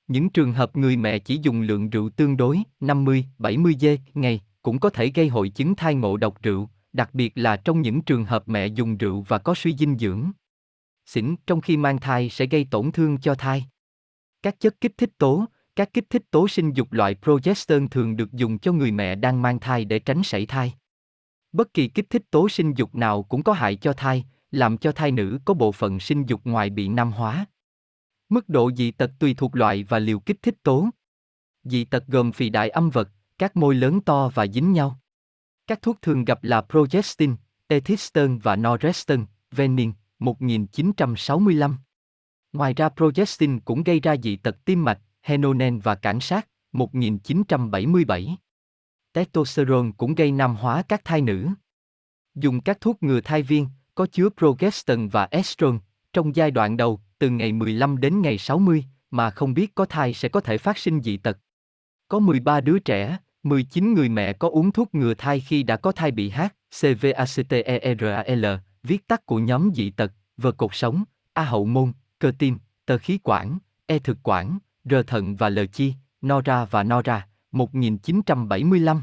Những 0.09 0.31
trường 0.31 0.53
hợp 0.53 0.77
người 0.77 0.97
mẹ 0.97 1.19
chỉ 1.19 1.39
dùng 1.43 1.61
lượng 1.61 1.91
rượu 1.91 2.11
tương 2.11 2.37
đối 2.37 2.63
50, 2.81 3.25
70 3.39 3.77
g 3.81 3.87
ngày 4.15 4.41
cũng 4.63 4.79
có 4.81 4.91
thể 4.91 5.11
gây 5.15 5.29
hội 5.29 5.49
chứng 5.49 5.75
thai 5.75 5.95
ngộ 5.95 6.17
độc 6.17 6.43
rượu, 6.43 6.69
đặc 6.93 7.15
biệt 7.15 7.33
là 7.35 7.57
trong 7.57 7.83
những 7.83 8.03
trường 8.03 8.25
hợp 8.25 8.49
mẹ 8.49 8.67
dùng 8.67 8.97
rượu 8.97 9.25
và 9.29 9.39
có 9.39 9.55
suy 9.55 9.77
dinh 9.77 9.99
dưỡng. 9.99 10.31
Xỉn 11.07 11.37
trong 11.47 11.61
khi 11.61 11.77
mang 11.77 11.99
thai 11.99 12.29
sẽ 12.29 12.47
gây 12.47 12.67
tổn 12.71 12.93
thương 12.93 13.19
cho 13.19 13.35
thai. 13.35 13.65
Các 14.43 14.61
chất 14.61 14.81
kích 14.81 14.93
thích 14.99 15.11
tố, 15.19 15.45
các 15.77 15.93
kích 15.93 16.11
thích 16.11 16.23
tố 16.31 16.49
sinh 16.49 16.73
dục 16.73 16.93
loại 16.93 17.17
progesterone 17.23 17.87
thường 17.91 18.17
được 18.17 18.33
dùng 18.33 18.59
cho 18.59 18.73
người 18.73 18.91
mẹ 18.91 19.15
đang 19.15 19.43
mang 19.43 19.61
thai 19.61 19.85
để 19.85 19.99
tránh 19.99 20.23
sảy 20.23 20.47
thai. 20.47 20.75
Bất 21.53 21.75
kỳ 21.75 21.89
kích 21.89 22.11
thích 22.11 22.23
tố 22.31 22.49
sinh 22.49 22.73
dục 22.75 22.95
nào 22.95 23.23
cũng 23.23 23.43
có 23.43 23.53
hại 23.53 23.77
cho 23.77 23.93
thai, 23.93 24.25
làm 24.51 24.79
cho 24.79 24.93
thai 24.93 25.11
nữ 25.11 25.39
có 25.45 25.55
bộ 25.55 25.73
phận 25.73 26.01
sinh 26.01 26.27
dục 26.27 26.41
ngoài 26.45 26.71
bị 26.71 26.89
nam 26.89 27.13
hóa. 27.13 27.47
Mức 28.29 28.49
độ 28.49 28.70
dị 28.77 28.91
tật 28.91 29.11
tùy 29.18 29.35
thuộc 29.35 29.57
loại 29.57 29.85
và 29.85 29.99
liều 29.99 30.18
kích 30.18 30.43
thích 30.43 30.62
tố. 30.62 30.89
Dị 31.64 31.85
tật 31.85 32.07
gồm 32.07 32.33
phì 32.33 32.51
đại 32.51 32.68
âm 32.68 32.91
vật, 32.91 33.09
các 33.39 33.57
môi 33.57 33.75
lớn 33.75 34.01
to 34.01 34.29
và 34.35 34.47
dính 34.47 34.72
nhau. 34.72 35.01
Các 35.66 35.83
thuốc 35.83 36.03
thường 36.03 36.25
gặp 36.25 36.45
là 36.45 36.61
progestin, 36.61 37.37
ethiston 37.66 38.39
và 38.39 38.57
norgeston, 38.57 39.27
venin, 39.51 39.93
1965. 40.18 41.77
Ngoài 42.53 42.75
ra 42.75 42.89
progestin 42.89 43.61
cũng 43.61 43.83
gây 43.83 44.01
ra 44.01 44.16
dị 44.22 44.37
tật 44.37 44.64
tim 44.64 44.85
mạch, 44.85 45.01
henonen 45.22 45.79
và 45.79 45.95
cảnh 45.95 46.20
sát, 46.20 46.49
1977. 46.72 48.37
Testosterone 49.12 49.91
cũng 49.97 50.14
gây 50.14 50.33
nam 50.33 50.57
hóa 50.57 50.83
các 50.89 51.05
thai 51.05 51.20
nữ. 51.20 51.49
Dùng 52.35 52.61
các 52.61 52.81
thuốc 52.81 53.03
ngừa 53.03 53.20
thai 53.20 53.43
viên, 53.43 53.68
có 53.95 54.07
chứa 54.07 54.29
progestin 54.37 55.09
và 55.09 55.29
estrogen, 55.31 55.79
trong 56.12 56.37
giai 56.37 56.51
đoạn 56.51 56.77
đầu, 56.77 57.01
từ 57.19 57.31
ngày 57.31 57.53
15 57.53 58.01
đến 58.01 58.23
ngày 58.23 58.39
60, 58.39 58.85
mà 59.11 59.31
không 59.31 59.55
biết 59.55 59.75
có 59.75 59.85
thai 59.85 60.15
sẽ 60.15 60.29
có 60.29 60.41
thể 60.41 60.59
phát 60.59 60.79
sinh 60.79 61.03
dị 61.03 61.17
tật. 61.17 61.39
Có 62.09 62.19
13 62.19 62.61
đứa 62.61 62.79
trẻ, 62.79 63.19
19 63.43 63.95
người 63.95 64.09
mẹ 64.09 64.33
có 64.33 64.49
uống 64.49 64.73
thuốc 64.73 64.95
ngừa 64.95 65.15
thai 65.15 65.41
khi 65.41 65.62
đã 65.62 65.77
có 65.77 65.93
thai 65.93 66.11
bị 66.11 66.31
hát, 66.31 66.55
CVACTERAL, 66.81 68.47
viết 68.83 69.07
tắt 69.07 69.27
của 69.27 69.39
nhóm 69.39 69.71
dị 69.75 69.91
tật, 69.91 70.12
vờ 70.37 70.53
cột 70.53 70.71
sống, 70.75 71.05
A 71.33 71.45
hậu 71.45 71.65
môn, 71.65 71.93
cơ 72.19 72.33
tim, 72.39 72.59
tờ 72.87 72.99
khí 72.99 73.19
quản, 73.23 73.59
E 73.87 73.99
thực 73.99 74.19
quản, 74.23 74.59
R 74.85 74.95
thận 75.07 75.37
và 75.37 75.49
L 75.49 75.59
chi, 75.73 75.95
Nora 76.27 76.65
và 76.65 76.83
Nora, 76.83 77.29
1975. 77.53 79.03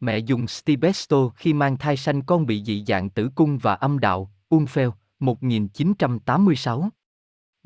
Mẹ 0.00 0.18
dùng 0.18 0.46
Stibesto 0.46 1.28
khi 1.28 1.52
mang 1.52 1.76
thai 1.76 1.96
sanh 1.96 2.22
con 2.22 2.46
bị 2.46 2.64
dị 2.64 2.84
dạng 2.86 3.10
tử 3.10 3.30
cung 3.34 3.58
và 3.58 3.74
âm 3.74 3.98
đạo, 3.98 4.32
Unfeld, 4.50 4.90
1986. 5.18 6.90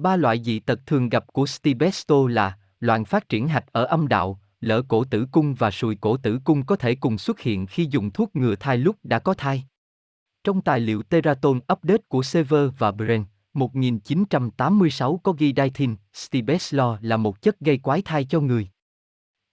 Ba 0.02 0.16
loại 0.16 0.42
dị 0.44 0.58
tật 0.58 0.86
thường 0.86 1.08
gặp 1.08 1.24
của 1.32 1.46
Stibesto 1.46 2.14
là 2.28 2.58
loạn 2.80 3.04
phát 3.04 3.28
triển 3.28 3.48
hạch 3.48 3.72
ở 3.72 3.84
âm 3.84 4.08
đạo, 4.08 4.40
lỡ 4.60 4.82
cổ 4.88 5.04
tử 5.04 5.26
cung 5.32 5.54
và 5.54 5.70
sùi 5.70 5.94
cổ 5.94 6.16
tử 6.16 6.38
cung 6.44 6.66
có 6.66 6.76
thể 6.76 6.94
cùng 6.94 7.18
xuất 7.18 7.40
hiện 7.40 7.66
khi 7.66 7.88
dùng 7.90 8.10
thuốc 8.10 8.36
ngừa 8.36 8.54
thai 8.56 8.78
lúc 8.78 8.96
đã 9.02 9.18
có 9.18 9.34
thai. 9.34 9.64
Trong 10.44 10.60
tài 10.60 10.80
liệu 10.80 11.02
Teraton 11.02 11.56
Update 11.56 12.02
của 12.08 12.22
Sever 12.22 12.70
và 12.78 12.92
Bren, 12.92 13.24
1986 13.54 15.20
có 15.22 15.32
ghi 15.32 15.52
Diethin, 15.56 15.96
Stibeslo 16.12 16.98
là 17.00 17.16
một 17.16 17.42
chất 17.42 17.60
gây 17.60 17.78
quái 17.78 18.02
thai 18.02 18.24
cho 18.24 18.40
người. 18.40 18.68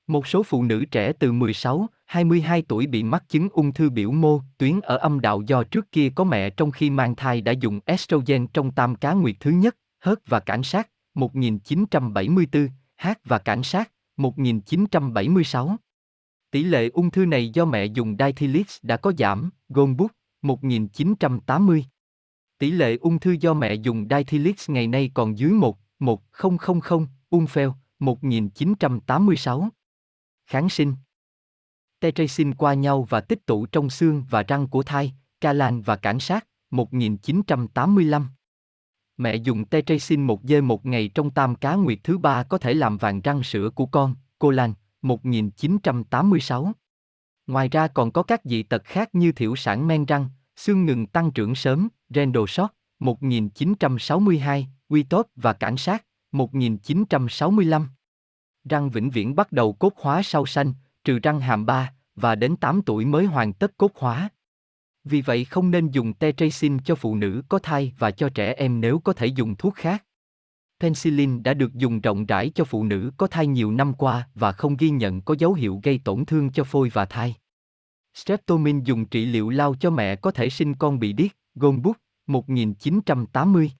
Một 0.07 0.27
số 0.27 0.43
phụ 0.43 0.63
nữ 0.63 0.85
trẻ 0.85 1.13
từ 1.13 1.31
16, 1.31 1.87
22 2.05 2.61
tuổi 2.61 2.87
bị 2.87 3.03
mắc 3.03 3.23
chứng 3.29 3.49
ung 3.49 3.73
thư 3.73 3.89
biểu 3.89 4.11
mô, 4.11 4.41
tuyến 4.57 4.79
ở 4.81 4.97
âm 4.97 5.19
đạo 5.19 5.41
do 5.41 5.63
trước 5.63 5.91
kia 5.91 6.09
có 6.15 6.23
mẹ 6.23 6.49
trong 6.49 6.71
khi 6.71 6.89
mang 6.89 7.15
thai 7.15 7.41
đã 7.41 7.51
dùng 7.51 7.79
estrogen 7.85 8.47
trong 8.47 8.71
tam 8.71 8.95
cá 8.95 9.13
nguyệt 9.13 9.35
thứ 9.39 9.51
nhất, 9.51 9.75
hớt 9.99 10.19
và 10.27 10.39
cảnh 10.39 10.63
sát, 10.63 10.89
1974, 11.13 12.69
hát 12.95 13.19
và 13.25 13.37
cảnh 13.37 13.63
sát, 13.63 13.91
1976. 14.17 15.77
Tỷ 16.51 16.63
lệ 16.63 16.89
ung 16.89 17.11
thư 17.11 17.25
này 17.25 17.49
do 17.49 17.65
mẹ 17.65 17.85
dùng 17.85 18.15
Diethylix 18.19 18.77
đã 18.81 18.97
có 18.97 19.13
giảm, 19.17 19.49
Goldbook, 19.69 20.11
1980. 20.41 21.85
Tỷ 22.57 22.71
lệ 22.71 22.97
ung 23.01 23.19
thư 23.19 23.31
do 23.31 23.53
mẹ 23.53 23.73
dùng 23.73 24.07
Diethylix 24.09 24.69
ngày 24.69 24.87
nay 24.87 25.11
còn 25.13 25.37
dưới 25.37 25.51
1, 25.51 25.77
1, 25.99 26.23
000, 26.41 26.57
Unfel, 27.29 27.71
1986. 27.99 29.69
Kháng 30.45 30.69
sinh 30.69 30.95
Tetrasin 31.99 32.53
qua 32.53 32.73
nhau 32.73 33.07
và 33.09 33.21
tích 33.21 33.45
tụ 33.45 33.65
trong 33.65 33.89
xương 33.89 34.25
và 34.29 34.43
răng 34.43 34.67
của 34.67 34.83
thai, 34.83 35.13
Calan 35.41 35.81
và 35.81 35.95
cảnh 35.95 36.19
sát, 36.19 36.47
1985. 36.71 38.27
Mẹ 39.19 39.35
dùng 39.35 39.65
tetrasin 39.65 40.23
một 40.23 40.41
dê 40.43 40.61
một 40.61 40.85
ngày 40.85 41.07
trong 41.07 41.29
tam 41.29 41.55
cá 41.55 41.75
nguyệt 41.75 41.99
thứ 42.03 42.17
ba 42.17 42.43
có 42.43 42.57
thể 42.57 42.73
làm 42.73 42.97
vàng 42.97 43.21
răng 43.21 43.43
sữa 43.43 43.69
của 43.75 43.85
con, 43.85 44.15
Cô 44.39 44.49
Lan, 44.49 44.73
1986. 45.01 46.71
Ngoài 47.47 47.69
ra 47.69 47.87
còn 47.87 48.11
có 48.11 48.23
các 48.23 48.41
dị 48.43 48.63
tật 48.63 48.83
khác 48.83 49.15
như 49.15 49.31
thiểu 49.31 49.55
sản 49.55 49.87
men 49.87 50.05
răng, 50.05 50.29
xương 50.55 50.85
ngừng 50.85 51.07
tăng 51.07 51.31
trưởng 51.31 51.55
sớm, 51.55 51.87
Randall 52.09 52.45
Short, 52.47 52.71
1962, 52.99 54.67
Quy 54.89 55.03
Tốt 55.03 55.27
và 55.35 55.53
cảnh 55.53 55.77
sát, 55.77 56.05
1965. 56.31 57.87
Răng 58.69 58.89
vĩnh 58.89 59.09
viễn 59.09 59.35
bắt 59.35 59.51
đầu 59.51 59.73
cốt 59.73 59.93
hóa 59.97 60.21
sau 60.23 60.45
sanh, 60.45 60.73
trừ 61.03 61.19
răng 61.23 61.39
hàm 61.39 61.65
ba, 61.65 61.93
và 62.15 62.35
đến 62.35 62.55
8 62.55 62.81
tuổi 62.81 63.05
mới 63.05 63.25
hoàn 63.25 63.53
tất 63.53 63.77
cốt 63.77 63.91
hóa. 63.95 64.29
Vì 65.03 65.21
vậy 65.21 65.45
không 65.45 65.71
nên 65.71 65.91
dùng 65.91 66.13
tetracycline 66.13 66.83
cho 66.85 66.95
phụ 66.95 67.15
nữ 67.15 67.43
có 67.49 67.59
thai 67.59 67.93
và 67.99 68.11
cho 68.11 68.29
trẻ 68.29 68.53
em 68.53 68.81
nếu 68.81 68.99
có 68.99 69.13
thể 69.13 69.25
dùng 69.25 69.55
thuốc 69.55 69.75
khác. 69.75 70.05
Penicillin 70.79 71.43
đã 71.43 71.53
được 71.53 71.73
dùng 71.73 72.01
rộng 72.01 72.25
rãi 72.25 72.49
cho 72.55 72.63
phụ 72.63 72.83
nữ 72.83 73.11
có 73.17 73.27
thai 73.27 73.47
nhiều 73.47 73.71
năm 73.71 73.93
qua 73.93 74.29
và 74.35 74.51
không 74.51 74.77
ghi 74.77 74.89
nhận 74.89 75.21
có 75.21 75.35
dấu 75.39 75.53
hiệu 75.53 75.79
gây 75.83 76.01
tổn 76.03 76.25
thương 76.25 76.51
cho 76.51 76.63
phôi 76.63 76.89
và 76.93 77.05
thai. 77.05 77.35
Streptomin 78.13 78.83
dùng 78.83 79.05
trị 79.05 79.25
liệu 79.25 79.49
lao 79.49 79.75
cho 79.79 79.89
mẹ 79.89 80.15
có 80.15 80.31
thể 80.31 80.49
sinh 80.49 80.75
con 80.75 80.99
bị 80.99 81.13
điếc, 81.13 81.31
gồm 81.55 81.81
bút, 81.81 81.97
1980. 82.27 83.71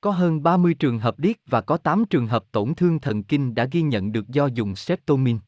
Có 0.00 0.10
hơn 0.10 0.42
30 0.42 0.74
trường 0.74 0.98
hợp 0.98 1.18
điếc 1.18 1.36
và 1.46 1.60
có 1.60 1.76
8 1.76 2.04
trường 2.04 2.26
hợp 2.26 2.44
tổn 2.52 2.74
thương 2.74 2.98
thần 2.98 3.22
kinh 3.22 3.54
đã 3.54 3.64
ghi 3.64 3.82
nhận 3.82 4.12
được 4.12 4.28
do 4.28 4.46
dùng 4.46 4.76
Streptomin. 4.76 5.38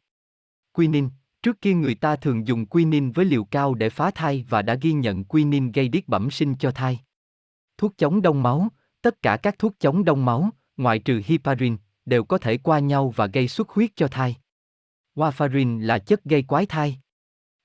Quinin, 0.73 1.09
Trước 1.43 1.61
kia 1.61 1.75
người 1.75 1.95
ta 1.95 2.17
thường 2.17 2.47
dùng 2.47 2.67
quinin 2.67 3.13
với 3.13 3.25
liều 3.25 3.45
cao 3.45 3.75
để 3.75 3.91
phá 3.91 4.11
thai 4.11 4.45
và 4.49 4.63
đã 4.63 4.75
ghi 4.75 4.93
nhận 4.93 5.25
quinin 5.25 5.73
gây 5.73 5.89
điếc 5.89 6.09
bẩm 6.09 6.31
sinh 6.31 6.55
cho 6.55 6.71
thai. 6.71 7.01
Thuốc 7.79 7.95
chống 7.99 8.23
đông 8.23 8.43
máu, 8.43 8.69
tất 9.03 9.23
cả 9.23 9.37
các 9.37 9.59
thuốc 9.59 9.75
chống 9.81 10.05
đông 10.05 10.25
máu, 10.25 10.51
ngoại 10.77 10.99
trừ 10.99 11.23
heparin, 11.27 11.77
đều 12.07 12.25
có 12.25 12.39
thể 12.39 12.59
qua 12.59 12.79
nhau 12.79 13.13
và 13.17 13.27
gây 13.27 13.49
xuất 13.49 13.69
huyết 13.69 13.91
cho 13.97 14.09
thai. 14.09 14.37
Warfarin 15.15 15.81
là 15.81 15.99
chất 15.99 16.25
gây 16.25 16.43
quái 16.43 16.67
thai. 16.67 16.99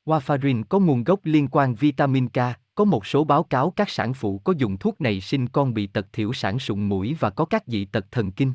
Warfarin 0.06 0.64
có 0.70 0.80
nguồn 0.80 1.04
gốc 1.04 1.20
liên 1.24 1.48
quan 1.48 1.76
vitamin 1.76 2.30
K, 2.30 2.38
có 2.76 2.86
một 2.86 3.06
số 3.06 3.24
báo 3.24 3.44
cáo 3.44 3.72
các 3.72 3.90
sản 3.90 4.14
phụ 4.14 4.40
có 4.40 4.54
dùng 4.58 4.78
thuốc 4.78 5.02
này 5.02 5.22
sinh 5.22 5.48
con 5.48 5.74
bị 5.74 5.88
tật 5.88 6.08
thiểu 6.14 6.34
sản 6.34 6.60
sụn 6.60 6.90
mũi 6.90 7.16
và 7.20 7.30
có 7.30 7.46
các 7.46 7.64
dị 7.68 7.86
tật 7.86 8.06
thần 8.12 8.32
kinh. 8.32 8.54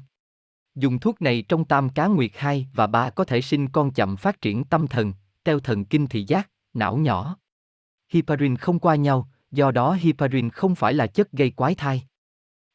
Dùng 0.74 0.98
thuốc 0.98 1.22
này 1.22 1.44
trong 1.48 1.64
tam 1.64 1.88
cá 1.88 2.06
nguyệt 2.06 2.30
2 2.34 2.68
và 2.74 2.86
3 2.86 3.10
có 3.10 3.24
thể 3.24 3.40
sinh 3.40 3.68
con 3.68 3.92
chậm 3.92 4.16
phát 4.16 4.40
triển 4.40 4.64
tâm 4.64 4.86
thần, 4.86 5.12
teo 5.44 5.60
thần 5.60 5.84
kinh 5.84 6.06
thị 6.06 6.24
giác, 6.28 6.50
não 6.74 6.96
nhỏ. 6.96 7.36
Heparin 8.08 8.56
không 8.56 8.78
qua 8.78 8.94
nhau, 8.94 9.28
do 9.50 9.70
đó 9.70 9.92
heparin 10.00 10.50
không 10.50 10.74
phải 10.74 10.94
là 10.94 11.06
chất 11.06 11.32
gây 11.32 11.50
quái 11.50 11.74
thai. 11.74 12.02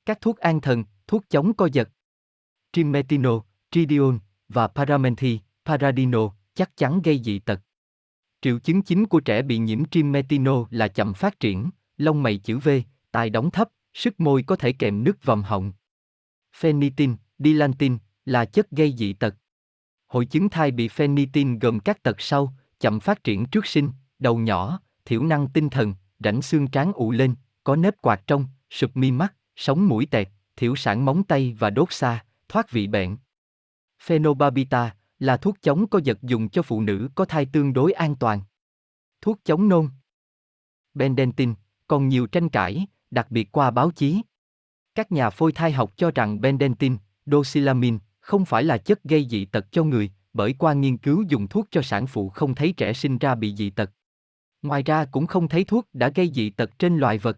Các 0.05 0.21
thuốc 0.21 0.37
an 0.37 0.61
thần, 0.61 0.83
thuốc 1.07 1.23
chống 1.29 1.53
co 1.53 1.69
giật, 1.73 1.89
trimetino, 2.73 3.43
tridion 3.71 4.19
và 4.49 4.67
paramenti, 4.67 5.39
paradino 5.65 6.33
chắc 6.53 6.77
chắn 6.77 7.01
gây 7.01 7.21
dị 7.23 7.39
tật. 7.39 7.59
Triệu 8.41 8.59
chứng 8.59 8.81
chính 8.81 9.05
của 9.05 9.19
trẻ 9.19 9.41
bị 9.41 9.57
nhiễm 9.57 9.85
trimetino 9.85 10.65
là 10.69 10.87
chậm 10.87 11.13
phát 11.13 11.39
triển, 11.39 11.69
lông 11.97 12.23
mày 12.23 12.37
chữ 12.37 12.57
V, 12.57 12.69
tai 13.11 13.29
đóng 13.29 13.51
thấp, 13.51 13.69
sức 13.93 14.19
môi 14.19 14.43
có 14.43 14.55
thể 14.55 14.73
kèm 14.73 15.03
nước 15.03 15.23
vòm 15.23 15.43
họng. 15.43 15.73
Phenitin, 16.55 17.15
Dilantin 17.43 17.97
là 18.25 18.45
chất 18.45 18.71
gây 18.71 18.93
dị 18.97 19.13
tật. 19.13 19.35
Hội 20.07 20.25
chứng 20.25 20.49
thai 20.49 20.71
bị 20.71 20.87
phenytin 20.87 21.59
gồm 21.59 21.79
các 21.79 22.03
tật 22.03 22.21
sau, 22.21 22.53
chậm 22.79 22.99
phát 22.99 23.23
triển 23.23 23.45
trước 23.45 23.65
sinh, 23.65 23.91
đầu 24.19 24.37
nhỏ, 24.37 24.79
thiểu 25.05 25.23
năng 25.23 25.47
tinh 25.49 25.69
thần, 25.69 25.93
rãnh 26.19 26.41
xương 26.41 26.67
trán 26.67 26.91
ụ 26.93 27.11
lên, 27.11 27.35
có 27.63 27.75
nếp 27.75 28.01
quạt 28.01 28.21
trong, 28.27 28.45
sụp 28.69 28.97
mi 28.97 29.11
mắt, 29.11 29.33
sống 29.55 29.87
mũi 29.87 30.05
tẹt, 30.05 30.29
thiểu 30.55 30.75
sản 30.75 31.05
móng 31.05 31.23
tay 31.23 31.55
và 31.59 31.69
đốt 31.69 31.87
xa, 31.91 32.25
thoát 32.49 32.71
vị 32.71 32.87
bệnh. 32.87 33.17
Phenobarbita 34.01 34.95
là 35.19 35.37
thuốc 35.37 35.57
chống 35.61 35.87
co 35.87 35.99
giật 36.03 36.17
dùng 36.21 36.49
cho 36.49 36.61
phụ 36.61 36.81
nữ 36.81 37.09
có 37.15 37.25
thai 37.25 37.45
tương 37.45 37.73
đối 37.73 37.91
an 37.91 38.15
toàn. 38.15 38.41
Thuốc 39.21 39.39
chống 39.43 39.69
nôn. 39.69 39.89
Bendentin, 40.93 41.53
còn 41.87 42.07
nhiều 42.07 42.27
tranh 42.27 42.49
cãi, 42.49 42.87
đặc 43.11 43.31
biệt 43.31 43.51
qua 43.51 43.71
báo 43.71 43.91
chí. 43.91 44.21
Các 44.95 45.11
nhà 45.11 45.29
phôi 45.29 45.51
thai 45.51 45.71
học 45.71 45.93
cho 45.97 46.11
rằng 46.11 46.41
bendentin, 46.41 46.97
Doxylamine 47.25 47.97
không 48.19 48.45
phải 48.45 48.63
là 48.63 48.77
chất 48.77 49.03
gây 49.03 49.27
dị 49.29 49.45
tật 49.45 49.65
cho 49.71 49.83
người, 49.83 50.11
bởi 50.33 50.53
qua 50.53 50.73
nghiên 50.73 50.97
cứu 50.97 51.23
dùng 51.27 51.47
thuốc 51.47 51.67
cho 51.71 51.81
sản 51.81 52.07
phụ 52.07 52.29
không 52.29 52.55
thấy 52.55 52.73
trẻ 52.77 52.93
sinh 52.93 53.17
ra 53.17 53.35
bị 53.35 53.55
dị 53.55 53.69
tật. 53.69 53.91
Ngoài 54.61 54.83
ra 54.83 55.05
cũng 55.05 55.27
không 55.27 55.47
thấy 55.47 55.63
thuốc 55.63 55.87
đã 55.93 56.11
gây 56.15 56.31
dị 56.33 56.49
tật 56.49 56.79
trên 56.79 56.97
loài 56.97 57.17
vật. 57.17 57.37